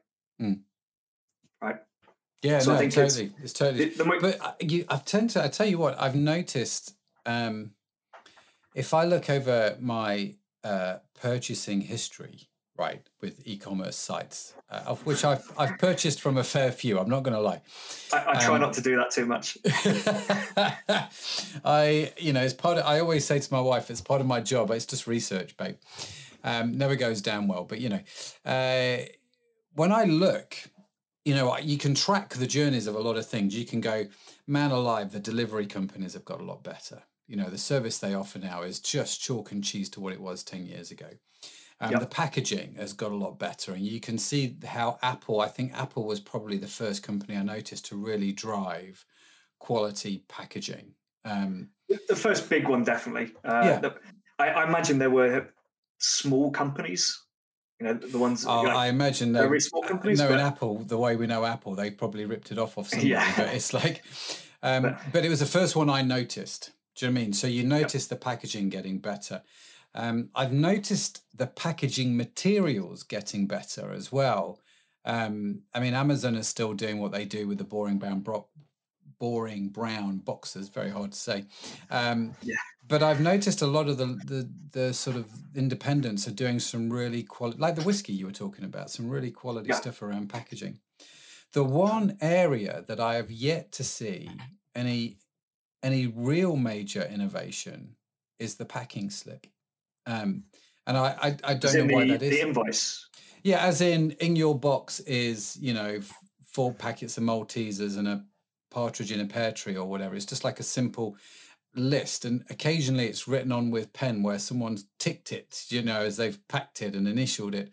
Right. 1.61 1.77
yeah 2.41 2.59
So 2.59 2.71
I 2.71 2.73
no, 2.73 2.79
think 2.79 2.91
it's- 2.93 3.15
totally. 3.15 3.33
It's, 3.43 3.53
totally 3.53 3.85
The- 3.89 3.97
the 3.97 4.05
mo- 4.05 4.19
but 4.19 4.41
I- 4.41 4.55
you 4.59 4.85
i've 4.89 5.05
tend 5.05 5.29
to 5.31 5.43
i 5.43 5.47
tell 5.47 5.65
you 5.65 5.77
what 5.77 5.97
i've 5.99 6.15
noticed 6.15 6.95
um 7.25 7.71
if 8.75 8.93
i 8.93 9.05
look 9.05 9.29
over 9.29 9.77
my 9.79 10.35
uh 10.63 10.97
purchasing 11.21 11.81
history 11.81 12.49
right 12.85 13.03
with 13.21 13.33
e-commerce 13.51 13.95
sites 13.95 14.53
uh, 14.73 14.81
of 14.91 14.97
which 15.07 15.23
i've 15.31 15.45
i've 15.57 15.77
purchased 15.87 16.19
from 16.21 16.37
a 16.37 16.43
fair 16.43 16.71
few 16.71 16.99
i'm 16.99 17.09
not 17.15 17.23
going 17.25 17.37
to 17.39 17.45
lie 17.51 17.61
I, 18.11 18.17
I 18.31 18.33
try 18.45 18.55
Um, 18.55 18.61
not 18.61 18.73
to 18.73 18.81
do 18.89 18.93
that 18.99 19.09
too 19.17 19.25
much 19.25 19.57
I, 21.63 22.11
you 22.17 22.33
know, 22.33 22.41
it's 22.41 22.53
part 22.53 22.77
of, 22.77 22.85
I 22.85 22.99
always 22.99 23.25
say 23.25 23.39
to 23.39 23.53
my 23.53 23.61
wife, 23.61 23.89
it's 23.89 24.01
part 24.01 24.21
of 24.21 24.27
my 24.27 24.41
job. 24.41 24.71
It's 24.71 24.85
just 24.85 25.07
research, 25.07 25.55
babe. 25.57 25.75
Um, 26.43 26.77
never 26.77 26.95
goes 26.95 27.21
down 27.21 27.47
well. 27.47 27.63
But, 27.63 27.79
you 27.79 27.89
know, 27.89 27.99
uh, 28.45 29.05
when 29.73 29.91
I 29.91 30.03
look, 30.03 30.55
you 31.25 31.33
know, 31.33 31.57
you 31.57 31.77
can 31.77 31.95
track 31.95 32.35
the 32.35 32.47
journeys 32.47 32.87
of 32.87 32.95
a 32.95 32.99
lot 32.99 33.17
of 33.17 33.27
things. 33.27 33.55
You 33.55 33.65
can 33.65 33.81
go, 33.81 34.05
man 34.45 34.71
alive, 34.71 35.11
the 35.11 35.19
delivery 35.19 35.65
companies 35.65 36.13
have 36.13 36.25
got 36.25 36.41
a 36.41 36.43
lot 36.43 36.63
better. 36.63 37.03
You 37.27 37.37
know, 37.37 37.49
the 37.49 37.57
service 37.57 37.97
they 37.97 38.13
offer 38.13 38.39
now 38.39 38.61
is 38.63 38.79
just 38.79 39.21
chalk 39.21 39.51
and 39.51 39.63
cheese 39.63 39.89
to 39.91 40.01
what 40.01 40.13
it 40.13 40.21
was 40.21 40.43
10 40.43 40.65
years 40.65 40.91
ago. 40.91 41.07
Um, 41.83 41.91
Yep. 41.91 41.99
The 41.99 42.07
packaging 42.07 42.75
has 42.75 42.93
got 42.93 43.11
a 43.11 43.15
lot 43.15 43.37
better. 43.37 43.73
And 43.73 43.85
you 43.85 43.99
can 43.99 44.17
see 44.17 44.55
how 44.65 44.97
Apple, 45.01 45.41
I 45.41 45.47
think 45.49 45.73
Apple 45.73 46.05
was 46.05 46.19
probably 46.19 46.57
the 46.57 46.67
first 46.67 47.03
company 47.03 47.35
I 47.37 47.43
noticed 47.43 47.85
to 47.87 47.97
really 47.97 48.31
drive 48.31 49.05
quality 49.59 50.23
packaging. 50.29 50.93
Um, 51.25 51.69
the 52.07 52.15
first 52.15 52.49
big 52.49 52.67
one 52.67 52.83
definitely 52.83 53.33
uh, 53.45 53.61
Yeah. 53.65 53.79
the- 53.79 53.95
I, 54.39 54.47
I 54.49 54.63
imagine 54.67 54.97
there 54.97 55.09
were 55.11 55.49
small 55.99 56.51
companies 56.51 57.21
you 57.79 57.85
know 57.87 57.93
the 57.93 58.17
ones 58.17 58.45
oh, 58.47 58.61
you 58.63 58.67
know, 58.69 58.75
I 58.75 58.87
imagine 58.87 59.31
they, 59.31 59.39
very 59.39 59.59
small 59.61 59.81
companies, 59.83 60.19
knowing 60.19 60.33
but- 60.37 60.39
Apple 60.41 60.79
the 60.79 60.97
way 60.97 61.15
we 61.15 61.27
know 61.27 61.43
Apple, 61.45 61.75
they 61.75 61.91
probably 61.91 62.25
ripped 62.25 62.51
it 62.51 62.57
off 62.57 62.77
off 62.77 62.87
somebody. 62.89 63.09
Yeah. 63.11 63.33
But 63.37 63.53
it's 63.53 63.73
like, 63.73 64.03
um, 64.61 64.83
But- 64.83 64.99
but 65.11 65.25
it 65.25 65.29
was 65.29 65.39
the 65.39 65.45
first 65.45 65.75
one 65.75 65.89
I 65.89 66.01
noticed. 66.01 66.71
Do 66.95 67.05
you 67.05 67.11
know 67.11 67.15
what 67.15 67.21
I 67.21 67.23
mean? 67.23 67.33
So 67.33 67.47
you 67.47 67.63
notice 67.63 68.07
the 68.07 68.15
packaging 68.15 68.69
getting 68.69 68.99
better. 68.99 69.41
Um, 69.95 70.29
I've 70.35 70.53
noticed 70.53 71.21
the 71.35 71.47
packaging 71.47 72.17
materials 72.17 73.03
getting 73.03 73.47
better 73.47 73.91
as 73.91 74.11
well. 74.11 74.59
Um, 75.05 75.61
I 75.73 75.79
mean, 75.79 75.93
Amazon 75.93 76.35
is 76.35 76.47
still 76.47 76.73
doing 76.73 76.99
what 76.99 77.11
they 77.11 77.25
do 77.25 77.47
with 77.47 77.57
the 77.57 77.63
boring 77.63 77.99
brown 77.99 78.21
bro- 78.21 78.47
boring 79.19 79.69
brown 79.69 80.17
boxes. 80.17 80.69
Very 80.69 80.89
hard 80.89 81.11
to 81.11 81.17
say. 81.17 81.45
Um, 81.89 82.35
Yeah. 82.41 82.55
But 82.85 83.01
I've 83.01 83.21
noticed 83.21 83.61
a 83.61 83.67
lot 83.67 83.87
of 83.87 83.97
the, 83.97 84.07
the 84.25 84.49
the 84.71 84.93
sort 84.93 85.15
of 85.15 85.25
independents 85.55 86.27
are 86.27 86.31
doing 86.31 86.59
some 86.59 86.91
really 86.91 87.23
quality, 87.23 87.57
like 87.57 87.75
the 87.75 87.83
whiskey 87.83 88.11
you 88.13 88.25
were 88.25 88.33
talking 88.33 88.65
about, 88.65 88.89
some 88.91 89.09
really 89.09 89.31
quality 89.31 89.69
Yeah. 89.69 89.75
stuff 89.75 90.01
around 90.01 90.27
packaging. 90.29 90.79
The 91.53 91.63
one 91.63 92.17
area 92.19 92.83
that 92.87 92.99
I 92.99 93.15
have 93.15 93.31
yet 93.31 93.71
to 93.73 93.83
see 93.83 94.29
any 94.75 95.17
any 95.81 96.07
real 96.07 96.55
major 96.57 97.03
innovation 97.03 97.95
is 98.39 98.55
the 98.55 98.65
packing 98.65 99.09
slip. 99.09 99.47
Um, 100.05 100.43
and 100.85 100.97
I, 100.97 101.15
I, 101.21 101.37
I 101.43 101.53
don't 101.53 101.87
know 101.87 101.95
why 101.95 102.05
the, 102.05 102.11
that 102.11 102.21
is. 102.23 102.31
the 102.31 102.41
invoice 102.41 103.07
Yeah, 103.43 103.65
as 103.65 103.81
in 103.81 104.11
in 104.19 104.35
your 104.35 104.57
box 104.57 104.99
is 105.01 105.57
you 105.61 105.73
know 105.73 106.01
four 106.51 106.73
packets 106.73 107.17
of 107.17 107.23
Maltesers 107.23 107.97
and 107.97 108.07
a 108.07 108.23
partridge 108.69 109.11
in 109.11 109.19
a 109.19 109.25
pear 109.25 109.51
tree 109.51 109.77
or 109.77 109.85
whatever. 109.85 110.15
It's 110.15 110.25
just 110.25 110.43
like 110.43 110.59
a 110.59 110.63
simple 110.63 111.15
list, 111.75 112.25
and 112.25 112.43
occasionally 112.49 113.07
it's 113.07 113.27
written 113.27 113.51
on 113.51 113.71
with 113.71 113.93
pen 113.93 114.23
where 114.23 114.39
someone's 114.39 114.85
ticked 114.99 115.31
it, 115.31 115.65
you 115.69 115.81
know, 115.81 116.01
as 116.01 116.17
they've 116.17 116.39
packed 116.47 116.81
it 116.81 116.95
and 116.95 117.07
initialed 117.07 117.55
it. 117.55 117.71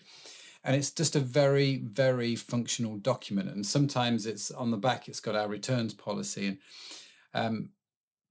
And 0.63 0.77
it's 0.77 0.91
just 0.91 1.17
a 1.17 1.21
very, 1.21 1.79
very 1.79 2.37
functional 2.37 2.99
document. 2.99 3.49
And 3.49 3.65
sometimes 3.65 4.27
it's 4.27 4.51
on 4.51 4.71
the 4.71 4.77
back, 4.77 5.09
it's 5.09 5.21
got 5.21 5.35
our 5.35 5.49
returns 5.49 5.95
policy. 5.95 6.49
And 6.49 6.59
um, 7.33 7.71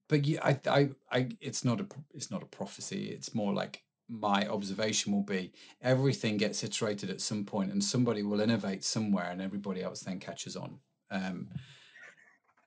but 0.08 0.26
you, 0.26 0.40
I, 0.44 0.60
I, 0.68 0.90
I, 1.12 1.30
it's 1.40 1.64
not 1.64 1.80
a, 1.80 1.88
it's 2.14 2.32
not 2.32 2.44
a 2.44 2.48
prophecy. 2.48 3.10
It's 3.10 3.34
more 3.34 3.54
like 3.54 3.84
my 4.10 4.48
observation 4.48 5.14
will 5.14 5.24
be 5.24 5.52
everything 5.82 6.38
gets 6.38 6.64
iterated 6.64 7.10
at 7.12 7.22
some 7.22 7.46
point 7.46 7.72
and 7.72 7.84
somebody 7.84 8.24
will 8.24 8.42
innovate 8.42 8.84
somewhere 8.84 9.30
and 9.32 9.42
everybody 9.42 9.84
else 9.84 10.02
then 10.02 10.20
catches 10.20 10.56
on. 10.56 10.80
Um, 11.12 11.50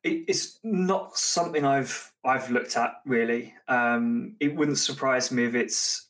it, 0.05 0.25
it's 0.29 0.59
not 0.65 1.17
something 1.17 1.65
i've 1.65 2.13
i've 2.25 2.51
looked 2.51 2.77
at 2.77 2.95
really. 3.07 3.55
Um 3.69 4.35
it 4.41 4.55
wouldn't 4.55 4.79
surprise 4.79 5.31
me 5.31 5.45
if 5.45 5.55
it's 5.55 6.09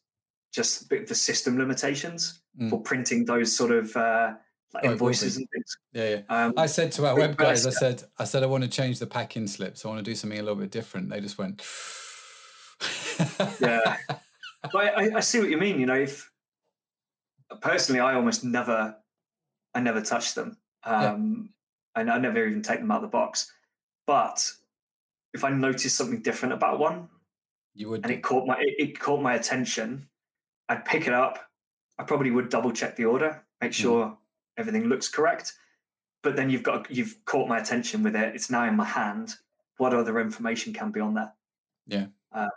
just 0.52 0.82
a 0.82 0.88
bit 0.88 1.02
of 1.02 1.08
the 1.08 1.14
system 1.14 1.58
limitations 1.58 2.38
Mm. 2.60 2.68
for 2.68 2.82
printing 2.82 3.24
those 3.24 3.50
sort 3.56 3.70
of 3.70 3.96
uh 3.96 4.34
like 4.74 4.84
Oh, 4.84 4.92
invoices 4.92 5.38
and 5.38 5.46
things. 5.54 5.76
Yeah 5.94 6.08
yeah. 6.10 6.20
Um 6.28 6.52
i 6.58 6.66
said 6.66 6.92
to 6.92 7.06
our 7.06 7.16
web 7.16 7.36
guys, 7.38 7.66
I 7.66 7.70
guys 7.70 7.82
i 7.82 7.86
s- 7.86 8.00
said 8.00 8.08
i 8.18 8.24
said 8.24 8.42
i 8.42 8.46
want 8.46 8.62
to 8.64 8.68
change 8.68 8.98
the 8.98 9.06
pack-in 9.06 9.48
slips 9.48 9.84
i 9.84 9.88
want 9.88 9.98
to 10.04 10.10
do 10.10 10.14
something 10.14 10.38
a 10.38 10.42
little 10.42 10.56
bit 10.60 10.70
different. 10.70 11.08
They 11.08 11.20
just 11.20 11.38
went 11.38 11.62
yeah 13.60 13.96
but 14.62 14.76
I, 14.76 15.16
I 15.16 15.20
see 15.20 15.40
what 15.40 15.50
you 15.50 15.58
mean 15.58 15.80
you 15.80 15.86
know 15.86 15.94
if 15.94 16.30
personally 17.60 18.00
i 18.00 18.14
almost 18.14 18.44
never 18.44 18.96
i 19.74 19.80
never 19.80 20.00
touch 20.00 20.34
them. 20.34 20.56
Yeah. 20.86 21.12
um 21.12 21.50
and 21.94 22.10
i 22.10 22.18
never 22.18 22.46
even 22.46 22.62
take 22.62 22.80
them 22.80 22.90
out 22.90 22.96
of 22.96 23.02
the 23.02 23.08
box. 23.08 23.52
But 24.06 24.50
if 25.34 25.44
i 25.44 25.50
notice 25.50 25.94
something 25.94 26.22
different 26.22 26.54
about 26.54 26.78
one 26.78 27.08
you 27.74 27.88
would 27.88 28.04
and 28.04 28.12
it 28.12 28.22
caught 28.22 28.46
my 28.46 28.56
it, 28.60 28.74
it 28.78 29.00
caught 29.00 29.22
my 29.22 29.34
attention 29.34 30.08
i'd 30.68 30.84
pick 30.84 31.06
it 31.06 31.14
up. 31.14 31.38
I 31.98 32.04
probably 32.04 32.30
would 32.30 32.48
double 32.48 32.72
check 32.72 32.96
the 32.96 33.04
order 33.04 33.42
make 33.60 33.72
sure 33.72 34.18
everything 34.58 34.84
looks 34.88 35.08
correct. 35.08 35.54
But 36.22 36.36
then 36.36 36.50
you've 36.50 36.62
got 36.62 36.90
you've 36.90 37.16
caught 37.24 37.48
my 37.48 37.58
attention 37.58 38.02
with 38.02 38.14
it. 38.16 38.34
It's 38.34 38.50
now 38.50 38.64
in 38.68 38.76
my 38.76 38.84
hand. 38.84 39.34
What 39.78 39.94
other 39.94 40.20
information 40.20 40.72
can 40.72 40.90
be 40.90 41.00
on 41.00 41.14
there? 41.14 41.32
Yeah. 41.86 42.06
um, 42.32 42.48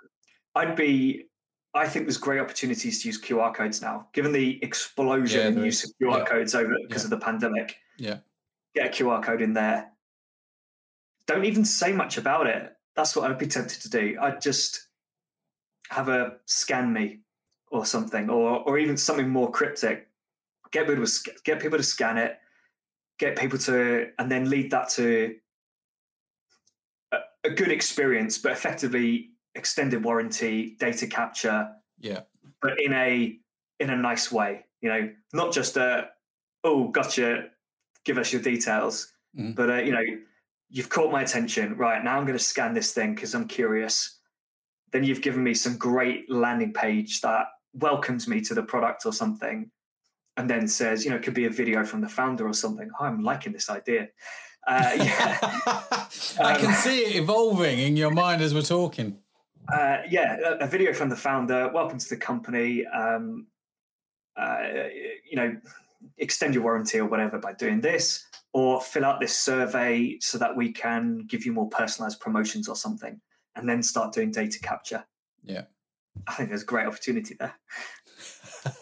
i'd 0.55 0.75
be 0.75 1.25
i 1.75 1.87
think 1.87 2.05
there's 2.05 2.17
great 2.17 2.39
opportunities 2.39 3.01
to 3.01 3.09
use 3.09 3.21
qr 3.21 3.53
codes 3.53 3.81
now 3.81 4.07
given 4.13 4.31
the 4.31 4.59
explosion 4.63 5.41
Yeah, 5.53 5.59
in 5.59 5.65
use 5.65 5.83
of 5.83 5.91
qr 6.01 6.17
Yeah. 6.19 6.25
codes 6.25 6.55
over 6.55 6.73
because 6.87 7.03
Yeah. 7.03 7.05
of 7.07 7.09
the 7.11 7.19
pandemic 7.25 7.77
Yeah. 7.97 8.17
get 8.73 8.87
a 8.87 8.89
qr 9.03 9.21
code 9.23 9.41
in 9.41 9.53
there 9.53 9.91
don't 11.27 11.45
even 11.45 11.65
say 11.65 11.91
much 11.91 12.19
about 12.19 12.45
it. 12.45 12.71
That's 12.95 13.15
what 13.15 13.29
I'd 13.29 13.39
be 13.39 13.47
tempted 13.47 13.81
to 13.81 13.89
do. 13.89 14.15
I'd 14.21 14.39
just 14.39 14.89
have 15.89 16.07
a 16.07 16.37
scan 16.45 16.93
me 16.93 17.21
or 17.71 17.83
something, 17.85 18.29
or 18.29 18.59
or 18.59 18.77
even 18.77 18.95
something 18.95 19.27
more 19.27 19.49
cryptic. 19.51 20.07
Get 20.71 20.87
people 20.87 21.03
to 21.03 21.31
get 21.43 21.59
people 21.59 21.79
to 21.79 21.83
scan 21.83 22.19
it, 22.19 22.37
get 23.17 23.37
people 23.37 23.57
to, 23.57 24.11
and 24.19 24.31
then 24.31 24.51
lead 24.51 24.69
that 24.69 24.89
to 24.89 25.35
a, 27.11 27.17
a 27.43 27.49
good 27.49 27.71
experience, 27.71 28.37
but 28.37 28.51
effectively 28.51 29.31
extended 29.55 30.03
warranty, 30.03 30.75
data 30.79 31.07
capture. 31.07 31.69
Yeah. 31.99 32.21
But 32.61 32.79
in 32.81 32.93
a 32.93 33.37
in 33.79 33.89
a 33.89 33.95
nice 33.97 34.31
way, 34.31 34.65
you 34.81 34.89
know, 34.89 35.09
not 35.33 35.53
just 35.53 35.77
a 35.77 36.09
oh 36.63 36.87
gotcha, 36.89 37.49
give 38.05 38.17
us 38.17 38.31
your 38.33 38.41
details, 38.41 39.11
Mhm. 39.37 39.55
but 39.55 39.69
uh, 39.69 39.75
you 39.75 39.91
know, 39.91 40.03
you've 40.69 40.89
caught 40.89 41.11
my 41.11 41.21
attention. 41.21 41.75
Right 41.77 42.03
now, 42.03 42.17
I'm 42.17 42.25
going 42.25 42.37
to 42.37 42.43
scan 42.43 42.73
this 42.73 42.93
thing 42.93 43.15
because 43.15 43.33
I'm 43.35 43.47
curious. 43.47 44.19
Then 44.91 45.03
you've 45.03 45.21
given 45.21 45.43
me 45.43 45.53
some 45.53 45.77
great 45.77 46.29
landing 46.31 46.73
page 46.73 47.21
that 47.21 47.47
welcomes 47.73 48.27
me 48.27 48.39
to 48.41 48.53
the 48.53 48.63
product 48.63 49.05
or 49.05 49.11
something, 49.13 49.69
and 50.37 50.49
then 50.49 50.67
says, 50.67 51.03
you 51.03 51.09
know, 51.11 51.17
it 51.17 51.23
could 51.23 51.33
be 51.33 51.45
a 51.45 51.49
video 51.49 51.83
from 51.83 52.01
the 52.01 52.07
founder 52.09 52.47
or 52.47 52.53
something. 52.53 52.89
Oh, 52.99 53.05
I'm 53.05 53.21
liking 53.21 53.51
this 53.53 53.69
idea. 53.69 54.07
Uh, 54.65 54.91
yeah. 54.97 55.37
I 56.39 56.57
can 56.57 56.67
Um, 56.67 56.73
see 56.73 56.99
it 57.05 57.15
evolving 57.17 57.79
in 57.79 57.97
your 57.97 58.11
mind 58.11 58.41
as 58.41 58.53
we're 58.53 58.61
talking. 58.61 59.19
Uh, 59.71 59.97
yeah, 60.09 60.37
a, 60.43 60.65
a 60.65 60.67
video 60.67 60.93
from 60.93 61.09
the 61.09 61.15
founder. 61.15 61.71
Welcome 61.73 61.97
to 61.97 62.09
the 62.09 62.17
company. 62.17 62.85
Um, 62.85 63.47
uh, 64.37 64.57
you 65.29 65.35
know, 65.35 65.55
extend 66.17 66.53
your 66.53 66.63
warranty 66.63 66.99
or 66.99 67.05
whatever 67.05 67.39
by 67.39 67.53
doing 67.53 67.81
this, 67.81 68.25
or 68.53 68.81
fill 68.81 69.05
out 69.05 69.19
this 69.19 69.35
survey 69.35 70.17
so 70.19 70.37
that 70.37 70.55
we 70.55 70.71
can 70.71 71.25
give 71.27 71.45
you 71.45 71.53
more 71.53 71.69
personalized 71.69 72.19
promotions 72.19 72.67
or 72.67 72.75
something, 72.75 73.19
and 73.55 73.67
then 73.67 73.81
start 73.81 74.13
doing 74.13 74.31
data 74.31 74.59
capture. 74.59 75.05
Yeah. 75.43 75.63
I 76.27 76.33
think 76.33 76.49
there's 76.49 76.63
a 76.63 76.65
great 76.65 76.87
opportunity 76.87 77.35
there. 77.39 77.55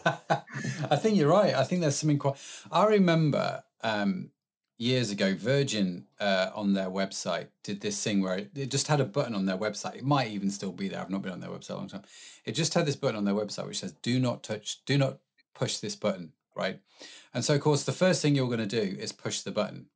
I 0.90 0.96
think 0.96 1.16
you're 1.16 1.28
right. 1.28 1.54
I 1.54 1.64
think 1.64 1.80
there's 1.80 1.96
something 1.96 2.18
quite. 2.18 2.36
I 2.70 2.86
remember 2.86 3.62
um, 3.82 4.30
years 4.76 5.10
ago, 5.10 5.34
Virgin 5.34 6.06
uh, 6.20 6.50
on 6.54 6.74
their 6.74 6.88
website 6.88 7.48
did 7.62 7.80
this 7.80 8.02
thing 8.02 8.22
where 8.22 8.36
it, 8.36 8.50
it 8.54 8.70
just 8.70 8.88
had 8.88 9.00
a 9.00 9.04
button 9.04 9.34
on 9.34 9.46
their 9.46 9.56
website. 9.56 9.96
It 9.96 10.04
might 10.04 10.30
even 10.30 10.50
still 10.50 10.72
be 10.72 10.88
there. 10.88 11.00
I've 11.00 11.10
not 11.10 11.22
been 11.22 11.32
on 11.32 11.40
their 11.40 11.50
website 11.50 11.70
a 11.70 11.76
long 11.76 11.88
time. 11.88 12.02
It 12.44 12.52
just 12.52 12.74
had 12.74 12.86
this 12.86 12.96
button 12.96 13.16
on 13.16 13.24
their 13.24 13.34
website 13.34 13.66
which 13.66 13.80
says, 13.80 13.92
"Do 14.02 14.18
not 14.18 14.42
touch. 14.42 14.84
Do 14.84 14.98
not 14.98 15.18
push 15.54 15.78
this 15.78 15.96
button." 15.96 16.32
Right. 16.56 16.80
And 17.32 17.44
so, 17.44 17.54
of 17.54 17.60
course, 17.60 17.82
the 17.82 17.92
first 17.92 18.22
thing 18.22 18.36
you're 18.36 18.46
going 18.46 18.66
to 18.66 18.66
do 18.66 18.96
is 18.96 19.12
push 19.12 19.40
the 19.40 19.50
button. 19.50 19.86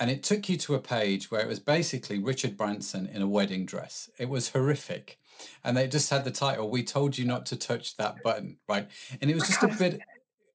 And 0.00 0.10
it 0.10 0.22
took 0.22 0.48
you 0.48 0.56
to 0.56 0.74
a 0.74 0.80
page 0.80 1.30
where 1.30 1.42
it 1.42 1.46
was 1.46 1.60
basically 1.60 2.18
Richard 2.18 2.56
Branson 2.56 3.06
in 3.06 3.20
a 3.20 3.28
wedding 3.28 3.66
dress. 3.66 4.08
It 4.18 4.28
was 4.28 4.50
horrific 4.50 5.18
and 5.64 5.76
they 5.76 5.86
just 5.88 6.10
had 6.10 6.24
the 6.24 6.30
title 6.30 6.68
we 6.68 6.82
told 6.82 7.18
you 7.18 7.24
not 7.24 7.46
to 7.46 7.56
touch 7.56 7.96
that 7.96 8.22
button 8.22 8.58
right 8.68 8.88
and 9.20 9.30
it 9.30 9.34
was 9.34 9.46
just 9.46 9.62
a 9.62 9.68
bit 9.68 10.00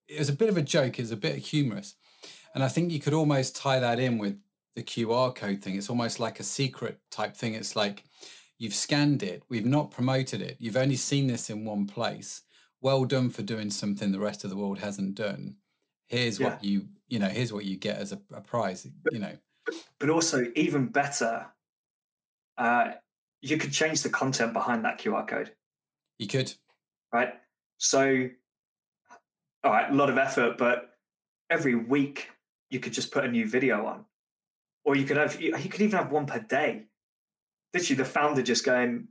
it 0.08 0.20
was 0.20 0.30
a 0.30 0.34
bit 0.34 0.50
of 0.50 0.58
a 0.58 0.62
joke 0.62 0.98
it 0.98 1.04
was 1.04 1.12
a 1.12 1.18
bit 1.18 1.38
humorous 1.38 1.96
and 2.58 2.64
i 2.64 2.68
think 2.68 2.92
you 2.92 3.00
could 3.00 3.14
almost 3.14 3.56
tie 3.56 3.80
that 3.80 4.00
in 4.00 4.18
with 4.18 4.38
the 4.78 4.84
qr 4.84 5.34
code 5.34 5.60
thing. 5.64 5.76
It's 5.76 5.90
almost 5.90 6.20
like 6.20 6.40
a 6.40 6.44
secret 6.44 7.00
type 7.10 7.36
thing. 7.36 7.56
It's 7.56 7.76
like 7.76 8.04
you've 8.60 8.76
scanned 8.76 9.24
it. 9.24 9.42
We've 9.50 9.66
not 9.66 9.90
promoted 9.90 10.40
it. 10.40 10.56
You've 10.60 10.78
only 10.78 10.96
seen 10.96 11.26
this 11.26 11.50
in 11.50 11.66
one 11.66 11.88
place. 11.88 12.44
Well 12.80 13.06
done 13.06 13.32
for 13.32 13.42
doing 13.42 13.72
something 13.72 14.12
the 14.12 14.20
rest 14.20 14.44
of 14.44 14.52
the 14.52 14.56
world 14.56 14.78
hasn't 14.78 15.16
done. 15.16 15.56
Here's 16.06 16.40
what 16.40 16.64
you 16.64 16.90
you 17.08 17.18
know 17.18 17.28
here's 17.28 17.52
what 17.52 17.66
you 17.66 17.76
get 17.76 17.98
as 17.98 18.12
a, 18.12 18.20
a 18.32 18.40
prize 18.40 18.88
you 19.12 19.18
know. 19.18 19.36
But 20.00 20.12
also, 20.12 20.46
even 20.56 20.88
better, 20.90 21.48
uh, 22.60 22.92
you 23.42 23.58
could 23.58 23.74
change 23.74 24.04
the 24.04 24.10
content 24.10 24.54
behind 24.54 24.86
that 24.86 25.00
QR 25.00 25.28
code. 25.28 25.52
you 26.20 26.28
could. 26.28 26.54
Right? 27.12 27.34
So, 27.80 28.30
all 29.64 29.72
right, 29.72 29.90
a 29.90 29.94
lot 29.94 30.12
of 30.12 30.20
effort, 30.20 30.58
but 30.58 30.92
every 31.50 31.76
week 31.76 32.30
you 32.70 32.80
could 32.80 32.94
just 32.94 33.12
put 33.12 33.26
a 33.26 33.28
new 33.28 33.48
video 33.48 33.86
on, 33.86 34.06
or 34.84 34.96
you 34.96 35.06
could 35.06 35.18
have 35.18 35.40
you 35.42 35.52
could 35.54 35.82
even 35.82 35.98
have 35.98 36.12
one 36.12 36.26
per 36.26 36.40
day. 36.40 36.86
Literally, 37.74 37.98
the 37.98 38.06
founder 38.06 38.42
just 38.42 38.66
going, 38.66 39.08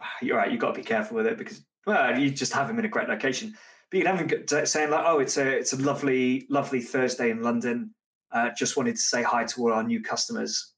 "Ah, 0.00 0.06
"You're 0.22 0.36
right, 0.36 0.50
You've 0.50 0.60
got 0.60 0.74
to 0.74 0.80
be 0.80 0.84
careful 0.84 1.16
with 1.16 1.26
it 1.26 1.38
because 1.38 1.64
well, 1.86 2.18
you 2.18 2.30
just 2.30 2.52
have 2.52 2.68
him 2.68 2.78
in 2.78 2.84
a 2.84 2.88
great 2.88 3.08
location." 3.08 3.56
But 3.90 3.98
you 3.98 4.04
can 4.04 4.16
have 4.16 4.30
him 4.30 4.66
saying 4.66 4.90
like, 4.90 5.04
"Oh, 5.06 5.18
it's 5.20 5.36
a 5.36 5.46
it's 5.58 5.72
a 5.72 5.76
lovely 5.76 6.46
lovely 6.50 6.80
Thursday 6.80 7.30
in 7.30 7.42
London. 7.42 7.94
Uh, 8.30 8.50
just 8.56 8.76
wanted 8.76 8.96
to 8.96 9.02
say 9.02 9.22
hi 9.22 9.44
to 9.44 9.62
all 9.62 9.72
our 9.72 9.82
new 9.82 10.02
customers." 10.02 10.74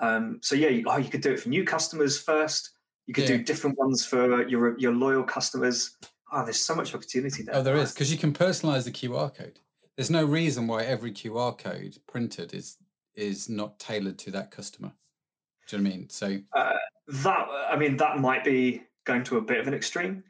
Um, 0.00 0.40
so 0.42 0.56
yeah, 0.56 0.68
you, 0.68 0.84
oh, 0.88 0.96
you 0.96 1.08
could 1.08 1.20
do 1.20 1.32
it 1.32 1.40
for 1.40 1.48
new 1.50 1.64
customers 1.64 2.20
first. 2.20 2.70
You 3.06 3.14
could 3.14 3.28
Yeah. 3.28 3.36
do 3.36 3.44
different 3.44 3.78
ones 3.78 4.04
for 4.04 4.46
your 4.48 4.78
your 4.78 4.92
loyal 4.92 5.22
customers. 5.22 5.96
Oh, 6.32 6.42
there's 6.42 6.64
so 6.64 6.74
much 6.74 6.94
opportunity 6.94 7.42
there. 7.44 7.54
Oh, 7.54 7.62
there 7.62 7.76
is 7.76 7.92
because 7.92 8.10
you 8.10 8.18
can 8.18 8.32
personalize 8.32 8.84
the 8.84 8.90
QR 8.90 9.32
code. 9.32 9.60
There's 9.96 10.10
no 10.10 10.24
reason 10.24 10.66
why 10.66 10.84
every 10.84 11.12
QR 11.12 11.56
code 11.56 11.98
printed 12.06 12.52
is 12.54 12.78
is 13.14 13.48
not 13.48 13.78
tailored 13.78 14.18
to 14.18 14.30
that 14.32 14.50
customer. 14.50 14.92
Do 15.68 15.76
you 15.76 15.82
know 15.82 15.88
what 15.88 15.94
I 15.94 15.96
mean? 15.96 16.08
So 16.10 16.38
uh, 16.52 16.72
That 17.08 17.48
I 17.70 17.76
mean, 17.76 17.96
that 17.98 18.18
might 18.18 18.44
be 18.44 18.82
going 19.04 19.24
to 19.24 19.38
a 19.38 19.42
bit 19.42 19.60
of 19.60 19.68
an 19.68 19.74
extreme, 19.74 20.24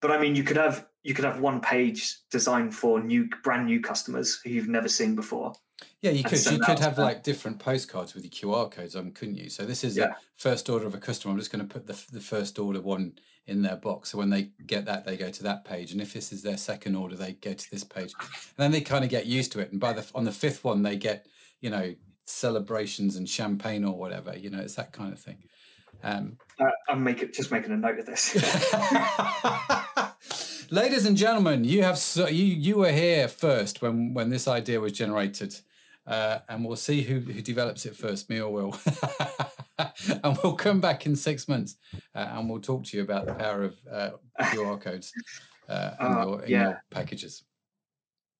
but 0.00 0.10
I 0.10 0.18
mean, 0.18 0.34
you 0.34 0.42
could 0.42 0.56
have 0.56 0.86
you 1.02 1.14
could 1.14 1.24
have 1.24 1.40
one 1.40 1.60
page 1.60 2.18
designed 2.30 2.74
for 2.74 3.00
new 3.00 3.28
brand 3.42 3.66
new 3.66 3.80
customers 3.80 4.40
who 4.42 4.50
you've 4.50 4.68
never 4.68 4.88
seen 4.88 5.14
before. 5.14 5.54
yeah, 6.02 6.10
you 6.10 6.24
could 6.24 6.44
you 6.46 6.58
could 6.58 6.78
have 6.78 6.98
like 6.98 7.22
different 7.22 7.58
postcards 7.58 8.14
with 8.14 8.24
your 8.24 8.30
QR 8.30 8.70
codes 8.70 8.96
on, 8.96 9.12
couldn't 9.12 9.36
you? 9.36 9.50
So 9.50 9.64
this 9.64 9.84
is 9.84 9.98
a 9.98 10.16
first 10.36 10.68
order 10.68 10.86
of 10.86 10.94
a 10.94 10.98
customer. 10.98 11.32
I'm 11.32 11.38
just 11.38 11.52
going 11.52 11.66
to 11.66 11.72
put 11.72 11.86
the 11.86 12.02
the 12.12 12.20
first 12.20 12.58
order 12.58 12.80
one 12.80 13.14
in 13.46 13.62
their 13.62 13.76
box. 13.76 14.10
So 14.10 14.18
when 14.18 14.30
they 14.30 14.50
get 14.66 14.84
that, 14.84 15.04
they 15.04 15.16
go 15.16 15.30
to 15.30 15.42
that 15.42 15.64
page, 15.64 15.92
and 15.92 16.00
if 16.00 16.12
this 16.12 16.32
is 16.32 16.42
their 16.42 16.56
second 16.56 16.94
order, 16.94 17.16
they 17.16 17.32
go 17.32 17.52
to 17.52 17.70
this 17.70 17.84
page, 17.84 18.12
and 18.20 18.56
then 18.56 18.70
they 18.70 18.80
kind 18.80 19.04
of 19.04 19.10
get 19.10 19.26
used 19.26 19.52
to 19.52 19.60
it. 19.60 19.72
And 19.72 19.80
by 19.80 19.92
the 19.92 20.06
on 20.14 20.24
the 20.24 20.32
fifth 20.32 20.64
one, 20.64 20.82
they 20.82 20.96
get 20.96 21.26
you 21.60 21.70
know 21.70 21.94
celebrations 22.24 23.16
and 23.16 23.28
champagne 23.28 23.84
or 23.84 23.96
whatever. 23.96 24.36
You 24.36 24.50
know, 24.50 24.60
it's 24.60 24.76
that 24.76 24.92
kind 24.92 25.12
of 25.12 25.18
thing. 25.18 25.38
Um, 26.02 26.38
Uh, 26.58 26.70
I'm 26.88 27.04
making 27.04 27.32
just 27.32 27.50
making 27.50 27.72
a 27.72 27.76
note 27.76 27.98
of 27.98 28.06
this. 28.06 28.34
Ladies 30.70 31.04
and 31.04 31.16
gentlemen, 31.16 31.64
you 31.64 31.82
have 31.82 31.98
so, 31.98 32.28
you 32.28 32.44
you 32.44 32.78
were 32.78 32.92
here 32.92 33.26
first 33.28 33.82
when 33.82 34.14
when 34.14 34.30
this 34.30 34.46
idea 34.46 34.80
was 34.80 34.92
generated, 34.92 35.54
uh, 36.06 36.38
and 36.48 36.64
we'll 36.64 36.76
see 36.76 37.02
who 37.02 37.20
who 37.20 37.42
develops 37.42 37.84
it 37.86 37.96
first, 37.96 38.30
me 38.30 38.40
or 38.40 38.52
Will. 38.52 38.72
and 40.24 40.38
we'll 40.42 40.54
come 40.54 40.80
back 40.80 41.06
in 41.06 41.16
six 41.16 41.48
months, 41.48 41.76
uh, 42.14 42.18
and 42.32 42.48
we'll 42.48 42.60
talk 42.60 42.84
to 42.84 42.96
you 42.96 43.02
about 43.02 43.26
the 43.26 43.34
power 43.34 43.62
of 43.64 43.78
uh, 43.90 44.10
QR 44.40 44.80
codes 44.86 45.12
uh, 45.68 45.90
in, 46.00 46.06
Uh, 46.06 46.26
your, 46.26 46.44
yeah. 46.46 46.62
your 46.62 46.84
packages. 46.90 47.44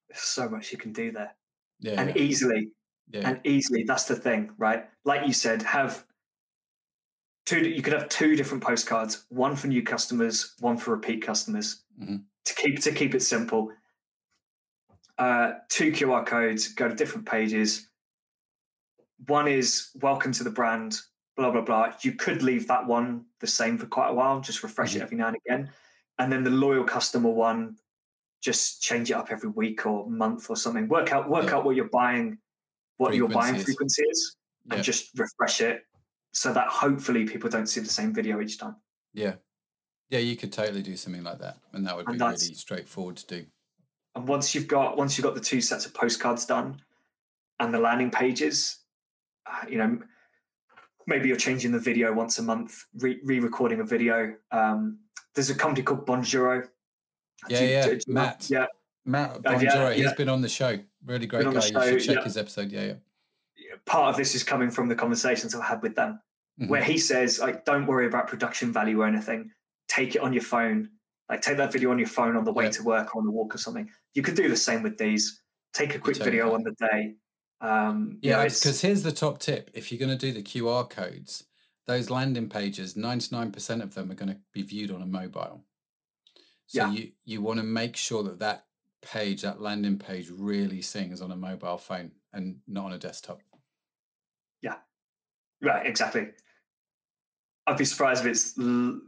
There's 0.09 0.21
so 0.23 0.49
much 0.49 0.73
you 0.73 0.79
can 0.79 0.93
do 0.93 1.13
there, 1.13 1.35
Yeah, 1.79 2.01
and 2.01 2.11
yeah, 2.11 2.23
easily, 2.23 2.69
yeah. 3.11 3.29
and 3.29 3.41
easily. 3.45 3.85
That's 3.85 4.05
the 4.05 4.17
thing, 4.17 4.51
right? 4.59 4.89
Like 5.05 5.27
you 5.27 5.33
said, 5.33 5.63
have 5.63 6.05
two. 7.47 7.61
You 7.69 7.83
could 7.83 7.93
have 7.93 8.09
two 8.09 8.35
different 8.37 8.63
postcards: 8.65 9.27
one 9.29 9.55
for 9.57 9.69
new 9.69 9.83
customers, 9.83 10.55
one 10.61 10.77
for 10.77 10.91
repeat 10.93 11.23
customers. 11.23 11.85
Mhm. 12.01 12.25
To 12.47 12.55
keep 12.55 12.81
to 12.81 12.93
keep 12.93 13.15
it 13.15 13.23
simple, 13.23 13.71
uh, 15.19 15.53
two 15.69 15.93
QR 15.93 16.25
codes 16.27 16.75
go 16.75 16.89
to 16.89 16.95
different 16.95 17.27
pages. 17.27 17.89
One 19.27 19.47
is 19.47 19.91
welcome 20.01 20.33
to 20.33 20.43
the 20.45 20.51
brand, 20.51 20.99
blah 21.41 21.51
blah 21.51 21.63
blah. 21.63 21.93
You 22.03 22.13
could 22.13 22.43
leave 22.43 22.69
that 22.69 22.87
one 22.87 23.25
the 23.41 23.47
same 23.47 23.79
for 23.79 23.87
quite 23.87 24.11
a 24.11 24.15
while, 24.15 24.41
just 24.41 24.63
refresh 24.63 24.93
Mhm. 24.93 24.97
it 24.97 25.03
every 25.03 25.17
now 25.17 25.29
and 25.29 25.37
again, 25.47 25.73
and 26.19 26.31
then 26.31 26.45
the 26.45 26.51
loyal 26.51 26.85
customer 26.85 27.31
one, 27.31 27.79
just 28.43 28.83
change 28.83 29.11
it 29.11 29.15
up 29.15 29.31
every 29.31 29.49
week 29.49 29.87
or 29.87 30.09
month 30.11 30.51
or 30.51 30.57
something. 30.57 30.87
Work 30.89 31.13
out 31.13 31.31
work 31.31 31.47
Yeah. 31.47 31.57
out 31.57 31.65
what 31.65 31.77
you're 31.77 31.89
buying, 31.89 32.39
what 32.99 33.15
your 33.15 33.29
buying 33.29 33.55
Frequencies. 33.55 33.65
frequency 33.65 34.03
is, 34.05 34.37
Yeah. 34.67 34.75
and 34.75 34.85
just 34.85 35.19
refresh 35.19 35.63
it 35.63 35.87
so 36.33 36.53
that 36.53 36.69
hopefully 36.69 37.27
people 37.27 37.49
don't 37.49 37.67
see 37.67 37.81
the 37.81 37.89
same 37.89 38.13
video 38.13 38.41
each 38.41 38.59
time. 38.59 38.77
yeah, 39.15 39.37
yeah. 40.11 40.19
You 40.21 40.37
could 40.37 40.53
totally 40.53 40.83
do 40.83 40.97
something 40.97 41.25
like 41.25 41.39
that, 41.39 41.57
and 41.73 41.87
that 41.87 41.97
would 41.97 42.07
And 42.07 42.19
be 42.19 42.25
really 42.25 42.37
straightforward 42.55 43.17
to 43.17 43.27
do. 43.27 43.47
And 44.15 44.29
once 44.29 44.55
you've 44.55 44.69
got 44.69 44.97
once 44.99 45.17
you've 45.17 45.25
got 45.25 45.35
the 45.35 45.41
two 45.41 45.61
sets 45.63 45.87
of 45.87 45.95
postcards 45.95 46.45
done 46.45 46.83
and 47.59 47.73
the 47.73 47.79
landing 47.81 48.11
pages, 48.11 48.81
uh, 49.47 49.65
you 49.69 49.79
know, 49.79 50.03
maybe 51.11 51.29
you're 51.29 51.37
changing 51.37 51.73
the 51.73 51.79
video 51.79 52.13
once 52.15 52.39
a 52.39 52.43
month, 52.43 52.85
re- 52.99 53.21
re-recording 53.25 53.81
a 53.81 53.85
video. 53.85 54.35
Um, 54.53 55.01
there's 55.35 55.51
a 55.51 55.55
company 55.55 55.83
called 55.83 56.07
Bonjoro. 56.07 56.67
Yeah, 57.49 57.59
Do 57.59 57.67
yeah, 57.67 57.87
do- 57.87 57.97
do 57.99 58.13
Matt. 58.13 58.49
Yeah, 58.49 58.67
Matt 59.05 59.37
Uh, 59.45 59.59
yeah, 59.61 59.93
he's 59.93 60.05
yeah. 60.05 60.15
been 60.15 60.29
on 60.31 60.41
the 60.41 60.49
show. 60.49 60.79
Really 61.05 61.27
great 61.27 61.45
guy. 61.45 61.51
you 61.53 61.61
should 61.61 62.01
check 62.01 62.17
yeah. 62.17 62.25
his 62.25 62.37
episode. 62.39 62.71
Yeah, 62.73 62.85
yeah. 62.85 62.95
part 63.87 64.11
of 64.11 64.17
this 64.17 64.35
is 64.35 64.43
coming 64.43 64.71
from 64.71 64.89
the 64.89 64.95
conversations 64.95 65.55
I've 65.55 65.65
had 65.65 65.83
with 65.83 65.95
them, 65.97 66.21
Mhm. 66.61 66.69
where 66.69 66.83
he 66.83 66.97
says, 66.99 67.39
like, 67.41 67.65
don't 67.65 67.87
worry 67.87 68.07
about 68.07 68.27
production 68.29 68.73
value 68.73 69.01
or 69.03 69.07
anything. 69.07 69.51
Take 69.89 70.15
it 70.17 70.21
on 70.23 70.33
your 70.33 70.43
phone. 70.43 70.91
Like, 71.29 71.41
take 71.41 71.57
that 71.57 71.73
video 71.73 71.91
on 71.91 71.99
your 71.99 72.09
phone 72.09 72.37
on 72.37 72.45
the 72.45 72.53
way 72.53 72.71
to 72.71 72.83
work 72.83 73.15
or 73.15 73.21
on 73.21 73.27
the 73.27 73.33
walk 73.33 73.55
or 73.55 73.59
something. 73.59 73.89
You 74.15 74.23
could 74.23 74.35
do 74.35 74.49
the 74.49 74.57
same 74.57 74.83
with 74.83 74.99
these. 74.99 75.43
Take 75.73 75.95
a 75.95 75.99
quick 75.99 76.17
video 76.17 76.53
on 76.55 76.63
the 76.63 76.73
day 76.73 77.15
Um, 77.61 78.19
Yeah, 78.23 78.45
because 78.45 78.81
here's 78.81 79.03
the 79.03 79.13
top 79.13 79.39
tip: 79.39 79.71
if 79.75 79.91
you're 79.93 79.99
going 79.99 80.17
to 80.17 80.27
do 80.27 80.33
the 80.33 80.43
QR 80.43 80.89
codes, 80.89 81.45
those 81.87 82.11
landing 82.11 82.49
pages, 82.49 82.97
ninety 82.97 83.29
nine 83.35 83.53
percent 83.53 83.83
of 83.83 83.95
them 83.95 84.11
are 84.11 84.15
going 84.15 84.31
to 84.33 84.39
be 84.53 84.63
viewed 84.63 84.91
on 84.91 85.03
a 85.03 85.07
mobile. 85.07 85.65
So 86.67 86.87
Yeah. 86.87 86.91
you 86.93 87.13
you 87.25 87.43
want 87.43 87.59
to 87.59 87.65
make 87.65 87.97
sure 87.97 88.23
that 88.23 88.39
that 88.39 88.67
page, 89.03 89.43
that 89.43 89.61
landing 89.61 89.99
page, 89.99 90.31
really 90.31 90.83
sings 90.83 91.21
on 91.21 91.31
a 91.31 91.37
mobile 91.37 91.79
phone 91.79 92.13
and 92.33 92.61
not 92.67 92.87
on 92.87 92.93
a 92.93 92.99
desktop. 92.99 93.41
Yeah, 94.63 94.77
right, 95.63 95.87
exactly. 95.87 96.29
I'd 97.67 97.77
be 97.79 97.85
surprised 97.85 98.25
if 98.25 98.31
it's 98.31 98.59
l- 98.59 99.01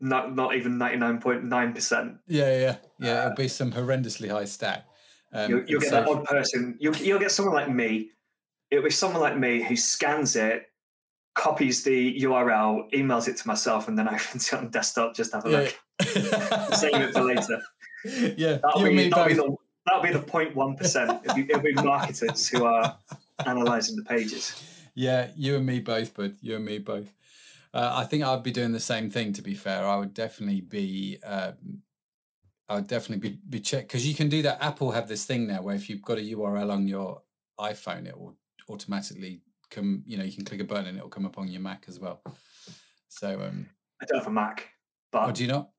not 0.00 0.34
not 0.34 0.54
even 0.54 0.78
ninety 0.78 0.98
nine 0.98 1.20
point 1.20 1.44
nine 1.44 1.72
percent. 1.74 2.18
Yeah, 2.26 2.56
yeah, 2.58 2.76
yeah. 2.98 3.24
It'll 3.26 3.36
be 3.36 3.48
some 3.48 3.72
horrendously 3.72 4.30
high 4.30 4.44
stat. 4.46 4.87
Um, 5.32 5.50
You'll, 5.50 5.64
you'll 5.66 5.80
get 5.80 5.90
so 5.90 5.96
that 5.96 6.08
odd 6.08 6.24
person. 6.24 6.76
You'll 6.80 6.96
you'll 6.96 7.18
get 7.18 7.30
someone 7.30 7.54
like 7.54 7.70
me. 7.70 8.10
It'll 8.70 8.84
be 8.84 8.90
someone 8.90 9.20
like 9.20 9.36
me 9.36 9.62
who 9.62 9.76
scans 9.76 10.36
it, 10.36 10.70
copies 11.34 11.82
the 11.82 12.20
URL, 12.20 12.90
emails 12.92 13.28
it 13.28 13.36
to 13.38 13.46
myself, 13.46 13.88
and 13.88 13.98
then 13.98 14.08
opens 14.14 14.48
it 14.48 14.54
on 14.54 14.68
desktop 14.70 15.14
just 15.14 15.32
have 15.32 15.44
a 15.46 15.50
yeah. 15.50 15.58
look. 15.58 16.74
Save 16.74 16.94
it 16.94 17.12
for 17.12 17.22
later. 17.22 17.60
yeah, 18.36 18.58
That'll 18.62 18.80
you 18.80 18.86
and 18.86 18.96
be, 18.96 19.04
me 19.04 19.08
that'll, 19.08 19.26
be 19.26 19.34
the, 19.34 19.56
that'll 19.86 20.02
be 20.02 20.12
the 20.12 20.20
0.1 20.20 20.76
percent. 20.78 21.20
It'll 21.24 21.36
be, 21.36 21.42
it'll 21.42 21.60
be 21.60 21.74
marketers 21.74 22.48
who 22.48 22.64
are 22.64 22.96
analysing 23.40 23.96
the 23.96 24.04
pages. 24.04 24.62
Yeah, 24.94 25.28
you 25.36 25.56
and 25.56 25.66
me 25.66 25.80
both, 25.80 26.14
bud. 26.14 26.36
You 26.40 26.56
and 26.56 26.64
me 26.64 26.78
both. 26.78 27.12
Uh, 27.72 27.92
I 27.92 28.04
think 28.04 28.24
I'd 28.24 28.42
be 28.42 28.50
doing 28.50 28.72
the 28.72 28.80
same 28.80 29.10
thing. 29.10 29.32
To 29.34 29.42
be 29.42 29.54
fair, 29.54 29.86
I 29.86 29.96
would 29.96 30.14
definitely 30.14 30.62
be. 30.62 31.18
Um, 31.24 31.82
I 32.68 32.74
would 32.74 32.86
definitely 32.86 33.30
be 33.30 33.38
be 33.48 33.60
check 33.60 33.88
because 33.88 34.06
you 34.06 34.14
can 34.14 34.28
do 34.28 34.42
that. 34.42 34.62
Apple 34.62 34.90
have 34.90 35.08
this 35.08 35.24
thing 35.24 35.46
now 35.46 35.62
where 35.62 35.74
if 35.74 35.88
you've 35.88 36.02
got 36.02 36.18
a 36.18 36.20
URL 36.20 36.70
on 36.70 36.86
your 36.86 37.22
iPhone, 37.58 38.06
it 38.06 38.18
will 38.18 38.36
automatically 38.68 39.40
come. 39.70 40.02
You 40.06 40.18
know, 40.18 40.24
you 40.24 40.32
can 40.32 40.44
click 40.44 40.60
a 40.60 40.64
button 40.64 40.86
and 40.86 40.98
it 40.98 41.02
will 41.02 41.10
come 41.10 41.24
up 41.24 41.38
on 41.38 41.48
your 41.48 41.62
Mac 41.62 41.84
as 41.88 41.98
well. 41.98 42.20
So, 43.08 43.40
um, 43.40 43.66
I 44.02 44.04
don't 44.04 44.18
have 44.18 44.26
a 44.26 44.30
Mac, 44.30 44.68
oh, 45.14 45.26
but 45.26 45.34
do 45.34 45.44
you 45.44 45.48
not? 45.48 45.70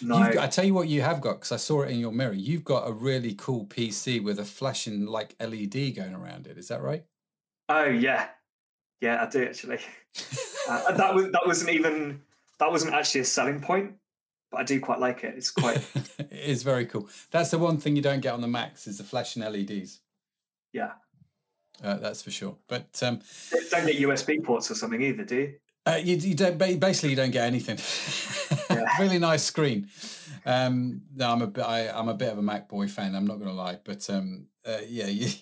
no. 0.00 0.18
You've 0.18 0.38
I 0.38 0.46
tell 0.46 0.64
you 0.64 0.72
what, 0.72 0.88
you 0.88 1.02
have 1.02 1.20
got 1.20 1.34
because 1.34 1.52
I 1.52 1.56
saw 1.56 1.82
it 1.82 1.90
in 1.90 1.98
your 1.98 2.12
mirror. 2.12 2.32
You've 2.32 2.64
got 2.64 2.88
a 2.88 2.92
really 2.92 3.34
cool 3.34 3.66
PC 3.66 4.24
with 4.24 4.38
a 4.38 4.44
flashing 4.44 5.04
like 5.04 5.36
LED 5.38 5.94
going 5.96 6.14
around 6.14 6.46
it. 6.46 6.56
Is 6.56 6.68
that 6.68 6.82
right? 6.82 7.04
Oh 7.68 7.84
yeah, 7.84 8.28
yeah, 9.02 9.22
I 9.22 9.28
do 9.28 9.44
actually. 9.44 9.80
Uh, 10.68 10.92
that 10.92 11.14
was 11.14 11.24
that 11.32 11.40
wasn't 11.46 11.70
even 11.70 12.20
that 12.58 12.70
wasn't 12.70 12.92
actually 12.92 13.22
a 13.22 13.24
selling 13.24 13.58
point, 13.58 13.94
but 14.50 14.60
I 14.60 14.64
do 14.64 14.80
quite 14.80 14.98
like 15.00 15.24
it. 15.24 15.34
It's 15.36 15.50
quite 15.50 15.76
it 16.18 16.32
is 16.32 16.62
very 16.62 16.86
cool. 16.86 17.08
That's 17.30 17.50
the 17.50 17.58
one 17.58 17.78
thing 17.78 17.96
you 17.96 18.02
don't 18.02 18.20
get 18.20 18.32
on 18.34 18.40
the 18.40 18.48
Macs 18.48 18.86
is 18.86 18.98
the 18.98 19.04
flashing 19.04 19.42
LEDs. 19.42 20.00
yeah. 20.72 20.92
Uh, 21.80 21.94
that's 21.98 22.22
for 22.22 22.32
sure. 22.32 22.56
But 22.66 23.00
um, 23.04 23.20
Don't 23.70 23.86
get 23.86 23.96
USB 23.98 24.42
ports 24.42 24.68
or 24.68 24.74
something 24.74 25.00
either, 25.00 25.22
do 25.24 25.36
you? 25.36 25.54
uh, 25.86 25.94
you, 26.02 26.16
you 26.16 26.34
don't 26.34 26.58
basically 26.58 27.10
you 27.10 27.14
don't 27.16 27.30
get 27.30 27.46
anything. 27.46 27.78
Yeah. 28.68 28.84
really 29.00 29.20
nice 29.20 29.44
screen. 29.44 29.86
Um, 30.44 31.02
no, 31.14 31.30
I'm 31.30 31.40
a 31.40 31.46
bit. 31.46 31.64
I, 31.64 31.88
I'm 31.88 32.08
a 32.08 32.14
bit 32.14 32.32
of 32.32 32.38
a 32.38 32.42
Mac 32.42 32.68
boy 32.68 32.88
fan. 32.88 33.14
I'm 33.14 33.28
not 33.28 33.36
going 33.36 33.48
to 33.50 33.54
lie, 33.54 33.78
but 33.84 34.10
um, 34.10 34.46
uh, 34.66 34.78
yeah, 34.88 35.06
you, 35.06 35.28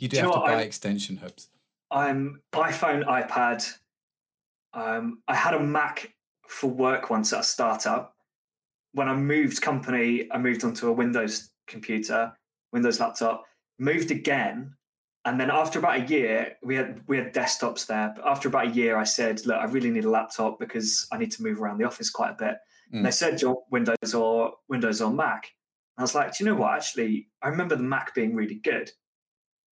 you 0.00 0.08
do 0.08 0.16
you 0.16 0.22
have 0.22 0.32
to 0.32 0.40
buy 0.40 0.54
I- 0.54 0.62
extension 0.62 1.18
hubs. 1.18 1.48
I'm 1.92 2.42
iPhone, 2.52 3.04
iPad. 3.04 3.64
Um, 4.74 5.22
I 5.28 5.36
had 5.36 5.54
a 5.54 5.60
Mac 5.60 6.12
for 6.50 6.68
work 6.68 7.10
once 7.10 7.32
at 7.32 7.40
a 7.40 7.44
startup. 7.44 8.16
When 8.92 9.08
I 9.08 9.14
moved 9.14 9.62
company, 9.62 10.28
I 10.32 10.38
moved 10.38 10.64
onto 10.64 10.88
a 10.88 10.92
Windows 10.92 11.50
computer, 11.68 12.32
Windows 12.72 12.98
laptop. 12.98 13.44
Moved 13.78 14.10
again, 14.10 14.74
and 15.24 15.40
then 15.40 15.50
after 15.50 15.78
about 15.78 16.00
a 16.00 16.04
year, 16.06 16.56
we 16.62 16.74
had 16.74 17.00
we 17.06 17.16
had 17.16 17.32
desktops 17.32 17.86
there. 17.86 18.12
But 18.14 18.26
after 18.26 18.48
about 18.48 18.66
a 18.66 18.70
year, 18.70 18.96
I 18.96 19.04
said, 19.04 19.46
"Look, 19.46 19.56
I 19.56 19.64
really 19.64 19.90
need 19.90 20.04
a 20.04 20.10
laptop 20.10 20.58
because 20.58 21.06
I 21.12 21.18
need 21.18 21.30
to 21.32 21.42
move 21.42 21.62
around 21.62 21.78
the 21.78 21.86
office 21.86 22.10
quite 22.10 22.32
a 22.32 22.36
bit." 22.44 22.56
And 22.92 23.04
they 23.04 23.10
mm. 23.10 23.14
said, 23.14 23.36
"Do 23.36 23.46
you 23.46 23.62
Windows 23.70 24.14
or 24.14 24.54
Windows 24.68 25.00
or 25.00 25.10
Mac?" 25.10 25.50
I 25.96 26.02
was 26.02 26.14
like, 26.14 26.36
"Do 26.36 26.44
you 26.44 26.50
know 26.50 26.56
what? 26.56 26.74
Actually, 26.74 27.28
I 27.42 27.48
remember 27.48 27.76
the 27.76 27.82
Mac 27.82 28.14
being 28.14 28.34
really 28.34 28.56
good." 28.56 28.90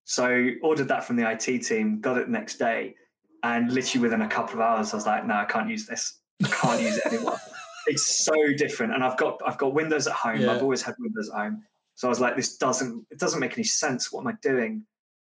So 0.04 0.48
ordered 0.62 0.88
that 0.88 1.04
from 1.04 1.16
the 1.16 1.30
IT 1.30 1.62
team, 1.64 2.00
got 2.00 2.18
it 2.18 2.30
next 2.30 2.58
day, 2.58 2.94
and 3.42 3.70
literally 3.72 4.02
within 4.02 4.22
a 4.22 4.28
couple 4.28 4.54
of 4.54 4.60
hours, 4.60 4.92
I 4.92 4.96
was 4.96 5.06
like, 5.06 5.26
"No, 5.26 5.34
I 5.34 5.44
can't 5.44 5.68
use 5.68 5.86
this. 5.86 6.20
I 6.44 6.48
can't 6.48 6.80
use 6.80 6.96
it 6.98 7.06
anymore. 7.06 7.38
It's 7.90 8.22
so 8.22 8.34
different." 8.54 8.92
And 8.92 9.02
I've 9.02 9.16
got 9.16 9.40
I've 9.46 9.56
got 9.56 9.72
Windows 9.72 10.06
at 10.06 10.12
home. 10.12 10.40
Yeah. 10.40 10.52
I've 10.52 10.62
always 10.62 10.82
had 10.82 10.94
Windows 10.98 11.30
at 11.30 11.36
home. 11.36 11.64
So 11.94 12.06
I 12.06 12.10
was 12.10 12.20
like, 12.20 12.36
"This 12.36 12.58
doesn't 12.58 13.06
it 13.10 13.18
doesn't 13.18 13.40
make 13.40 13.54
any 13.54 13.64
sense. 13.64 14.12
What 14.12 14.20
am 14.20 14.28
I 14.28 14.34
doing? 14.42 14.84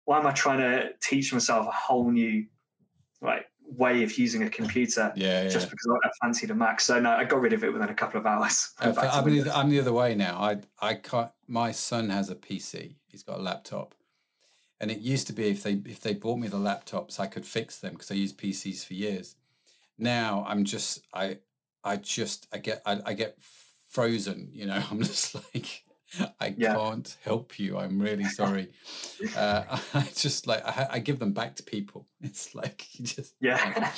Why 0.06 0.18
am 0.18 0.26
I 0.26 0.32
trying 0.32 0.58
to 0.58 0.90
teach 1.00 1.32
myself 1.32 1.68
a 1.68 1.70
whole 1.70 2.10
new 2.10 2.46
like 3.22 3.46
way 3.62 4.02
of 4.02 4.18
using 4.18 4.42
a 4.42 4.50
computer?" 4.50 5.12
Yeah, 5.14 5.44
yeah. 5.44 5.48
Just 5.48 5.70
because 5.70 5.86
I 6.04 6.10
fancied 6.20 6.50
a 6.50 6.54
Mac, 6.54 6.80
so 6.80 6.98
no, 6.98 7.10
I 7.10 7.24
got 7.24 7.40
rid 7.40 7.52
of 7.52 7.62
it 7.62 7.72
within 7.72 7.88
a 7.88 7.94
couple 7.94 8.18
of 8.18 8.26
hours. 8.26 8.74
Uh, 8.80 8.86
Went 8.86 8.96
back 8.96 9.12
to 9.12 9.18
I'm, 9.18 9.24
the, 9.24 9.56
I'm 9.56 9.70
the 9.70 9.80
other 9.80 9.92
way 9.92 10.14
now. 10.16 10.38
I 10.38 10.56
I 10.80 10.94
can't. 10.94 11.30
My 11.46 11.70
son 11.70 12.10
has 12.10 12.28
a 12.28 12.34
PC. 12.34 12.96
He's 13.06 13.22
got 13.22 13.38
a 13.38 13.42
laptop, 13.42 13.94
and 14.80 14.90
it 14.90 14.98
used 14.98 15.26
to 15.28 15.32
be 15.32 15.48
if 15.48 15.62
they 15.62 15.80
if 15.86 16.00
they 16.00 16.14
bought 16.14 16.38
me 16.40 16.48
the 16.48 16.58
laptops, 16.58 17.20
I 17.20 17.28
could 17.28 17.46
fix 17.46 17.78
them 17.78 17.92
because 17.92 18.10
I 18.10 18.14
used 18.14 18.36
PCs 18.36 18.84
for 18.84 18.94
years. 18.94 19.36
Now 19.98 20.44
I'm 20.48 20.64
just 20.64 21.00
I 21.12 21.38
I 21.84 21.96
just 21.96 22.46
I 22.52 22.58
get 22.58 22.82
I, 22.86 23.00
I 23.06 23.12
get 23.14 23.36
frozen. 23.90 24.50
You 24.52 24.66
know, 24.66 24.82
I'm 24.90 25.02
just 25.02 25.34
like 25.34 25.84
I 26.40 26.54
Yeah. 26.56 26.74
can't 26.74 27.16
help 27.22 27.58
you. 27.58 27.76
I'm 27.76 27.98
really 28.00 28.24
sorry. 28.24 28.68
uh, 29.36 29.64
I 29.94 30.08
just 30.14 30.46
like 30.46 30.64
I, 30.64 30.86
I 30.92 30.98
give 31.00 31.18
them 31.18 31.32
back 31.32 31.56
to 31.56 31.62
people. 31.62 32.06
It's 32.22 32.54
like 32.54 32.86
you 32.98 33.04
just 33.04 33.34
Yeah. 33.40 33.92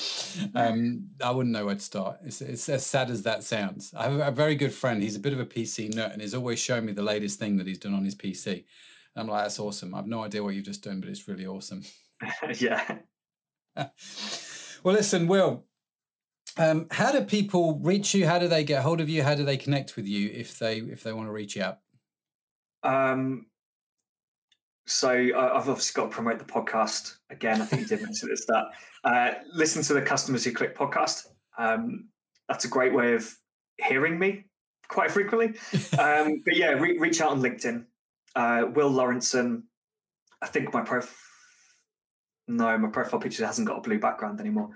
um, 0.55 1.11
I 1.23 1.31
wouldn't 1.31 1.53
know 1.53 1.67
where 1.67 1.77
to 1.77 1.81
start. 1.81 2.19
It's, 2.25 2.41
it's 2.41 2.69
as 2.69 2.85
sad 2.85 3.11
as 3.11 3.23
that 3.23 3.45
sounds. 3.45 3.95
I 3.97 4.09
have 4.09 4.21
a 4.21 4.31
very 4.33 4.57
good 4.57 4.73
friend. 4.73 5.03
He's 5.03 5.17
a 5.17 5.21
bit 5.21 5.33
of 5.33 5.41
a 5.41 5.47
PC 5.47 5.93
nerd, 5.95 6.13
and 6.13 6.21
he's 6.23 6.35
always 6.35 6.59
showing 6.59 6.85
me 6.87 6.93
the 6.93 7.03
latest 7.03 7.39
thing 7.39 7.57
that 7.59 7.67
he's 7.67 7.79
done 7.79 7.95
on 7.95 8.05
his 8.05 8.15
PC. 8.17 8.65
I'm 9.17 9.27
like, 9.29 9.45
that's 9.45 9.59
awesome. 9.59 9.95
I've 9.95 10.07
no 10.07 10.25
idea 10.25 10.43
what 10.43 10.55
you've 10.55 10.65
just 10.65 10.83
done, 10.85 11.01
but 11.01 11.09
it's 11.11 11.27
really 11.29 11.47
awesome. 11.47 11.83
yeah. 12.59 12.99
Well, 13.77 14.95
listen, 14.95 15.27
Will, 15.29 15.65
um, 16.57 16.87
how 16.91 17.13
do 17.13 17.23
people 17.23 17.79
reach 17.83 18.15
you? 18.15 18.27
How 18.27 18.39
do 18.39 18.49
they 18.49 18.65
get 18.65 18.83
hold 18.83 19.01
of 19.01 19.09
you? 19.09 19.23
How 19.23 19.35
do 19.35 19.45
they 19.45 19.57
connect 19.57 19.97
with 19.97 20.07
you 20.07 20.31
if 20.33 20.59
they 20.59 20.79
if 20.79 21.03
they 21.03 21.13
want 21.13 21.29
to 21.29 21.33
reach 21.33 21.59
out? 21.59 21.79
Um, 22.83 23.47
so 24.87 25.11
I've 25.11 25.69
obviously 25.69 26.01
got 26.01 26.11
to 26.11 26.15
promote 26.15 26.39
the 26.39 26.45
podcast 26.45 27.17
again. 27.31 27.63
I 27.63 27.65
think 27.65 27.83
you 27.83 27.89
did 27.89 28.03
mention 28.03 28.29
it 28.29 28.33
at 28.33 28.37
the 28.39 28.43
start. 28.43 28.67
Uh, 29.05 29.31
listen 29.53 29.83
to 29.83 29.95
the 29.95 30.03
Customers 30.03 30.45
Who 30.45 30.53
Click 30.53 30.77
podcast. 30.77 31.27
Um, 31.59 32.09
that's 32.49 32.65
a 32.65 32.69
great 32.69 32.93
way 32.93 33.15
of 33.15 33.33
hearing 33.79 34.19
me 34.19 34.47
quite 34.89 35.11
frequently. 35.11 35.55
Um, 35.99 36.43
but 36.45 36.57
yeah, 36.57 36.71
re- 36.71 36.99
reach 36.99 37.21
out 37.21 37.31
on 37.31 37.41
LinkedIn. 37.41 37.85
Uh, 38.35 38.67
Will 38.75 38.91
Laurenson. 38.91 39.65
I 40.43 40.47
think 40.47 40.73
my 40.75 40.83
profile. 40.83 41.15
No, 42.49 42.77
my 42.79 42.89
profile 42.89 43.21
picture 43.21 43.47
hasn't 43.47 43.69
got 43.69 43.79
a 43.79 43.81
blue 43.81 44.01
background 44.01 44.41
anymore. 44.41 44.71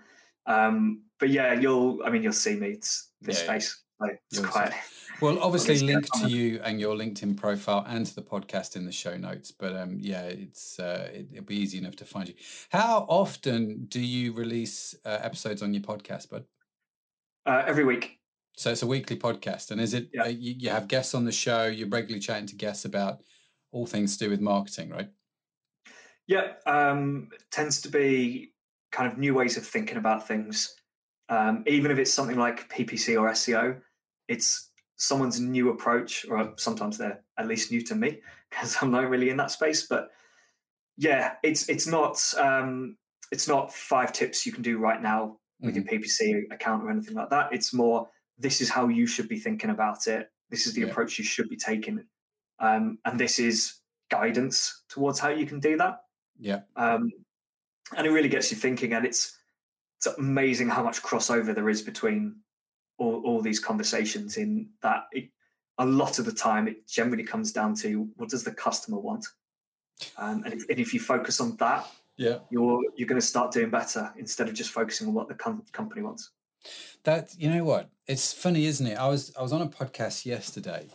Um, 0.46 1.04
but 1.18 1.30
yeah, 1.30 1.54
you'll. 1.54 2.00
I 2.04 2.10
mean, 2.10 2.22
you'll 2.22 2.32
see 2.32 2.56
me. 2.56 2.68
It's 2.70 3.10
this 3.20 3.40
Yeah, 3.40 3.52
face. 3.52 3.82
So 4.00 4.08
it's 4.30 4.40
quite. 4.40 4.72
Well, 5.20 5.38
obviously, 5.42 5.74
Obviously, 5.74 5.86
link 5.86 6.06
to 6.14 6.28
you 6.28 6.60
and 6.62 6.80
your 6.80 6.96
LinkedIn 6.96 7.36
profile 7.36 7.84
and 7.88 8.04
to 8.04 8.14
the 8.14 8.22
podcast 8.22 8.76
in 8.76 8.84
the 8.84 8.92
show 8.92 9.16
notes. 9.16 9.50
But 9.52 9.76
um, 9.76 9.96
yeah, 10.00 10.22
it's 10.22 10.78
uh, 10.78 11.10
it, 11.12 11.28
it'll 11.32 11.44
be 11.44 11.56
easy 11.56 11.78
enough 11.78 11.96
to 11.96 12.04
find 12.04 12.28
you. 12.28 12.34
How 12.70 13.06
often 13.08 13.86
do 13.86 14.00
you 14.00 14.32
release 14.32 14.94
uh, 15.04 15.18
episodes 15.22 15.62
on 15.62 15.72
your 15.72 15.82
podcast, 15.82 16.30
bud? 16.30 16.44
Uh, 17.46 17.62
every 17.66 17.84
week. 17.84 18.20
So 18.56 18.70
it's 18.70 18.82
a 18.82 18.86
weekly 18.86 19.16
podcast, 19.16 19.70
and 19.70 19.80
is 19.80 19.94
it 19.94 20.10
Yeah. 20.12 20.24
uh, 20.24 20.28
you, 20.28 20.54
you 20.58 20.70
have 20.70 20.88
guests 20.88 21.14
on 21.14 21.24
the 21.24 21.32
show? 21.32 21.66
You're 21.66 21.88
regularly 21.88 22.20
chatting 22.20 22.46
to 22.46 22.56
guests 22.56 22.84
about 22.84 23.22
all 23.72 23.86
things 23.86 24.16
to 24.16 24.24
do 24.24 24.30
with 24.30 24.40
marketing, 24.40 24.90
right? 24.90 25.10
Yeah, 26.26 26.54
um, 26.64 27.30
tends 27.50 27.82
to 27.82 27.88
be 27.90 28.53
kind 28.94 29.12
of 29.12 29.18
new 29.18 29.34
ways 29.34 29.58
of 29.58 29.66
thinking 29.66 29.98
about 29.98 30.28
things. 30.28 30.76
Um, 31.28 31.64
even 31.66 31.90
if 31.90 31.98
it's 31.98 32.14
something 32.14 32.38
like 32.38 32.70
PPC 32.70 33.20
or 33.20 33.28
SEO, 33.30 33.82
it's 34.28 34.72
someone's 34.96 35.40
new 35.40 35.70
approach, 35.70 36.26
or 36.30 36.54
sometimes 36.58 36.98
they're 36.98 37.22
at 37.38 37.48
least 37.48 37.72
new 37.72 37.82
to 37.82 37.96
me 37.96 38.22
because 38.50 38.76
I'm 38.82 38.92
not 38.92 39.10
really 39.10 39.30
in 39.30 39.38
that 39.38 39.50
space. 39.50 39.86
But 39.88 40.10
yeah, 40.96 41.36
it's 41.42 41.68
it's 41.68 41.86
not 41.86 42.22
um, 42.38 42.98
it's 43.32 43.48
not 43.48 43.72
five 43.72 44.12
tips 44.12 44.46
you 44.46 44.52
can 44.52 44.62
do 44.62 44.78
right 44.78 45.02
now 45.02 45.40
with 45.64 45.76
your 45.76 45.84
PPC 45.84 46.44
account 46.52 46.84
or 46.84 46.90
anything 46.90 47.14
like 47.14 47.30
that. 47.30 47.52
It's 47.52 47.72
more 47.74 48.08
this 48.38 48.60
is 48.60 48.70
how 48.70 48.88
you 48.88 49.06
should 49.06 49.28
be 49.28 49.38
thinking 49.38 49.70
about 49.70 50.06
it. 50.06 50.28
This 50.50 50.66
is 50.66 50.74
the 50.74 50.82
Yeah. 50.82 50.90
approach 50.90 51.18
you 51.18 51.24
should 51.24 51.48
be 51.48 51.56
taking, 51.56 52.04
um, 52.60 52.98
and 53.04 53.18
this 53.18 53.38
is 53.38 53.80
guidance 54.10 54.84
towards 54.88 55.20
how 55.20 55.30
you 55.30 55.46
can 55.46 55.60
do 55.60 55.76
that 55.78 56.00
Yeah, 56.38 56.62
um, 56.76 57.10
and 57.96 58.06
it 58.06 58.10
really 58.10 58.28
gets 58.28 58.50
you 58.50 58.56
thinking. 58.56 58.92
And 58.94 59.04
it's 59.04 59.38
it's 59.98 60.06
amazing 60.18 60.68
how 60.68 60.82
much 60.82 61.02
crossover 61.02 61.54
there 61.54 61.68
is 61.68 61.82
between 61.82 62.36
all, 62.98 63.22
all 63.24 63.40
these 63.40 63.60
conversations. 63.60 64.36
In 64.36 64.68
that, 64.82 65.04
it, 65.12 65.30
a 65.78 65.86
lot 65.86 66.18
of 66.18 66.24
the 66.24 66.32
time, 66.32 66.68
it 66.68 66.86
generally 66.86 67.24
comes 67.24 67.52
down 67.52 67.74
to 67.76 68.08
what 68.16 68.28
does 68.28 68.44
the 68.44 68.52
customer 68.52 68.98
want, 68.98 69.26
Um, 70.16 70.42
and, 70.44 70.54
if, 70.54 70.68
and 70.68 70.78
if 70.78 70.94
you 70.94 71.00
focus 71.00 71.40
on 71.40 71.56
that, 71.56 71.86
yeah, 72.16 72.38
you're 72.50 72.80
you're 72.96 73.08
going 73.08 73.20
to 73.20 73.26
start 73.26 73.52
doing 73.52 73.70
better 73.70 74.12
instead 74.16 74.48
of 74.48 74.54
just 74.54 74.70
focusing 74.70 75.08
on 75.08 75.14
what 75.14 75.28
the 75.28 75.34
com- 75.34 75.64
company 75.72 76.02
wants. 76.02 76.30
That 77.02 77.34
you 77.38 77.50
know 77.50 77.64
what? 77.64 77.90
It's 78.06 78.32
funny, 78.32 78.66
isn't 78.66 78.86
it? 78.86 78.98
I 78.98 79.08
was 79.08 79.34
I 79.36 79.42
was 79.42 79.52
on 79.52 79.62
a 79.62 79.66
podcast 79.66 80.24
yesterday, 80.24 80.88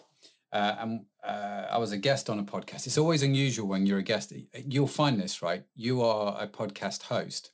uh, 0.53 0.75
and 0.79 1.05
uh, 1.23 1.65
I 1.69 1.77
was 1.77 1.91
a 1.91 1.97
guest 1.97 2.29
on 2.29 2.39
a 2.39 2.43
podcast. 2.43 2.87
It's 2.87 2.97
always 2.97 3.23
unusual 3.23 3.67
when 3.67 3.85
you're 3.85 3.99
a 3.99 4.03
guest. 4.03 4.33
You'll 4.65 4.87
find 4.87 5.19
this 5.19 5.41
right. 5.41 5.63
You 5.75 6.01
are 6.01 6.41
a 6.41 6.47
podcast 6.47 7.03
host, 7.03 7.51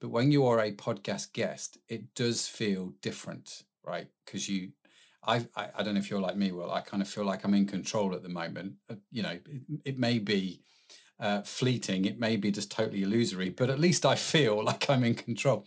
but 0.00 0.10
when 0.10 0.32
you 0.32 0.46
are 0.46 0.60
a 0.60 0.72
podcast 0.72 1.32
guest, 1.32 1.78
it 1.88 2.14
does 2.14 2.48
feel 2.48 2.92
different, 3.00 3.62
right? 3.84 4.08
Because 4.24 4.48
you 4.48 4.72
I, 5.26 5.46
I, 5.56 5.68
I 5.76 5.82
don't 5.82 5.94
know 5.94 6.00
if 6.00 6.10
you're 6.10 6.20
like 6.20 6.36
me. 6.36 6.52
Well, 6.52 6.70
I 6.70 6.80
kind 6.80 7.02
of 7.02 7.08
feel 7.08 7.24
like 7.24 7.44
I'm 7.44 7.54
in 7.54 7.66
control 7.66 8.14
at 8.14 8.22
the 8.22 8.28
moment. 8.28 8.74
Uh, 8.90 8.96
you 9.10 9.22
know, 9.22 9.38
it, 9.46 9.62
it 9.84 9.98
may 9.98 10.18
be 10.18 10.60
uh, 11.18 11.42
fleeting, 11.42 12.04
it 12.04 12.18
may 12.18 12.36
be 12.36 12.50
just 12.50 12.70
totally 12.70 13.02
illusory, 13.02 13.50
but 13.50 13.70
at 13.70 13.78
least 13.80 14.04
I 14.04 14.14
feel 14.14 14.62
like 14.70 14.88
I'm 14.90 15.04
in 15.04 15.14
control. 15.14 15.66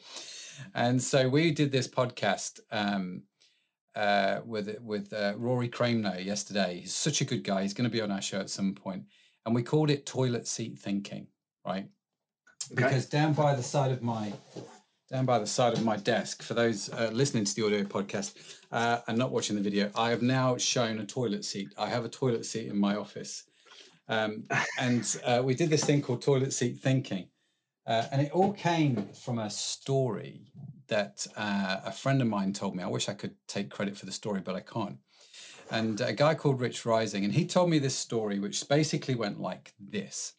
And 0.73 1.01
so 1.01 1.29
we 1.29 1.51
did 1.51 1.71
this 1.71 1.87
podcast 1.87 2.59
um, 2.71 3.23
uh, 3.97 4.41
with 4.45 4.79
with 4.81 5.11
uh, 5.11 5.33
Rory 5.37 5.67
Cramer 5.67 6.19
yesterday. 6.19 6.81
He's 6.81 6.93
such 6.93 7.19
a 7.19 7.25
good 7.25 7.43
guy. 7.43 7.63
He's 7.63 7.73
going 7.73 7.89
to 7.89 7.93
be 7.93 8.01
on 8.01 8.11
our 8.11 8.21
show 8.21 8.39
at 8.39 8.49
some 8.49 8.75
point, 8.75 9.05
and 9.45 9.55
we 9.55 9.63
called 9.63 9.89
it 9.89 10.05
toilet 10.05 10.47
seat 10.47 10.77
thinking, 10.77 11.27
right? 11.65 11.87
Okay. 12.71 12.83
Because 12.83 13.07
down 13.07 13.33
by 13.33 13.55
the 13.55 13.63
side 13.63 13.91
of 13.91 14.03
my 14.03 14.33
down 15.09 15.25
by 15.25 15.39
the 15.39 15.47
side 15.47 15.73
of 15.73 15.83
my 15.83 15.97
desk, 15.97 16.43
for 16.43 16.53
those 16.53 16.91
uh, 16.93 17.09
listening 17.11 17.45
to 17.45 17.55
the 17.55 17.65
audio 17.65 17.83
podcast 17.83 18.35
uh, 18.71 18.99
and 19.07 19.17
not 19.17 19.31
watching 19.31 19.55
the 19.55 19.63
video, 19.63 19.89
I 19.95 20.11
have 20.11 20.21
now 20.21 20.57
shown 20.57 20.99
a 20.99 21.05
toilet 21.05 21.43
seat. 21.43 21.69
I 21.77 21.89
have 21.89 22.05
a 22.05 22.09
toilet 22.09 22.45
seat 22.45 22.67
in 22.67 22.77
my 22.77 22.95
office. 22.95 23.45
Um, 24.07 24.43
and 24.79 25.03
uh, 25.25 25.41
we 25.43 25.55
did 25.55 25.69
this 25.69 25.83
thing 25.83 26.01
called 26.01 26.21
toilet 26.21 26.53
seat 26.53 26.77
thinking. 26.79 27.29
Uh, 27.85 28.05
and 28.11 28.21
it 28.21 28.31
all 28.31 28.51
came 28.51 29.07
from 29.13 29.39
a 29.39 29.49
story 29.49 30.41
that 30.87 31.27
uh, 31.35 31.77
a 31.85 31.91
friend 31.91 32.21
of 32.21 32.27
mine 32.27 32.53
told 32.53 32.75
me. 32.75 32.83
I 32.83 32.87
wish 32.87 33.09
I 33.09 33.13
could 33.13 33.35
take 33.47 33.69
credit 33.69 33.97
for 33.97 34.05
the 34.05 34.11
story, 34.11 34.41
but 34.41 34.55
I 34.55 34.61
can't. 34.61 34.97
And 35.69 35.99
a 35.99 36.13
guy 36.13 36.33
called 36.33 36.61
Rich 36.61 36.85
Rising, 36.85 37.25
and 37.25 37.33
he 37.33 37.45
told 37.45 37.69
me 37.69 37.79
this 37.79 37.97
story, 37.97 38.39
which 38.39 38.67
basically 38.69 39.15
went 39.15 39.39
like 39.39 39.73
this. 39.79 40.33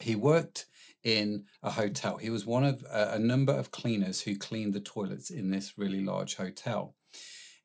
He 0.00 0.14
worked 0.14 0.66
in 1.02 1.44
a 1.62 1.72
hotel. 1.72 2.18
He 2.18 2.30
was 2.30 2.46
one 2.46 2.64
of 2.64 2.84
a, 2.90 3.12
a 3.14 3.18
number 3.18 3.52
of 3.52 3.70
cleaners 3.70 4.22
who 4.22 4.36
cleaned 4.36 4.74
the 4.74 4.80
toilets 4.80 5.30
in 5.30 5.50
this 5.50 5.76
really 5.76 6.02
large 6.02 6.36
hotel. 6.36 6.94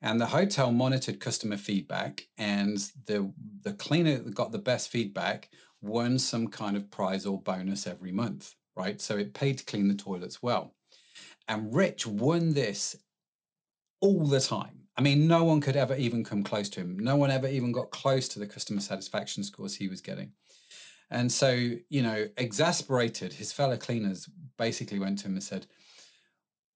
And 0.02 0.20
the 0.20 0.26
hotel 0.26 0.72
monitored 0.72 1.20
customer 1.20 1.56
feedback, 1.56 2.28
and 2.36 2.78
the 3.06 3.32
the 3.62 3.72
cleaner 3.72 4.18
that 4.18 4.34
got 4.34 4.52
the 4.52 4.58
best 4.58 4.90
feedback 4.90 5.48
won 5.80 6.18
some 6.18 6.48
kind 6.48 6.76
of 6.76 6.90
prize 6.90 7.24
or 7.24 7.40
bonus 7.40 7.86
every 7.86 8.12
month, 8.12 8.54
right? 8.74 9.00
So 9.00 9.16
it 9.16 9.34
paid 9.34 9.58
to 9.58 9.64
clean 9.64 9.88
the 9.88 9.94
toilets 9.94 10.42
well. 10.42 10.75
And 11.48 11.74
Rich 11.74 12.06
won 12.06 12.54
this 12.54 12.96
all 14.00 14.26
the 14.26 14.40
time. 14.40 14.86
I 14.96 15.02
mean, 15.02 15.28
no 15.28 15.44
one 15.44 15.60
could 15.60 15.76
ever 15.76 15.94
even 15.94 16.24
come 16.24 16.42
close 16.42 16.68
to 16.70 16.80
him. 16.80 16.98
No 16.98 17.16
one 17.16 17.30
ever 17.30 17.46
even 17.46 17.70
got 17.70 17.90
close 17.90 18.28
to 18.28 18.38
the 18.38 18.46
customer 18.46 18.80
satisfaction 18.80 19.44
scores 19.44 19.76
he 19.76 19.88
was 19.88 20.00
getting. 20.00 20.32
And 21.10 21.30
so, 21.30 21.50
you 21.88 22.02
know, 22.02 22.28
exasperated, 22.36 23.34
his 23.34 23.52
fellow 23.52 23.76
cleaners 23.76 24.28
basically 24.58 24.98
went 24.98 25.18
to 25.20 25.26
him 25.26 25.34
and 25.34 25.42
said, 25.42 25.66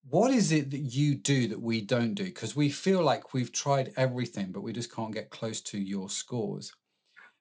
What 0.08 0.30
is 0.30 0.52
it 0.52 0.70
that 0.70 0.78
you 0.78 1.16
do 1.16 1.48
that 1.48 1.60
we 1.60 1.80
don't 1.80 2.14
do? 2.14 2.24
Because 2.24 2.54
we 2.54 2.68
feel 2.68 3.02
like 3.02 3.32
we've 3.32 3.52
tried 3.52 3.92
everything, 3.96 4.52
but 4.52 4.62
we 4.62 4.72
just 4.72 4.94
can't 4.94 5.14
get 5.14 5.30
close 5.30 5.60
to 5.62 5.78
your 5.78 6.08
scores. 6.08 6.72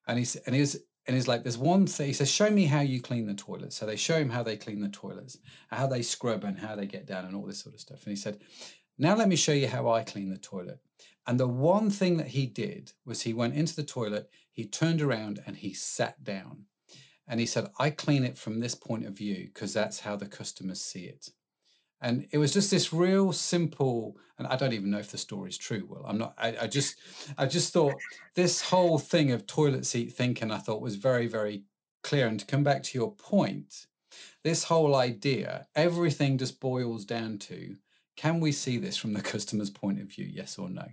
And 0.07 0.17
he's 0.17 0.35
and 0.37 0.55
he's 0.55 0.77
and 1.09 1.15
he's 1.15 1.27
like, 1.27 1.41
There's 1.41 1.57
one 1.57 1.87
thing. 1.87 2.05
He 2.05 2.13
says, 2.13 2.29
Show 2.29 2.51
me 2.51 2.65
how 2.65 2.81
you 2.81 3.01
clean 3.01 3.25
the 3.25 3.33
toilets. 3.33 3.75
So 3.75 3.87
they 3.87 3.95
show 3.95 4.19
him 4.19 4.29
how 4.29 4.43
they 4.43 4.55
clean 4.55 4.79
the 4.79 4.89
toilets, 4.89 5.39
how 5.69 5.87
they 5.87 6.03
scrub 6.03 6.43
and 6.43 6.59
how 6.59 6.75
they 6.75 6.85
get 6.85 7.07
down 7.07 7.25
and 7.25 7.35
all 7.35 7.47
this 7.47 7.57
sort 7.57 7.73
of 7.73 7.81
stuff. 7.81 8.03
And 8.03 8.11
he 8.11 8.15
said, 8.15 8.37
Now 8.95 9.15
let 9.15 9.27
me 9.27 9.35
show 9.35 9.51
you 9.51 9.67
how 9.67 9.89
I 9.89 10.03
clean 10.03 10.29
the 10.29 10.37
toilet. 10.37 10.77
And 11.25 11.39
the 11.39 11.47
one 11.47 11.89
thing 11.89 12.17
that 12.17 12.27
he 12.27 12.45
did 12.45 12.93
was 13.07 13.23
he 13.23 13.33
went 13.33 13.55
into 13.55 13.75
the 13.75 13.83
toilet, 13.83 14.29
he 14.51 14.67
turned 14.67 15.01
around 15.01 15.39
and 15.47 15.57
he 15.57 15.73
sat 15.73 16.23
down. 16.23 16.65
And 17.27 17.39
he 17.39 17.47
said, 17.47 17.69
I 17.79 17.89
clean 17.89 18.23
it 18.23 18.37
from 18.37 18.59
this 18.59 18.75
point 18.75 19.07
of 19.07 19.17
view 19.17 19.49
because 19.51 19.73
that's 19.73 20.01
how 20.01 20.15
the 20.15 20.27
customers 20.27 20.79
see 20.79 21.05
it. 21.05 21.29
And 22.01 22.27
it 22.31 22.37
was 22.37 22.53
just 22.53 22.71
this 22.71 22.93
real 22.93 23.33
simple, 23.33 24.17
and 24.37 24.47
I 24.47 24.55
don't 24.55 24.73
even 24.73 24.89
know 24.89 24.99
if 24.99 25.11
the 25.11 25.17
story 25.17 25.49
is 25.49 25.57
true. 25.57 25.85
Well, 25.89 26.05
I'm 26.07 26.17
not, 26.17 26.33
I, 26.37 26.55
I 26.61 26.67
just, 26.67 26.95
I 27.37 27.45
just 27.45 27.73
thought 27.73 27.95
this 28.35 28.61
whole 28.61 28.97
thing 28.97 29.31
of 29.31 29.45
toilet 29.45 29.85
seat 29.85 30.13
thinking, 30.13 30.51
I 30.51 30.59
thought 30.59 30.81
was 30.81 30.95
very, 30.95 31.27
very 31.27 31.63
clear. 32.03 32.27
And 32.27 32.39
to 32.39 32.45
come 32.45 32.63
back 32.63 32.83
to 32.83 32.97
your 32.97 33.11
point, 33.11 33.87
this 34.43 34.65
whole 34.65 34.95
idea, 34.95 35.67
everything 35.75 36.37
just 36.37 36.59
boils 36.59 37.05
down 37.05 37.37
to 37.39 37.75
can 38.15 38.41
we 38.41 38.51
see 38.51 38.77
this 38.77 38.97
from 38.97 39.13
the 39.13 39.21
customer's 39.33 39.69
point 39.69 40.01
of 40.01 40.07
view? 40.07 40.25
Yes 40.25 40.57
or 40.57 40.69
no? 40.69 40.87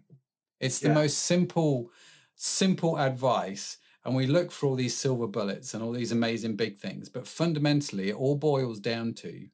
It's 0.60 0.78
the 0.78 0.88
yeah. 0.88 0.94
most 0.94 1.18
simple, 1.18 1.90
simple 2.36 2.98
advice 2.98 3.78
and 4.06 4.14
we 4.14 4.28
look 4.28 4.52
for 4.52 4.66
all 4.66 4.76
these 4.76 4.96
silver 4.96 5.26
bullets 5.26 5.74
and 5.74 5.82
all 5.82 5.90
these 5.90 6.12
amazing 6.12 6.54
big 6.54 6.78
things. 6.78 7.08
But 7.08 7.26
fundamentally, 7.26 8.10
it 8.10 8.14
all 8.14 8.36
boils 8.36 8.78
down 8.78 9.14
to 9.14 9.48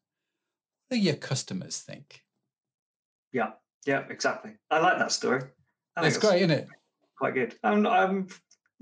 do 0.93 0.99
your 0.99 1.17
customers 1.17 1.79
think? 1.79 2.23
Yeah, 3.33 3.53
yeah, 3.87 4.05
exactly. 4.09 4.53
I 4.71 4.79
like 4.79 4.99
that 4.99 5.13
story. 5.13 5.43
It's 5.99 6.19
great, 6.19 6.43
isn't 6.43 6.51
it? 6.51 6.69
Quite 7.19 7.35
good. 7.35 7.55
I'm, 7.63 7.87
I'm 7.87 8.29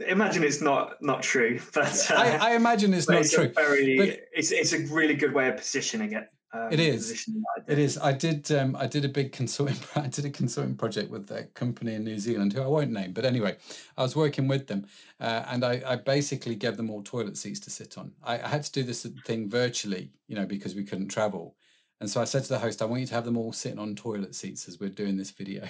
imagine 0.06 0.42
it's 0.42 0.60
not 0.60 1.02
not 1.02 1.22
true, 1.22 1.60
but 1.74 2.10
uh, 2.10 2.14
I, 2.14 2.52
I, 2.52 2.54
imagine 2.54 2.94
it's 2.94 3.08
not 3.08 3.20
it's 3.20 3.34
true. 3.34 3.52
Very, 3.54 3.96
but 3.96 4.20
it's 4.32 4.52
it's 4.52 4.72
a 4.72 4.78
really 4.94 5.14
good 5.14 5.34
way 5.34 5.48
of 5.48 5.56
positioning 5.56 6.12
it. 6.12 6.28
Um, 6.52 6.72
it 6.72 6.80
is. 6.80 7.28
It 7.68 7.78
is. 7.78 7.96
I 7.96 8.12
did. 8.12 8.50
Um, 8.50 8.74
I 8.74 8.86
did 8.86 9.04
a 9.04 9.08
big 9.08 9.30
consulting. 9.32 9.76
I 9.94 10.08
did 10.08 10.24
a 10.24 10.30
consulting 10.30 10.74
project 10.76 11.10
with 11.10 11.30
a 11.30 11.44
company 11.54 11.94
in 11.94 12.04
New 12.04 12.18
Zealand 12.18 12.52
who 12.52 12.62
I 12.62 12.66
won't 12.66 12.90
name, 12.90 13.12
but 13.12 13.24
anyway, 13.24 13.56
I 13.96 14.02
was 14.02 14.16
working 14.16 14.48
with 14.48 14.66
them, 14.66 14.86
uh, 15.20 15.44
and 15.48 15.64
I, 15.64 15.82
I, 15.86 15.96
basically 15.96 16.56
gave 16.56 16.76
them 16.76 16.90
all 16.90 17.02
toilet 17.02 17.36
seats 17.36 17.60
to 17.60 17.70
sit 17.70 17.96
on. 17.96 18.12
I, 18.24 18.40
I, 18.40 18.48
had 18.48 18.64
to 18.64 18.72
do 18.72 18.82
this 18.82 19.06
thing 19.24 19.48
virtually, 19.48 20.10
you 20.26 20.34
know, 20.34 20.44
because 20.44 20.74
we 20.74 20.82
couldn't 20.82 21.08
travel, 21.08 21.54
and 22.00 22.08
so 22.10 22.20
I 22.20 22.24
said 22.24 22.42
to 22.44 22.48
the 22.48 22.58
host, 22.58 22.82
"I 22.82 22.86
want 22.86 23.00
you 23.00 23.06
to 23.08 23.14
have 23.14 23.24
them 23.24 23.36
all 23.36 23.52
sitting 23.52 23.78
on 23.78 23.94
toilet 23.94 24.34
seats 24.34 24.68
as 24.68 24.80
we're 24.80 24.90
doing 24.90 25.16
this 25.16 25.30
video." 25.30 25.68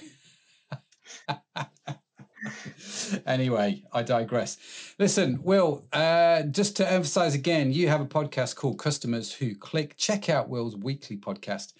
anyway, 3.27 3.83
I 3.93 4.03
digress. 4.03 4.57
Listen, 4.99 5.41
Will, 5.43 5.85
uh, 5.93 6.43
just 6.43 6.77
to 6.77 6.91
emphasize 6.91 7.35
again, 7.35 7.73
you 7.73 7.89
have 7.89 8.01
a 8.01 8.07
podcast 8.07 8.57
called 8.57 8.79
Customers 8.79 9.35
Who 9.35 9.55
Click. 9.55 9.97
Check 9.97 10.29
out 10.29 10.49
Will's 10.49 10.77
weekly 10.77 11.17
podcast 11.17 11.73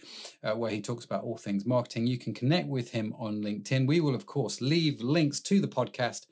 uh, 0.43 0.53
where 0.53 0.71
he 0.71 0.81
talks 0.81 1.05
about 1.05 1.25
all 1.25 1.37
things 1.37 1.67
marketing. 1.67 2.07
You 2.07 2.19
can 2.19 2.35
connect 2.35 2.69
with 2.69 2.91
him 2.91 3.15
on 3.19 3.43
LinkedIn. 3.43 3.87
We 3.87 4.01
will, 4.01 4.15
of 4.15 4.27
course, 4.27 4.61
leave 4.61 5.01
links 5.01 5.41
to 5.41 5.61
the 5.61 5.69
podcast 5.69 6.27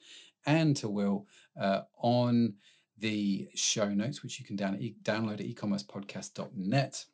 and 0.47 0.77
to 0.77 0.89
Will 0.89 1.27
uh, 1.61 1.83
on 1.99 2.55
the 2.97 3.49
show 3.55 3.89
notes, 3.89 4.23
which 4.23 4.41
you 4.41 4.47
can 4.47 4.57
down, 4.57 4.79
download 5.03 5.41
at 5.41 5.47
ecommercepodcast.net. 5.47 7.05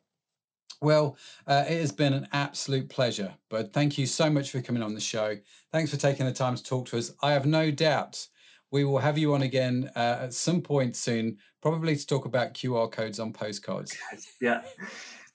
Well, 0.81 1.17
uh, 1.47 1.65
it 1.67 1.79
has 1.79 1.91
been 1.91 2.13
an 2.13 2.27
absolute 2.31 2.89
pleasure, 2.89 3.35
but 3.49 3.73
thank 3.73 3.97
you 3.97 4.05
so 4.05 4.29
much 4.29 4.51
for 4.51 4.61
coming 4.61 4.83
on 4.83 4.93
the 4.93 5.01
show. 5.01 5.37
Thanks 5.71 5.91
for 5.91 5.97
taking 5.97 6.25
the 6.25 6.33
time 6.33 6.55
to 6.55 6.63
talk 6.63 6.87
to 6.87 6.97
us. 6.97 7.13
I 7.21 7.31
have 7.31 7.45
no 7.45 7.71
doubt 7.71 8.27
we 8.71 8.83
will 8.83 8.99
have 8.99 9.17
you 9.17 9.33
on 9.33 9.41
again 9.41 9.89
uh, 9.95 10.19
at 10.23 10.33
some 10.33 10.61
point 10.61 10.95
soon, 10.95 11.37
probably 11.61 11.95
to 11.95 12.05
talk 12.05 12.25
about 12.25 12.53
QR 12.53 12.91
codes 12.91 13.19
on 13.19 13.31
postcards. 13.31 13.95
Yeah. 14.41 14.61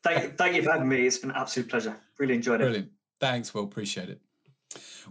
Thank, 0.02 0.36
thank 0.36 0.56
you 0.56 0.62
for 0.62 0.72
having 0.72 0.88
me. 0.88 1.06
It's 1.06 1.18
been 1.18 1.30
an 1.30 1.36
absolute 1.36 1.68
pleasure. 1.68 1.96
Really 2.18 2.34
enjoyed 2.34 2.60
it. 2.60 2.64
Brilliant. 2.64 2.90
Thanks, 3.18 3.52
Will. 3.52 3.64
Appreciate 3.64 4.08
it. 4.08 4.20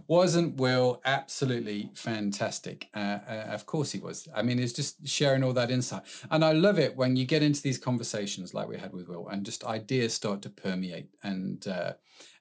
Wasn't 0.06 0.56
Will 0.56 1.00
absolutely 1.04 1.90
fantastic? 1.94 2.88
Uh, 2.94 3.18
uh, 3.28 3.46
of 3.50 3.66
course 3.66 3.92
he 3.92 3.98
was. 3.98 4.28
I 4.34 4.42
mean, 4.42 4.58
he's 4.58 4.72
just 4.72 5.06
sharing 5.06 5.42
all 5.42 5.52
that 5.54 5.70
insight. 5.70 6.02
And 6.30 6.44
I 6.44 6.52
love 6.52 6.78
it 6.78 6.96
when 6.96 7.16
you 7.16 7.24
get 7.24 7.42
into 7.42 7.62
these 7.62 7.78
conversations 7.78 8.54
like 8.54 8.68
we 8.68 8.78
had 8.78 8.92
with 8.92 9.08
Will 9.08 9.28
and 9.28 9.44
just 9.44 9.64
ideas 9.64 10.14
start 10.14 10.42
to 10.42 10.50
permeate 10.50 11.08
and 11.22 11.66
uh, 11.66 11.92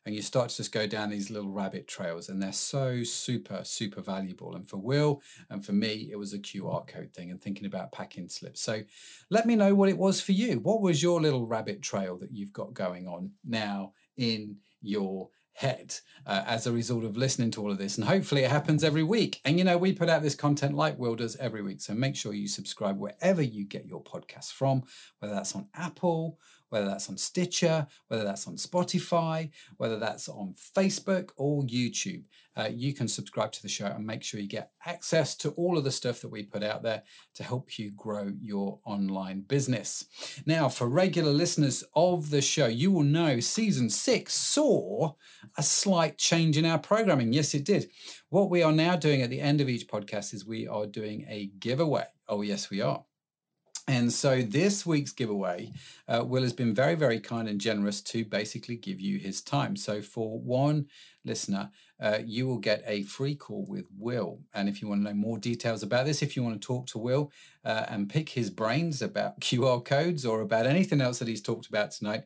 and 0.06 0.16
you 0.16 0.22
start 0.22 0.50
to 0.50 0.58
just 0.58 0.72
go 0.72 0.88
down 0.88 1.10
these 1.10 1.30
little 1.30 1.52
rabbit 1.52 1.88
trails 1.88 2.30
and 2.30 2.42
they're 2.42 2.52
so 2.52 3.04
super 3.04 3.62
super 3.64 4.02
valuable 4.02 4.56
and 4.56 4.68
for 4.68 4.78
will 4.78 5.22
and 5.50 5.66
for 5.66 5.74
me 5.74 6.10
it 6.12 6.16
was 6.16 6.34
a 6.34 6.40
qr 6.40 6.88
code 6.88 7.14
thing 7.14 7.30
and 7.30 7.42
thinking 7.42 7.66
about 7.66 7.92
packing 7.92 8.28
slips 8.28 8.62
so 8.62 8.82
let 9.30 9.46
me 9.46 9.56
know 9.56 9.76
what 9.76 9.90
it 9.90 9.98
was 9.98 10.22
for 10.22 10.32
you 10.32 10.60
what 10.60 10.82
was 10.82 11.04
your 11.04 11.22
little 11.22 11.46
rabbit 11.46 11.82
trail 11.82 12.18
that 12.18 12.32
you've 12.32 12.54
got 12.54 12.74
going 12.74 13.08
on 13.08 13.32
now 13.46 13.94
in 14.18 14.56
your 14.82 15.30
head 15.60 15.96
uh, 16.26 16.44
as 16.46 16.66
a 16.66 16.72
result 16.72 17.04
of 17.04 17.18
listening 17.18 17.52
to 17.52 17.62
all 17.62 17.72
of 17.72 17.78
this. 17.78 17.98
And 17.98 18.08
hopefully 18.08 18.44
it 18.44 18.52
happens 18.52 18.82
every 18.82 19.04
week. 19.04 19.42
And 19.44 19.58
you 19.58 19.66
know, 19.66 19.78
we 19.78 19.92
put 19.92 20.08
out 20.08 20.22
this 20.22 20.36
content 20.36 20.74
like 20.74 20.98
Will 20.98 21.16
does 21.16 21.36
every 21.36 21.62
week. 21.62 21.82
So 21.82 21.94
make 21.94 22.16
sure 22.16 22.34
you 22.34 22.48
subscribe 22.48 22.98
wherever 22.98 23.42
you 23.42 23.66
get 23.66 23.86
your 23.86 24.02
podcasts 24.02 24.54
from, 24.54 24.84
whether 25.20 25.34
that's 25.34 25.56
on 25.56 25.68
Apple, 25.76 26.40
whether 26.70 26.86
that's 26.86 27.10
on 27.10 27.18
Stitcher, 27.18 27.88
whether 28.08 28.24
that's 28.24 28.48
on 28.48 28.56
Spotify, 28.56 29.50
whether 29.78 30.00
that's 30.00 30.30
on 30.30 30.54
Facebook 30.54 31.30
or 31.38 31.64
YouTube. 31.64 32.24
Uh, 32.56 32.70
you 32.74 32.94
can 32.94 33.08
subscribe 33.08 33.52
to 33.54 33.62
the 33.62 33.70
show 33.70 33.86
and 33.86 34.06
make 34.06 34.22
sure 34.22 34.40
you 34.40 34.48
get 34.48 34.72
access 34.86 35.36
to 35.36 35.52
all 35.52 35.78
of 35.78 35.84
the 35.84 35.92
stuff 35.92 36.20
that 36.20 36.30
we 36.30 36.44
put 36.44 36.64
out 36.64 36.84
there 36.84 37.04
to 37.34 37.44
help 37.44 37.80
you 37.80 37.92
grow 37.96 38.34
your 38.42 38.80
online 38.86 39.42
business. 39.42 40.06
Now, 40.46 40.68
for 40.68 40.90
regular 40.90 41.32
listeners 41.32 41.86
of 41.96 42.32
the 42.32 42.42
show, 42.42 42.68
you 42.68 42.92
will 42.92 43.04
know 43.04 43.40
season 43.40 43.90
six 43.90 44.34
saw 44.34 45.14
a 45.58 45.64
slight 45.64 46.18
change 46.18 46.58
in 46.58 46.66
our 46.66 46.80
programming. 46.80 47.32
Yes, 47.32 47.54
it 47.54 47.64
did. 47.64 47.90
What 48.30 48.50
we 48.50 48.62
are 48.62 48.74
now 48.74 48.98
doing 48.98 49.22
at 49.22 49.30
the 49.30 49.42
end 49.42 49.62
of 49.62 49.70
each 49.70 49.88
podcast 49.88 50.34
is 50.34 50.46
we 50.46 50.68
are 50.68 50.86
doing 50.86 51.26
a 51.30 51.52
giveaway. 51.60 52.08
Oh, 52.28 52.42
yes, 52.42 52.70
we 52.70 52.82
are. 52.82 53.06
And 53.90 54.14
so 54.14 54.44
this 54.44 54.86
week's 54.86 55.12
giveaway, 55.12 55.72
uh, 56.08 56.24
Will 56.24 56.44
has 56.44 56.54
been 56.54 56.76
very, 56.76 56.94
very 56.94 57.20
kind 57.20 57.50
and 57.50 57.60
generous 57.60 58.02
to 58.02 58.24
basically 58.24 58.76
give 58.76 59.02
you 59.02 59.18
his 59.18 59.42
time. 59.42 59.76
So 59.76 60.04
for 60.04 60.40
one 60.40 60.86
listener, 61.26 61.72
uh, 62.00 62.20
you 62.24 62.48
will 62.48 62.60
get 62.60 62.84
a 62.86 63.02
free 63.04 63.34
call 63.34 63.66
with 63.68 63.86
Will. 63.98 64.42
And 64.54 64.70
if 64.70 64.80
you 64.80 64.88
want 64.88 65.02
to 65.02 65.10
know 65.10 65.16
more 65.16 65.40
details 65.40 65.82
about 65.82 66.06
this, 66.06 66.22
if 66.22 66.36
you 66.36 66.44
want 66.44 66.62
to 66.62 66.66
talk 66.66 66.86
to 66.88 67.00
Will 67.00 67.32
uh, 67.66 67.86
and 67.90 68.08
pick 68.08 68.30
his 68.30 68.52
brains 68.52 69.02
about 69.02 69.40
QR 69.42 69.84
codes 69.84 70.24
or 70.24 70.42
about 70.42 70.68
anything 70.68 71.02
else 71.02 71.18
that 71.18 71.28
he's 71.28 71.42
talked 71.42 71.68
about 71.68 71.90
tonight, 71.90 72.26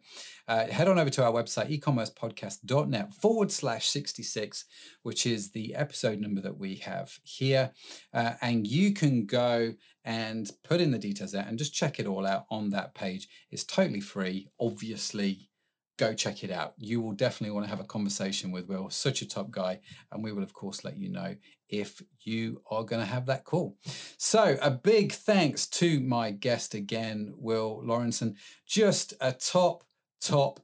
uh, 0.49 0.67
head 0.67 0.89
on 0.89 0.99
over 0.99 1.09
to 1.09 1.23
our 1.23 1.31
website, 1.31 1.79
ecommercepodcast.net 1.79 3.13
forward 3.13 3.51
slash 3.51 3.87
66, 3.87 4.65
which 5.01 5.25
is 5.25 5.51
the 5.51 5.73
episode 5.75 6.19
number 6.19 6.41
that 6.41 6.57
we 6.57 6.75
have 6.75 7.19
here. 7.23 7.71
Uh, 8.13 8.33
and 8.41 8.67
you 8.67 8.93
can 8.93 9.25
go 9.25 9.73
and 10.03 10.51
put 10.63 10.81
in 10.81 10.91
the 10.91 10.99
details 10.99 11.31
there 11.31 11.45
and 11.47 11.57
just 11.57 11.73
check 11.73 11.99
it 11.99 12.07
all 12.07 12.25
out 12.25 12.45
on 12.49 12.69
that 12.71 12.93
page. 12.93 13.27
It's 13.51 13.63
totally 13.63 14.01
free, 14.01 14.49
obviously 14.59 15.49
go 15.97 16.13
check 16.13 16.43
it 16.43 16.51
out. 16.51 16.73
You 16.77 17.01
will 17.01 17.11
definitely 17.11 17.53
want 17.53 17.65
to 17.65 17.69
have 17.69 17.79
a 17.79 17.85
conversation 17.85 18.51
with 18.51 18.67
Will, 18.67 18.89
such 18.89 19.21
a 19.21 19.27
top 19.27 19.51
guy. 19.51 19.79
And 20.11 20.23
we 20.23 20.31
will, 20.31 20.43
of 20.43 20.53
course, 20.53 20.83
let 20.83 20.97
you 20.97 21.09
know 21.09 21.35
if 21.69 22.01
you 22.21 22.61
are 22.69 22.83
going 22.83 23.01
to 23.01 23.07
have 23.07 23.25
that 23.27 23.45
call. 23.45 23.77
So, 24.17 24.57
a 24.61 24.71
big 24.71 25.11
thanks 25.11 25.67
to 25.67 25.99
my 25.99 26.31
guest 26.31 26.73
again, 26.73 27.33
Will 27.37 27.81
Laurenson. 27.83 28.35
Just 28.65 29.13
a 29.21 29.31
top, 29.31 29.83
top 30.19 30.59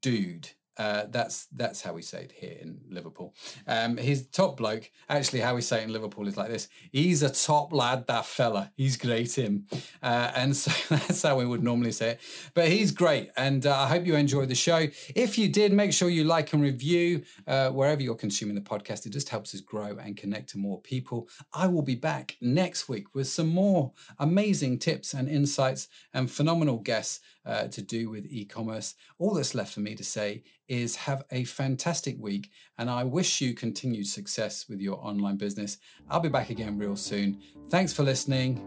dude. 0.00 0.50
Uh, 0.76 1.04
that's 1.10 1.46
that's 1.46 1.82
how 1.82 1.92
we 1.92 2.02
say 2.02 2.24
it 2.24 2.32
here 2.32 2.56
in 2.60 2.80
Liverpool. 2.88 3.34
Um, 3.66 3.96
he's 3.96 4.26
top 4.26 4.56
bloke. 4.56 4.90
Actually, 5.08 5.40
how 5.40 5.54
we 5.54 5.60
say 5.60 5.80
it 5.80 5.84
in 5.84 5.92
Liverpool 5.92 6.26
is 6.26 6.36
like 6.36 6.50
this: 6.50 6.68
He's 6.90 7.22
a 7.22 7.30
top 7.30 7.72
lad, 7.72 8.06
that 8.08 8.26
fella. 8.26 8.72
He's 8.76 8.96
great, 8.96 9.36
him. 9.36 9.66
Uh, 10.02 10.32
and 10.34 10.56
so 10.64 10.70
that's 10.96 11.22
how 11.22 11.38
we 11.38 11.46
would 11.46 11.62
normally 11.62 11.92
say 11.92 12.10
it. 12.10 12.20
But 12.54 12.68
he's 12.68 12.90
great, 12.90 13.30
and 13.36 13.64
uh, 13.66 13.76
I 13.76 13.88
hope 13.88 14.06
you 14.06 14.16
enjoyed 14.16 14.48
the 14.48 14.54
show. 14.54 14.88
If 15.14 15.38
you 15.38 15.48
did, 15.48 15.72
make 15.72 15.92
sure 15.92 16.08
you 16.08 16.24
like 16.24 16.52
and 16.52 16.62
review 16.62 17.22
uh, 17.46 17.70
wherever 17.70 18.02
you're 18.02 18.14
consuming 18.14 18.54
the 18.54 18.60
podcast. 18.60 19.06
It 19.06 19.10
just 19.10 19.28
helps 19.28 19.54
us 19.54 19.60
grow 19.60 19.96
and 19.98 20.16
connect 20.16 20.50
to 20.50 20.58
more 20.58 20.80
people. 20.80 21.28
I 21.52 21.68
will 21.68 21.82
be 21.82 21.94
back 21.94 22.36
next 22.40 22.88
week 22.88 23.14
with 23.14 23.28
some 23.28 23.48
more 23.48 23.92
amazing 24.18 24.78
tips 24.78 25.14
and 25.14 25.28
insights 25.28 25.88
and 26.12 26.30
phenomenal 26.30 26.78
guests 26.78 27.20
uh, 27.46 27.68
to 27.68 27.82
do 27.82 28.10
with 28.10 28.26
e-commerce. 28.28 28.94
All 29.18 29.34
that's 29.34 29.54
left 29.54 29.74
for 29.74 29.80
me 29.80 29.94
to 29.94 30.04
say 30.04 30.42
is 30.68 30.96
have 30.96 31.24
a 31.30 31.44
fantastic 31.44 32.16
week 32.18 32.50
and 32.78 32.90
I 32.90 33.04
wish 33.04 33.40
you 33.40 33.54
continued 33.54 34.06
success 34.06 34.66
with 34.68 34.80
your 34.80 34.98
online 35.04 35.36
business. 35.36 35.78
I'll 36.08 36.20
be 36.20 36.28
back 36.28 36.50
again 36.50 36.78
real 36.78 36.96
soon. 36.96 37.40
Thanks 37.68 37.92
for 37.92 38.02
listening. 38.02 38.64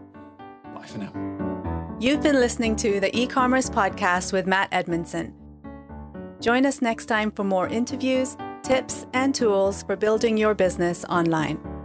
Bye 0.74 0.86
for 0.86 0.98
now. 0.98 1.96
You've 2.00 2.22
been 2.22 2.36
listening 2.36 2.76
to 2.76 3.00
the 3.00 3.16
e-commerce 3.16 3.68
podcast 3.68 4.32
with 4.32 4.46
Matt 4.46 4.68
Edmondson. 4.70 5.34
Join 6.40 6.64
us 6.64 6.80
next 6.80 7.06
time 7.06 7.32
for 7.32 7.42
more 7.42 7.66
interviews, 7.66 8.36
tips, 8.62 9.06
and 9.12 9.34
tools 9.34 9.82
for 9.82 9.96
building 9.96 10.36
your 10.36 10.54
business 10.54 11.04
online. 11.06 11.77